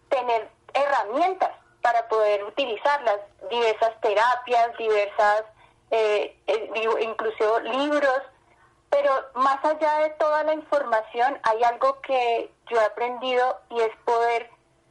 tener 0.09 0.49
herramientas 0.73 1.51
para 1.81 2.07
poder 2.07 2.43
utilizarlas, 2.43 3.17
diversas 3.49 3.99
terapias, 4.01 4.75
diversas, 4.77 5.43
eh, 5.91 6.37
eh 6.47 6.71
incluso 7.01 7.59
libros, 7.61 8.21
pero 8.89 9.11
más 9.35 9.63
allá 9.63 9.99
de 9.99 10.09
toda 10.11 10.43
la 10.43 10.53
información 10.53 11.39
hay 11.43 11.63
algo 11.63 12.01
que 12.01 12.51
yo 12.69 12.81
he 12.81 12.85
aprendido 12.85 13.59
y 13.69 13.79
es 13.81 13.95
poder 14.05 14.49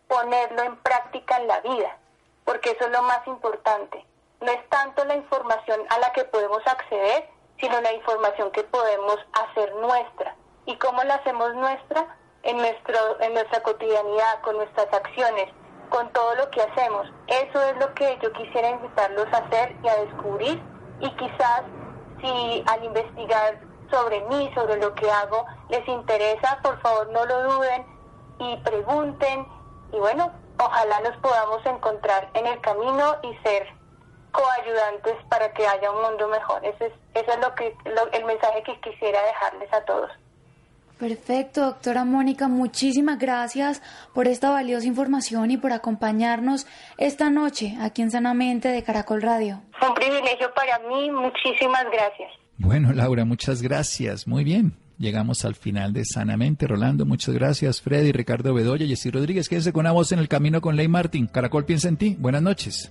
ponerlo 0.08 0.62
en 0.62 0.76
práctica 0.76 1.36
en 1.38 1.48
la 1.48 1.60
vida 1.60 1.98
porque 2.46 2.70
eso 2.70 2.86
es 2.86 2.92
lo 2.92 3.02
más 3.02 3.26
importante. 3.26 4.02
No 4.40 4.50
es 4.50 4.68
tanto 4.70 5.04
la 5.04 5.16
información 5.16 5.80
a 5.90 5.98
la 5.98 6.12
que 6.12 6.24
podemos 6.24 6.64
acceder, 6.66 7.28
sino 7.60 7.78
la 7.80 7.92
información 7.92 8.50
que 8.52 8.62
podemos 8.64 9.18
hacer 9.32 9.74
nuestra. 9.74 10.34
¿Y 10.66 10.76
cómo 10.76 11.02
la 11.04 11.14
hacemos 11.14 11.54
nuestra? 11.54 12.16
En, 12.42 12.58
nuestro, 12.58 13.20
en 13.20 13.34
nuestra 13.34 13.60
cotidianidad, 13.62 14.40
con 14.42 14.56
nuestras 14.56 14.92
acciones, 14.92 15.48
con 15.88 16.12
todo 16.12 16.34
lo 16.36 16.50
que 16.50 16.62
hacemos. 16.62 17.08
Eso 17.26 17.62
es 17.62 17.76
lo 17.78 17.92
que 17.94 18.18
yo 18.22 18.32
quisiera 18.32 18.70
invitarlos 18.70 19.26
a 19.32 19.38
hacer 19.38 19.74
y 19.82 19.88
a 19.88 19.96
descubrir. 19.96 20.62
Y 21.00 21.10
quizás 21.16 21.62
si 22.20 22.64
al 22.66 22.84
investigar 22.84 23.60
sobre 23.90 24.20
mí, 24.22 24.50
sobre 24.54 24.76
lo 24.76 24.94
que 24.94 25.10
hago, 25.10 25.44
les 25.68 25.86
interesa, 25.88 26.58
por 26.62 26.80
favor 26.80 27.08
no 27.10 27.24
lo 27.24 27.42
duden 27.54 27.86
y 28.38 28.56
pregunten 28.58 29.46
y 29.92 29.98
bueno, 29.98 30.32
ojalá 30.58 31.00
nos 31.00 31.16
podamos 31.18 31.64
encontrar 31.64 32.28
en 32.34 32.46
el 32.46 32.60
camino 32.60 33.16
y 33.22 33.34
ser 33.38 33.66
coayudantes 34.32 35.16
para 35.30 35.52
que 35.54 35.66
haya 35.66 35.90
un 35.90 36.02
mundo 36.02 36.28
mejor. 36.28 36.64
Ese 36.64 36.86
es, 36.86 36.92
eso 37.14 37.32
es 37.32 37.38
lo 37.40 37.54
que, 37.54 37.76
el 38.12 38.24
mensaje 38.24 38.62
que 38.62 38.80
quisiera 38.80 39.22
dejarles 39.22 39.72
a 39.72 39.84
todos. 39.84 40.10
Perfecto, 40.98 41.60
doctora 41.60 42.04
Mónica, 42.04 42.48
muchísimas 42.48 43.18
gracias 43.18 43.82
por 44.14 44.28
esta 44.28 44.50
valiosa 44.50 44.86
información 44.86 45.50
y 45.50 45.58
por 45.58 45.72
acompañarnos 45.72 46.66
esta 46.96 47.28
noche 47.28 47.76
aquí 47.80 48.00
en 48.00 48.10
Sanamente 48.10 48.68
de 48.68 48.82
Caracol 48.82 49.20
Radio. 49.20 49.60
un 49.86 49.94
privilegio 49.94 50.52
para 50.54 50.78
mí, 50.88 51.10
muchísimas 51.10 51.84
gracias. 51.92 52.30
Bueno, 52.58 52.92
Laura, 52.92 53.26
muchas 53.26 53.60
gracias. 53.60 54.26
Muy 54.26 54.42
bien. 54.42 54.74
Llegamos 54.98 55.44
al 55.44 55.54
final 55.54 55.92
de 55.92 56.06
Sanamente. 56.06 56.66
Rolando, 56.66 57.04
muchas 57.04 57.34
gracias. 57.34 57.82
Freddy, 57.82 58.12
Ricardo 58.12 58.54
Bedoya, 58.54 58.86
Jessy 58.86 59.10
Rodríguez, 59.10 59.48
quédense 59.50 59.74
con 59.74 59.80
una 59.80 59.92
voz 59.92 60.12
en 60.12 60.18
el 60.18 60.28
camino 60.28 60.62
con 60.62 60.76
Ley 60.76 60.88
Martín. 60.88 61.26
Caracol 61.26 61.66
piensa 61.66 61.88
en 61.88 61.98
ti. 61.98 62.16
Buenas 62.18 62.40
noches. 62.40 62.90